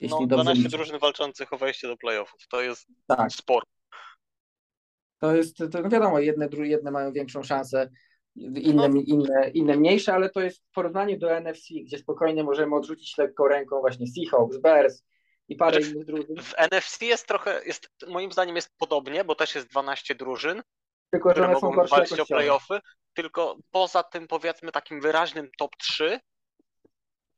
Jeśli 0.00 0.16
No, 0.20 0.26
dobrze 0.26 0.42
12 0.44 0.62
liczę. 0.64 0.76
drużyn 0.76 0.98
walczących 0.98 1.52
o 1.52 1.58
wejście 1.58 1.88
do 1.88 1.96
playoffów. 1.96 2.40
To 2.48 2.62
jest 2.62 2.86
Tak, 3.06 3.32
sporo. 3.32 3.66
to 5.18 5.36
jest, 5.36 5.56
to, 5.56 5.80
no 5.82 5.88
wiadomo, 5.88 6.18
jedne, 6.18 6.48
jedne 6.58 6.90
mają 6.90 7.12
większą 7.12 7.42
szansę, 7.42 7.90
inne, 8.36 9.00
inne, 9.00 9.50
inne 9.54 9.76
mniejsze, 9.76 10.14
ale 10.14 10.30
to 10.30 10.40
jest 10.40 10.58
w 10.58 10.70
porównaniu 10.74 11.18
do 11.18 11.40
NFC, 11.40 11.68
gdzie 11.84 11.98
spokojnie 11.98 12.44
możemy 12.44 12.76
odrzucić 12.76 13.18
lekką 13.18 13.48
ręką 13.48 13.80
właśnie 13.80 14.06
Seahawks, 14.06 14.56
Bears 14.58 15.02
i 15.48 15.56
parę 15.56 15.76
Znaczy, 15.82 15.90
innych 15.94 16.06
drużyn. 16.06 16.36
W 16.36 16.54
NFC 16.58 17.02
jest 17.02 17.26
trochę, 17.28 17.64
jest, 17.66 17.88
moim 18.08 18.32
zdaniem 18.32 18.56
jest 18.56 18.70
podobnie, 18.78 19.24
bo 19.24 19.34
też 19.34 19.54
jest 19.54 19.68
12 19.68 20.14
drużyn, 20.14 20.62
Tylko, 21.10 21.28
że 21.28 21.34
które 21.34 21.46
one 21.48 21.60
są 21.60 21.66
mogą 21.70 21.86
walczyć 21.86 22.20
o 22.20 22.26
playoffy, 22.26 22.80
tylko 23.14 23.56
poza 23.70 24.02
tym 24.02 24.26
powiedzmy 24.26 24.72
takim 24.72 25.00
wyraźnym 25.00 25.50
top 25.58 25.76
3, 25.76 26.20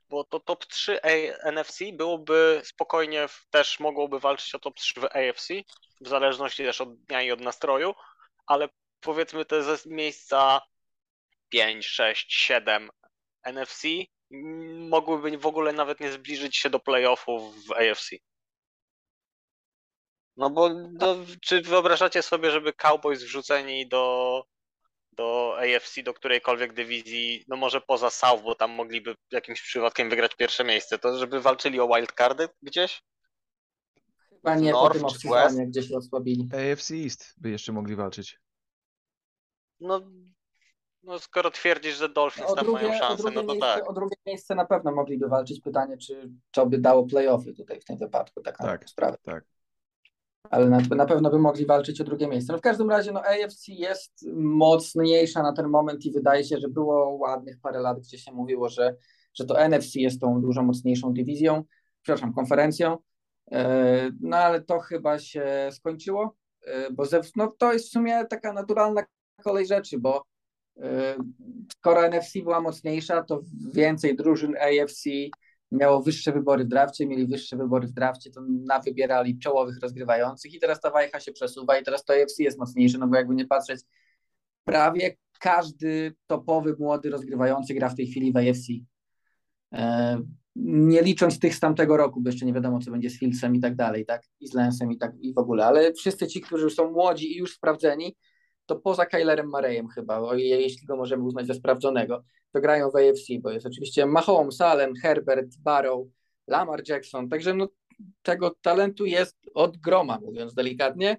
bo 0.09 0.24
to 0.24 0.40
top 0.40 0.66
3 0.66 1.01
A- 1.03 1.49
NFC 1.51 1.78
byłoby 1.92 2.61
spokojnie, 2.64 3.28
w- 3.28 3.47
też 3.51 3.80
mogłoby 3.80 4.20
walczyć 4.20 4.55
o 4.55 4.59
top 4.59 4.74
3 4.76 5.01
w 5.01 5.05
AFC, 5.05 5.49
w 6.01 6.09
zależności 6.09 6.64
też 6.64 6.80
od 6.80 6.97
dnia 6.97 7.22
i 7.22 7.30
od 7.30 7.40
nastroju, 7.40 7.94
ale 8.47 8.68
powiedzmy 9.01 9.44
te 9.44 9.62
ze 9.62 9.76
miejsca 9.86 10.61
5, 11.57 11.86
6, 11.86 12.26
7 12.28 12.90
NFC 13.44 13.88
mogłyby 14.88 15.38
w 15.38 15.46
ogóle 15.46 15.72
nawet 15.72 16.00
nie 16.00 16.12
zbliżyć 16.12 16.57
się 16.57 16.70
do 16.70 16.80
playoffów 16.80 17.66
w 17.66 17.72
AFC. 17.72 18.11
No 20.36 20.50
bo 20.50 20.68
no, 20.74 21.16
czy 21.40 21.62
wyobrażacie 21.62 22.22
sobie, 22.22 22.50
żeby 22.50 22.72
Cowboys 22.72 23.22
wrzuceni 23.22 23.88
do, 23.88 24.44
do 25.12 25.57
AFC, 25.59 26.02
do 26.02 26.14
którejkolwiek 26.14 26.72
dywizji, 26.72 27.44
no 27.48 27.57
może 27.57 27.80
poza 27.80 28.11
South, 28.11 28.42
bo 28.42 28.54
tam 28.54 28.70
mogliby 28.70 29.16
jakimś 29.32 29.62
przypadkiem 29.62 30.11
wygrać 30.11 30.34
pierwsze 30.34 30.64
miejsce, 30.64 30.98
to 30.98 31.18
żeby 31.18 31.40
walczyli 31.40 31.80
o 31.80 31.88
wildcardy 31.88 32.48
gdzieś? 32.62 33.02
Chyba 34.28 34.54
nie 34.54 34.72
po 34.72 34.82
North 34.82 34.98
tym 34.98 35.09
czy 35.09 35.28
off-seasonie, 35.28 35.66
gdzie 35.66 35.82
się 35.82 35.96
osłabili. 35.96 36.48
AFC 36.52 36.90
East 36.90 37.34
by 37.36 37.50
jeszcze 37.50 37.72
mogli 37.72 37.96
walczyć. 37.96 38.38
No, 39.80 40.00
no 41.07 41.18
skoro 41.18 41.50
twierdzisz, 41.50 41.96
że 41.96 42.09
Dolphins 42.09 42.54
tam 42.54 42.64
drugie, 42.64 42.88
mają 42.88 42.98
szansę, 42.98 43.22
no 43.34 43.42
to 43.42 43.46
miejsce, 43.46 43.61
tak. 43.61 43.90
o 43.90 43.92
drugie 43.92 44.16
miejsce 44.26 44.54
na 44.54 44.64
pewno 44.64 44.92
mogliby 44.92 45.28
walczyć. 45.28 45.61
Pytanie, 45.61 45.96
czy 45.98 46.30
to 46.50 46.66
by 46.66 46.78
dało 46.78 47.07
playoffy 47.07 47.52
tutaj 47.54 47.80
w 47.80 47.84
tym 47.84 47.96
wypadku, 47.96 48.42
tak 48.42 48.59
Tak, 48.59 48.90
sprawę. 48.90 49.16
tak. 49.22 49.44
Ale 50.50 50.68
na, 50.68 50.78
na 50.96 51.07
pewno 51.07 51.30
by 51.30 51.38
mogli 51.38 51.66
walczyć 51.66 52.00
o 52.00 52.04
drugie 52.04 52.28
miejsce. 52.28 52.52
No 52.52 52.59
w 52.59 52.62
każdym 52.62 52.90
razie 52.90 53.12
no 53.12 53.20
AFC 53.20 53.68
jest 53.68 54.12
mocniejsza 54.36 55.42
na 55.42 55.52
ten 55.52 55.68
moment 55.68 56.04
i 56.04 56.12
wydaje 56.12 56.44
się, 56.44 56.59
że 56.59 56.68
było 56.68 57.11
ładnych 57.11 57.61
parę 57.61 57.80
lat, 57.80 58.00
gdzie 58.00 58.18
się 58.18 58.32
mówiło, 58.32 58.68
że, 58.68 58.96
że 59.34 59.44
to 59.44 59.61
NFC 59.68 59.94
jest 59.94 60.20
tą 60.20 60.40
dużo 60.40 60.62
mocniejszą 60.62 61.12
dywizją, 61.12 61.64
przepraszam, 62.02 62.34
konferencją. 62.34 62.98
E, 63.52 64.11
No 64.20 64.36
ale 64.36 64.61
to 64.61 64.78
chyba 64.78 65.18
się 65.18 65.68
skończyło, 65.72 66.36
e, 66.66 66.90
bo 66.90 67.04
ze, 67.04 67.20
no, 67.36 67.54
to 67.59 67.72
jest 67.72 67.88
w 67.88 67.92
sumie 67.92 68.24
taka 68.30 68.52
naturalna 68.52 69.02
kolej 69.44 69.66
rzeczy, 69.66 69.98
bo 69.98 70.24
skoro 71.72 72.09
NFC 72.09 72.43
była 72.43 72.61
mocniejsza, 72.61 73.22
to 73.22 73.41
więcej 73.72 74.16
drużyn 74.16 74.55
AFC 74.57 75.05
miało 75.72 76.03
wyższe 76.03 76.33
wybory 76.33 76.64
w 76.64 76.68
drafcie, 76.68 77.07
mieli 77.07 77.27
wyższe 77.27 77.57
wybory 77.57 77.87
w 77.87 77.93
drafcie, 77.93 78.31
to 78.31 78.41
na 78.49 78.81
wybierali 78.81 79.39
czołowych 79.39 79.79
rozgrywających 79.83 80.55
i 80.55 80.61
teraz 80.61 80.81
ta 80.81 80.91
wajcha 80.91 81.20
się 81.20 81.33
przesuwa 81.33 81.79
i 81.79 81.85
teraz 81.85 82.05
to 82.05 82.14
AFC 82.14 82.39
jest 82.39 82.59
mocniejsze, 82.59 82.99
no 82.99 83.09
bo 83.09 83.16
jakby 83.16 83.35
nie 83.35 83.47
patrzeć, 83.47 83.81
prawie 84.64 85.16
każdy 85.41 86.14
topowy 86.27 86.77
młody 86.79 87.11
rozgrywający 87.11 87.74
gra 87.74 87.89
w 87.89 87.95
tej 87.95 88.07
chwili 88.07 88.33
w 88.33 88.37
AFC. 88.37 88.72
E, 89.72 90.18
nie 90.57 91.03
licząc 91.03 91.39
tych 91.39 91.55
z 91.55 91.61
tamtego 91.61 91.97
roku, 91.97 92.20
bo 92.20 92.29
jeszcze 92.29 92.47
nie 92.47 92.53
wiadomo, 92.53 92.79
co 92.79 92.91
będzie 92.91 93.11
z 93.11 93.18
Filcem 93.18 93.55
i 93.55 93.61
tak 93.61 93.77
dalej, 93.77 94.07
tak, 94.07 94.22
i 94.41 94.49
z 94.49 94.55
Lensem 94.55 94.93
i 94.93 94.99
tak 94.99 95.12
i 95.20 95.35
w 95.35 95.39
ogóle, 95.39 95.66
ale 95.66 95.93
wszyscy 95.93 96.27
ci, 96.27 96.41
którzy 96.41 96.70
są 96.70 96.91
młodzi 96.91 97.33
i 97.33 97.39
już 97.39 97.55
sprawdzeni, 97.55 98.16
to 98.66 98.76
poza 98.76 99.06
Kylerem 99.06 99.48
Marejem 99.48 99.88
chyba, 99.88 100.18
o, 100.18 100.34
je- 100.34 100.60
jeśli 100.60 100.86
go 100.86 100.96
możemy 100.96 101.22
uznać 101.22 101.46
za 101.46 101.54
sprawdzonego, 101.54 102.24
to 102.52 102.60
grają 102.60 102.90
w 102.90 102.96
AFC, 102.96 103.26
bo 103.40 103.50
jest 103.50 103.66
oczywiście 103.66 104.06
Mahomes, 104.06 104.60
Allen, 104.60 104.92
Herbert, 105.02 105.46
Barrow, 105.58 106.06
Lamar 106.46 106.82
Jackson, 106.88 107.28
także 107.28 107.54
no, 107.54 107.68
tego 108.22 108.54
talentu 108.62 109.04
jest 109.06 109.36
od 109.54 109.76
groma, 109.76 110.18
mówiąc 110.22 110.54
delikatnie, 110.54 111.16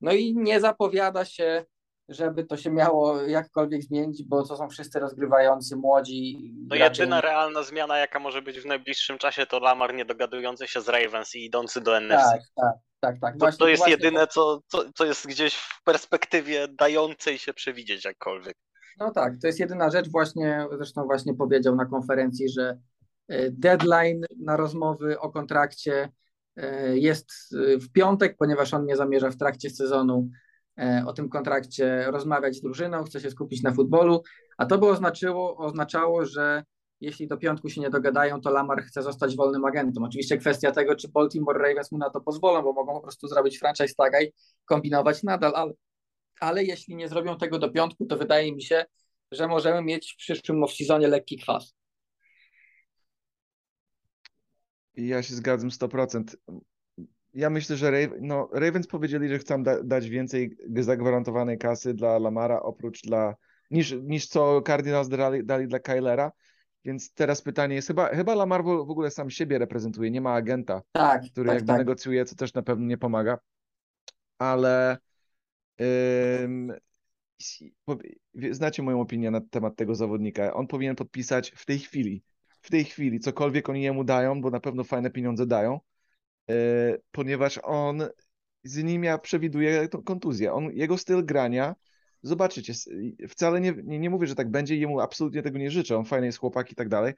no 0.00 0.12
i 0.12 0.34
nie 0.36 0.60
zapowiada 0.60 1.24
się, 1.24 1.64
żeby 2.08 2.44
to 2.44 2.56
się 2.56 2.70
miało 2.70 3.22
jakkolwiek 3.22 3.82
zmienić, 3.82 4.22
bo 4.24 4.46
to 4.46 4.56
są 4.56 4.68
wszyscy 4.68 4.98
rozgrywający, 5.00 5.76
młodzi. 5.76 6.52
No 6.68 6.76
jedyna 6.76 7.20
realna 7.20 7.62
zmiana, 7.62 7.98
jaka 7.98 8.18
może 8.18 8.42
być 8.42 8.60
w 8.60 8.66
najbliższym 8.66 9.18
czasie, 9.18 9.46
to 9.46 9.58
Lamar 9.58 9.94
nie 9.94 10.04
dogadujący 10.04 10.68
się 10.68 10.80
z 10.80 10.88
Ravens 10.88 11.34
i 11.34 11.44
idący 11.44 11.80
do 11.80 12.00
NFC. 12.00 12.30
Tak, 12.30 12.40
tak, 12.56 12.74
tak, 13.00 13.20
tak. 13.20 13.34
To, 13.34 13.38
Właśnie- 13.38 13.58
to 13.58 13.68
jest 13.68 13.80
właśnie 13.80 13.92
jedyne, 13.92 14.26
co, 14.26 14.60
co, 14.66 14.92
co 14.94 15.04
jest 15.04 15.26
gdzieś 15.26 15.54
w 15.54 15.82
perspektywie 15.84 16.68
dającej 16.68 17.38
się 17.38 17.54
przewidzieć 17.54 18.04
jakkolwiek. 18.04 18.56
No 18.98 19.10
tak, 19.10 19.34
to 19.40 19.46
jest 19.46 19.60
jedyna 19.60 19.90
rzecz 19.90 20.10
właśnie, 20.10 20.66
zresztą 20.76 21.04
właśnie 21.04 21.34
powiedział 21.34 21.76
na 21.76 21.86
konferencji, 21.86 22.48
że 22.48 22.78
e, 23.28 23.50
deadline 23.50 24.24
na 24.40 24.56
rozmowy 24.56 25.20
o 25.20 25.30
kontrakcie 25.30 26.08
e, 26.56 26.98
jest 26.98 27.30
e, 27.54 27.78
w 27.78 27.92
piątek, 27.92 28.36
ponieważ 28.38 28.74
on 28.74 28.86
nie 28.86 28.96
zamierza 28.96 29.30
w 29.30 29.36
trakcie 29.36 29.70
sezonu 29.70 30.28
o 31.06 31.12
tym 31.12 31.28
kontrakcie 31.28 32.04
rozmawiać 32.10 32.56
z 32.56 32.60
drużyną, 32.60 33.04
chce 33.04 33.20
się 33.20 33.30
skupić 33.30 33.62
na 33.62 33.72
futbolu, 33.72 34.22
a 34.58 34.66
to 34.66 34.78
by 34.78 34.86
oznaczyło, 34.86 35.56
oznaczało, 35.56 36.24
że 36.24 36.62
jeśli 37.00 37.28
do 37.28 37.36
piątku 37.36 37.68
się 37.68 37.80
nie 37.80 37.90
dogadają, 37.90 38.40
to 38.40 38.50
Lamar 38.50 38.82
chce 38.82 39.02
zostać 39.02 39.36
wolnym 39.36 39.64
agentem. 39.64 40.02
Oczywiście 40.02 40.38
kwestia 40.38 40.72
tego, 40.72 40.96
czy 40.96 41.08
Baltimore 41.08 41.58
Ravens 41.58 41.92
mu 41.92 41.98
na 41.98 42.10
to 42.10 42.20
pozwolą, 42.20 42.62
bo 42.62 42.72
mogą 42.72 42.92
po 42.92 43.00
prostu 43.00 43.28
zrobić 43.28 43.58
franchise 43.58 43.94
taga 43.94 44.22
i 44.22 44.32
kombinować 44.64 45.22
nadal, 45.22 45.52
ale 45.54 45.72
ale 46.40 46.64
jeśli 46.64 46.96
nie 46.96 47.08
zrobią 47.08 47.38
tego 47.38 47.58
do 47.58 47.70
piątku, 47.70 48.06
to 48.06 48.16
wydaje 48.16 48.54
mi 48.54 48.62
się, 48.62 48.84
że 49.32 49.48
możemy 49.48 49.82
mieć 49.82 50.12
w 50.12 50.16
przyszłym 50.16 50.60
off-seasonie 50.60 51.08
lekki 51.08 51.38
kwas. 51.38 51.74
Ja 54.94 55.22
się 55.22 55.34
zgadzam 55.34 55.70
100%. 55.70 56.36
Ja 57.34 57.50
myślę, 57.50 57.76
że 57.76 57.90
Rav 57.90 58.10
no, 58.20 58.48
Ravens 58.52 58.86
powiedzieli, 58.86 59.28
że 59.28 59.38
chcą 59.38 59.62
da 59.62 59.82
dać 59.82 60.08
więcej 60.08 60.56
zagwarantowanej 60.74 61.58
kasy 61.58 61.94
dla 61.94 62.18
Lamara 62.18 62.62
oprócz 62.62 63.02
dla 63.02 63.34
niż, 63.70 63.94
niż 64.02 64.26
co 64.26 64.62
Cardinals 64.62 65.08
dali, 65.08 65.44
dali 65.44 65.68
dla 65.68 65.78
Kylera. 65.78 66.32
Więc 66.86 67.12
teraz 67.12 67.42
pytanie 67.42 67.74
jest, 67.74 67.88
chyba, 67.88 68.08
chyba 68.08 68.34
Lamar 68.34 68.64
w, 68.64 68.68
ogóle 68.68 69.10
sam 69.10 69.30
siebie 69.30 69.58
reprezentuje, 69.58 70.10
nie 70.10 70.20
ma 70.20 70.34
agenta, 70.34 70.82
Tak, 70.92 71.22
który 71.32 71.46
tak, 71.46 71.54
jakby 71.54 71.68
tak. 71.68 71.78
negocjuje, 71.78 72.24
co 72.24 72.36
też 72.36 72.54
na 72.54 72.62
pewno 72.62 72.86
nie 72.86 72.98
pomaga. 72.98 73.38
Ale 74.38 74.98
wie- 78.34 78.54
znacie 78.54 78.82
moją 78.82 79.00
opinię 79.00 79.30
na 79.30 79.40
temat 79.40 79.76
tego 79.76 79.94
zawodnika. 79.94 80.54
On 80.54 80.66
powinien 80.66 80.96
podpisać 80.96 81.50
w 81.50 81.66
tej 81.66 81.78
chwili, 81.78 82.22
w 82.62 82.70
tej 82.70 82.84
chwili, 82.84 83.20
cokolwiek 83.20 83.68
oni 83.68 83.82
jemu 83.82 84.04
dają, 84.04 84.40
bo 84.40 84.50
na 84.50 84.60
pewno 84.60 84.84
fajne 84.84 85.10
pieniądze 85.10 85.46
dają, 85.46 85.80
yy, 86.48 86.54
ponieważ 87.10 87.60
on 87.62 88.02
z 88.64 88.82
nim 88.82 89.04
ja 89.04 89.18
przewiduję 89.18 89.88
tą 89.88 90.02
kontuzję. 90.02 90.52
On, 90.52 90.70
jego 90.72 90.98
styl 90.98 91.24
grania, 91.24 91.74
zobaczycie, 92.26 92.72
wcale 93.28 93.60
nie, 93.60 93.74
nie, 93.84 93.98
nie 93.98 94.10
mówię, 94.10 94.26
że 94.26 94.34
tak 94.34 94.50
będzie 94.50 94.76
jemu 94.76 95.00
absolutnie 95.00 95.42
tego 95.42 95.58
nie 95.58 95.70
życzę, 95.70 95.96
on 95.96 96.04
fajny 96.04 96.26
jest 96.26 96.38
chłopak 96.38 96.72
i 96.72 96.74
tak 96.74 96.88
dalej, 96.88 97.14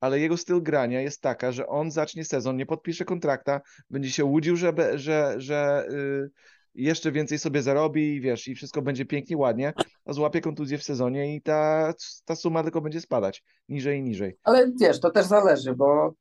ale 0.00 0.20
jego 0.20 0.36
styl 0.36 0.62
grania 0.62 1.00
jest 1.00 1.20
taka, 1.20 1.52
że 1.52 1.66
on 1.66 1.90
zacznie 1.90 2.24
sezon, 2.24 2.56
nie 2.56 2.66
podpisze 2.66 3.04
kontrakta, 3.04 3.60
będzie 3.90 4.10
się 4.10 4.24
łudził, 4.24 4.56
że, 4.56 4.72
że, 4.94 5.34
że 5.38 5.86
yy, 5.90 6.30
jeszcze 6.74 7.12
więcej 7.12 7.38
sobie 7.38 7.62
zarobi, 7.62 8.14
i 8.14 8.20
wiesz, 8.20 8.48
i 8.48 8.54
wszystko 8.54 8.82
będzie 8.82 9.04
pięknie, 9.04 9.36
ładnie, 9.36 9.72
a 10.04 10.12
złapie 10.12 10.40
kontuzję 10.40 10.78
w 10.78 10.82
sezonie 10.82 11.36
i 11.36 11.42
ta, 11.42 11.92
ta 12.24 12.36
suma 12.36 12.62
tylko 12.62 12.80
będzie 12.80 13.00
spadać 13.00 13.44
niżej 13.68 13.98
i 13.98 14.02
niżej. 14.02 14.36
Ale 14.42 14.72
wiesz, 14.80 15.00
to 15.00 15.10
też 15.10 15.26
zależy, 15.26 15.74
bo 15.74 16.14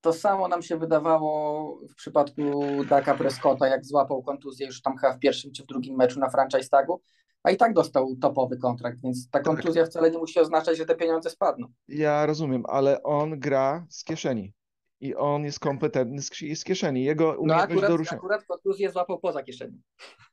to 0.00 0.12
samo 0.12 0.48
nam 0.48 0.62
się 0.62 0.76
wydawało 0.78 1.78
w 1.90 1.94
przypadku 1.94 2.42
Daka 2.88 3.14
Prescotta, 3.14 3.68
jak 3.68 3.84
złapał 3.86 4.22
kontuzję 4.22 4.66
już 4.66 4.82
tam 4.82 4.96
chyba 4.96 5.12
w 5.12 5.18
pierwszym 5.18 5.52
czy 5.52 5.62
w 5.62 5.66
drugim 5.66 5.96
meczu 5.96 6.20
na 6.20 6.30
franchise 6.30 6.68
tagu, 6.68 7.02
a 7.42 7.50
i 7.50 7.56
tak 7.56 7.72
dostał 7.74 8.16
topowy 8.20 8.56
kontrakt, 8.56 8.98
więc 9.02 9.30
ta 9.30 9.40
kontuzja 9.40 9.86
wcale 9.86 10.10
nie 10.10 10.18
musi 10.18 10.40
oznaczać, 10.40 10.76
że 10.78 10.86
te 10.86 10.94
pieniądze 10.94 11.30
spadną. 11.30 11.66
Ja 11.88 12.26
rozumiem, 12.26 12.62
ale 12.68 13.02
on 13.02 13.40
gra 13.40 13.86
z 13.90 14.04
kieszeni 14.04 14.54
i 15.00 15.14
on 15.14 15.44
jest 15.44 15.60
kompetentny 15.60 16.22
z, 16.22 16.30
kie- 16.30 16.56
z 16.56 16.64
kieszeni. 16.64 17.04
Jego 17.04 17.24
No 17.32 17.38
umiejętność 17.38 17.72
akurat, 17.72 17.90
do 17.90 17.96
ruszenia. 17.96 18.18
akurat 18.18 18.44
kontuzję 18.44 18.90
złapał 18.90 19.20
poza 19.20 19.42
kieszenią. 19.42 19.78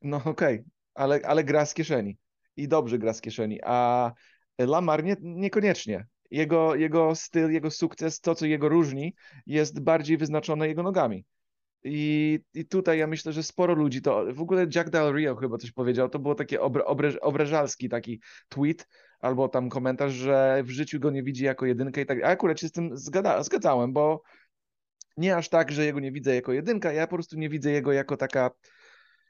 No 0.02 0.22
okej, 0.26 0.64
ale, 0.96 1.20
ale 1.26 1.44
gra 1.44 1.66
z 1.66 1.74
kieszeni 1.74 2.18
i 2.58 2.68
dobrze 2.68 2.98
gra 3.00 3.14
z 3.14 3.22
kieszeni, 3.22 3.60
a 3.64 4.12
Lamar 4.60 5.04
nie, 5.04 5.16
niekoniecznie. 5.22 6.08
Jego, 6.32 6.76
jego 6.76 7.16
styl, 7.16 7.52
jego 7.52 7.72
sukces, 7.72 8.20
to 8.20 8.36
co 8.36 8.46
jego 8.46 8.70
różni, 8.70 9.16
jest 9.46 9.80
bardziej 9.80 10.18
wyznaczone 10.18 10.68
jego 10.68 10.84
nogami. 10.84 11.26
I, 11.84 12.40
I 12.54 12.66
tutaj 12.66 13.00
ja 13.00 13.08
myślę, 13.08 13.34
że 13.34 13.44
sporo 13.44 13.74
ludzi 13.74 14.02
to. 14.02 14.26
W 14.34 14.42
ogóle 14.42 14.68
Jack 14.76 14.90
Del 14.90 15.14
Rio 15.14 15.36
chyba 15.36 15.58
coś 15.58 15.72
powiedział. 15.72 16.10
To 16.10 16.20
było 16.20 16.36
takie 16.36 16.62
obra, 16.62 16.86
obraż, 16.86 17.16
obrażalski 17.16 17.90
taki 17.90 18.22
tweet 18.50 18.88
albo 19.20 19.50
tam 19.50 19.70
komentarz, 19.70 20.14
że 20.14 20.64
w 20.64 20.70
życiu 20.70 21.00
go 21.00 21.12
nie 21.12 21.24
widzi 21.24 21.44
jako 21.44 21.66
jedynkę 21.66 22.02
i 22.02 22.06
tak. 22.06 22.24
A 22.24 22.28
akurat 22.28 22.60
się 22.60 22.68
z 22.68 22.72
tym 22.72 22.90
zgadzałem, 23.42 23.94
bo 23.94 24.22
nie 25.18 25.36
aż 25.36 25.50
tak, 25.50 25.72
że 25.72 25.86
jego 25.86 26.00
nie 26.00 26.12
widzę 26.12 26.36
jako 26.36 26.54
jedynka, 26.54 26.94
ja 26.94 27.08
po 27.08 27.16
prostu 27.16 27.38
nie 27.38 27.50
widzę 27.50 27.72
jego 27.72 27.92
jako 27.92 28.18
taka 28.18 28.52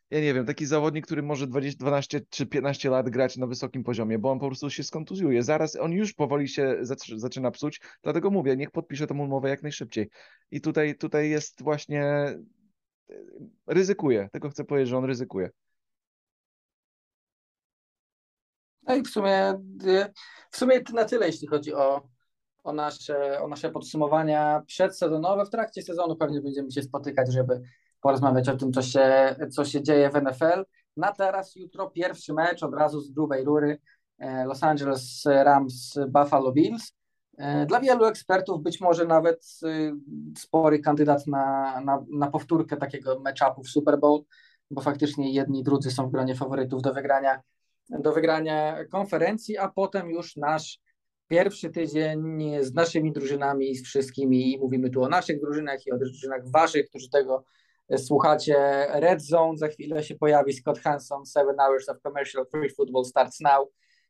ja 0.10 0.22
nie 0.22 0.34
wiem, 0.34 0.46
taki 0.46 0.66
zawodnik, 0.66 1.06
który 1.06 1.24
może 1.24 1.48
20, 1.48 1.78
12 1.80 2.22
czy 2.30 2.46
15 2.46 2.90
lat 2.90 3.10
grać 3.10 3.38
na 3.38 3.48
wysokim 3.48 3.84
poziomie, 3.84 4.20
bo 4.20 4.32
on 4.32 4.40
po 4.40 4.48
prostu 4.48 4.70
się 4.70 4.84
skontuzjuje. 4.84 5.44
Zaraz 5.44 5.76
on 5.76 5.92
już 5.92 6.14
powoli 6.14 6.48
się 6.48 6.78
zac- 6.82 7.18
zaczyna 7.18 7.52
psuć, 7.52 7.82
dlatego 8.04 8.32
mówię, 8.32 8.58
niech 8.58 8.72
podpisze 8.72 9.08
tą 9.08 9.20
umowę 9.20 9.50
jak 9.50 9.64
najszybciej. 9.64 10.10
I 10.52 10.62
tutaj, 10.62 10.98
tutaj 10.98 11.30
jest 11.30 11.64
właśnie 11.64 12.04
e, 12.04 12.38
ryzykuje, 13.68 14.30
tylko 14.32 14.50
chcę 14.50 14.64
powiedzieć, 14.64 14.90
że 14.90 14.98
on 14.98 15.06
ryzykuje. 15.06 15.50
No 18.84 18.96
i 18.96 19.02
w 19.02 19.08
sumie, 19.08 19.50
y, 19.86 20.14
w 20.52 20.58
sumie 20.58 20.82
na 20.94 21.06
tyle, 21.06 21.28
jeśli 21.28 21.48
chodzi 21.48 21.74
o, 21.74 22.10
o, 22.64 22.74
nasze, 22.74 23.42
o 23.42 23.48
nasze 23.48 23.72
podsumowania 23.72 24.62
przedsezonowe. 24.68 25.46
W 25.46 25.50
trakcie 25.50 25.82
sezonu 25.82 26.16
pewnie 26.16 26.42
będziemy 26.42 26.72
się 26.72 26.82
spotykać, 26.82 27.34
żeby 27.34 27.62
porozmawiać 28.02 28.50
o 28.50 28.58
tym, 28.58 28.74
co 28.74 28.82
się, 28.82 29.36
co 29.52 29.66
się 29.66 29.84
dzieje 29.84 30.10
w 30.10 30.22
NFL. 30.22 30.66
Na 30.98 31.12
teraz, 31.12 31.56
jutro 31.56 31.90
pierwszy 31.90 32.34
mecz 32.34 32.64
od 32.64 32.74
razu 32.74 33.02
z 33.02 33.12
grubej 33.12 33.44
rury 33.44 33.80
e, 34.20 34.46
Los 34.46 34.64
Angeles 34.64 35.24
Rams 35.26 36.00
Buffalo 36.08 36.52
Bills. 36.52 36.94
E, 37.38 37.66
Dla 37.66 37.80
wielu 37.80 38.06
ekspertów 38.06 38.64
być 38.64 38.82
może 38.82 39.06
nawet 39.06 39.46
y, 39.64 39.94
spory 40.38 40.80
kandydat 40.80 41.28
na, 41.28 41.82
na, 41.82 42.06
na 42.10 42.32
powtórkę 42.32 42.78
takiego 42.78 43.20
mecz-upu 43.20 43.64
w 43.64 43.70
Super 43.70 44.00
Bowl, 44.00 44.24
bo 44.72 44.82
faktycznie 44.82 45.34
jedni 45.34 45.60
i 45.60 45.64
drudzy 45.64 45.92
są 45.92 46.08
w 46.08 46.12
gronie 46.12 46.36
faworytów 46.36 46.82
do 46.82 46.94
wygrania 46.94 47.42
do 47.90 48.14
wygrania 48.14 48.86
konferencji, 48.86 49.58
a 49.58 49.70
potem 49.70 50.10
już 50.10 50.36
nasz 50.36 50.80
pierwszy 51.28 51.70
tydzień 51.70 52.22
z 52.62 52.74
naszymi 52.74 53.12
drużynami, 53.12 53.76
z 53.76 53.84
wszystkimi 53.84 54.54
i 54.54 54.60
mówimy 54.60 54.90
tu 54.90 55.04
o 55.04 55.10
naszych 55.10 55.42
drużynach 55.42 55.86
i 55.86 55.92
o 55.92 55.98
drużynach 55.98 56.52
waszych, 56.52 56.90
którzy 56.90 57.10
tego 57.10 57.44
słuchacie. 57.98 58.56
Red 58.94 59.22
Zone 59.22 59.58
za 59.58 59.68
chwilę 59.68 60.04
się 60.04 60.16
pojawi, 60.16 60.54
Scott 60.54 60.80
Hanson, 60.80 61.26
Seven 61.26 61.56
Hours 61.60 61.90
of 61.90 61.98
Commercial 62.02 62.46
Free 62.52 62.70
Football 62.70 63.06
starts 63.06 63.40
now. 63.40 63.70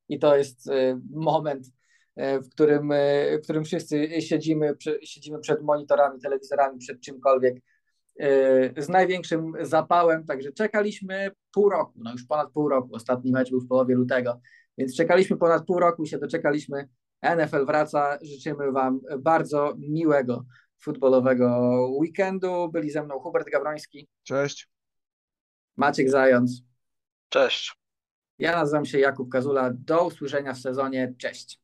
I 0.10 0.20
to 0.20 0.38
jest 0.38 0.68
y, 0.68 1.02
moment, 1.10 1.68
y, 1.68 2.42
w 2.42 2.50
którym, 2.50 2.92
y, 2.92 3.40
w 3.40 3.44
którym 3.44 3.64
wszyscy 3.64 4.22
siedzimy, 4.22 4.74
siedzimy 5.04 5.40
przed 5.40 5.62
monitorami, 5.62 6.20
telewizorami, 6.20 6.80
przed 6.80 7.02
czymkolwiek 7.02 7.58
z 8.78 8.90
największym 8.90 9.54
zapałem, 9.62 10.26
także 10.26 10.52
czekaliśmy 10.52 11.32
pół 11.54 11.70
roku, 11.70 11.94
no 11.96 12.12
już 12.12 12.26
ponad 12.26 12.52
pół 12.52 12.70
roku, 12.70 12.96
ostatni 12.96 13.32
mecz 13.32 13.50
był 13.50 13.62
w 13.62 13.68
połowie 13.68 13.96
lutego, 13.96 14.40
więc 14.78 14.96
czekaliśmy 14.96 15.38
ponad 15.38 15.66
pół 15.66 15.80
roku 15.80 16.06
się 16.06 16.18
doczekaliśmy, 16.18 16.90
NFL 17.36 17.66
wraca, 17.66 18.18
życzymy 18.22 18.72
Wam 18.72 19.02
bardzo 19.20 19.74
miłego 19.78 20.46
futbolowego 20.80 21.78
weekendu, 21.90 22.70
byli 22.70 22.92
ze 22.92 23.04
mną 23.04 23.20
Hubert 23.20 23.50
Gawroński, 23.50 24.08
Cześć. 24.24 24.70
Maciek 25.76 26.10
Zając, 26.10 26.62
Cześć. 27.30 27.76
ja 28.40 28.52
nazywam 28.52 28.86
się 28.86 29.00
Jakub 29.00 29.30
Kazula, 29.30 29.72
do 29.74 30.06
usłyszenia 30.06 30.54
w 30.54 30.60
sezonie, 30.60 31.14
cześć. 31.18 31.60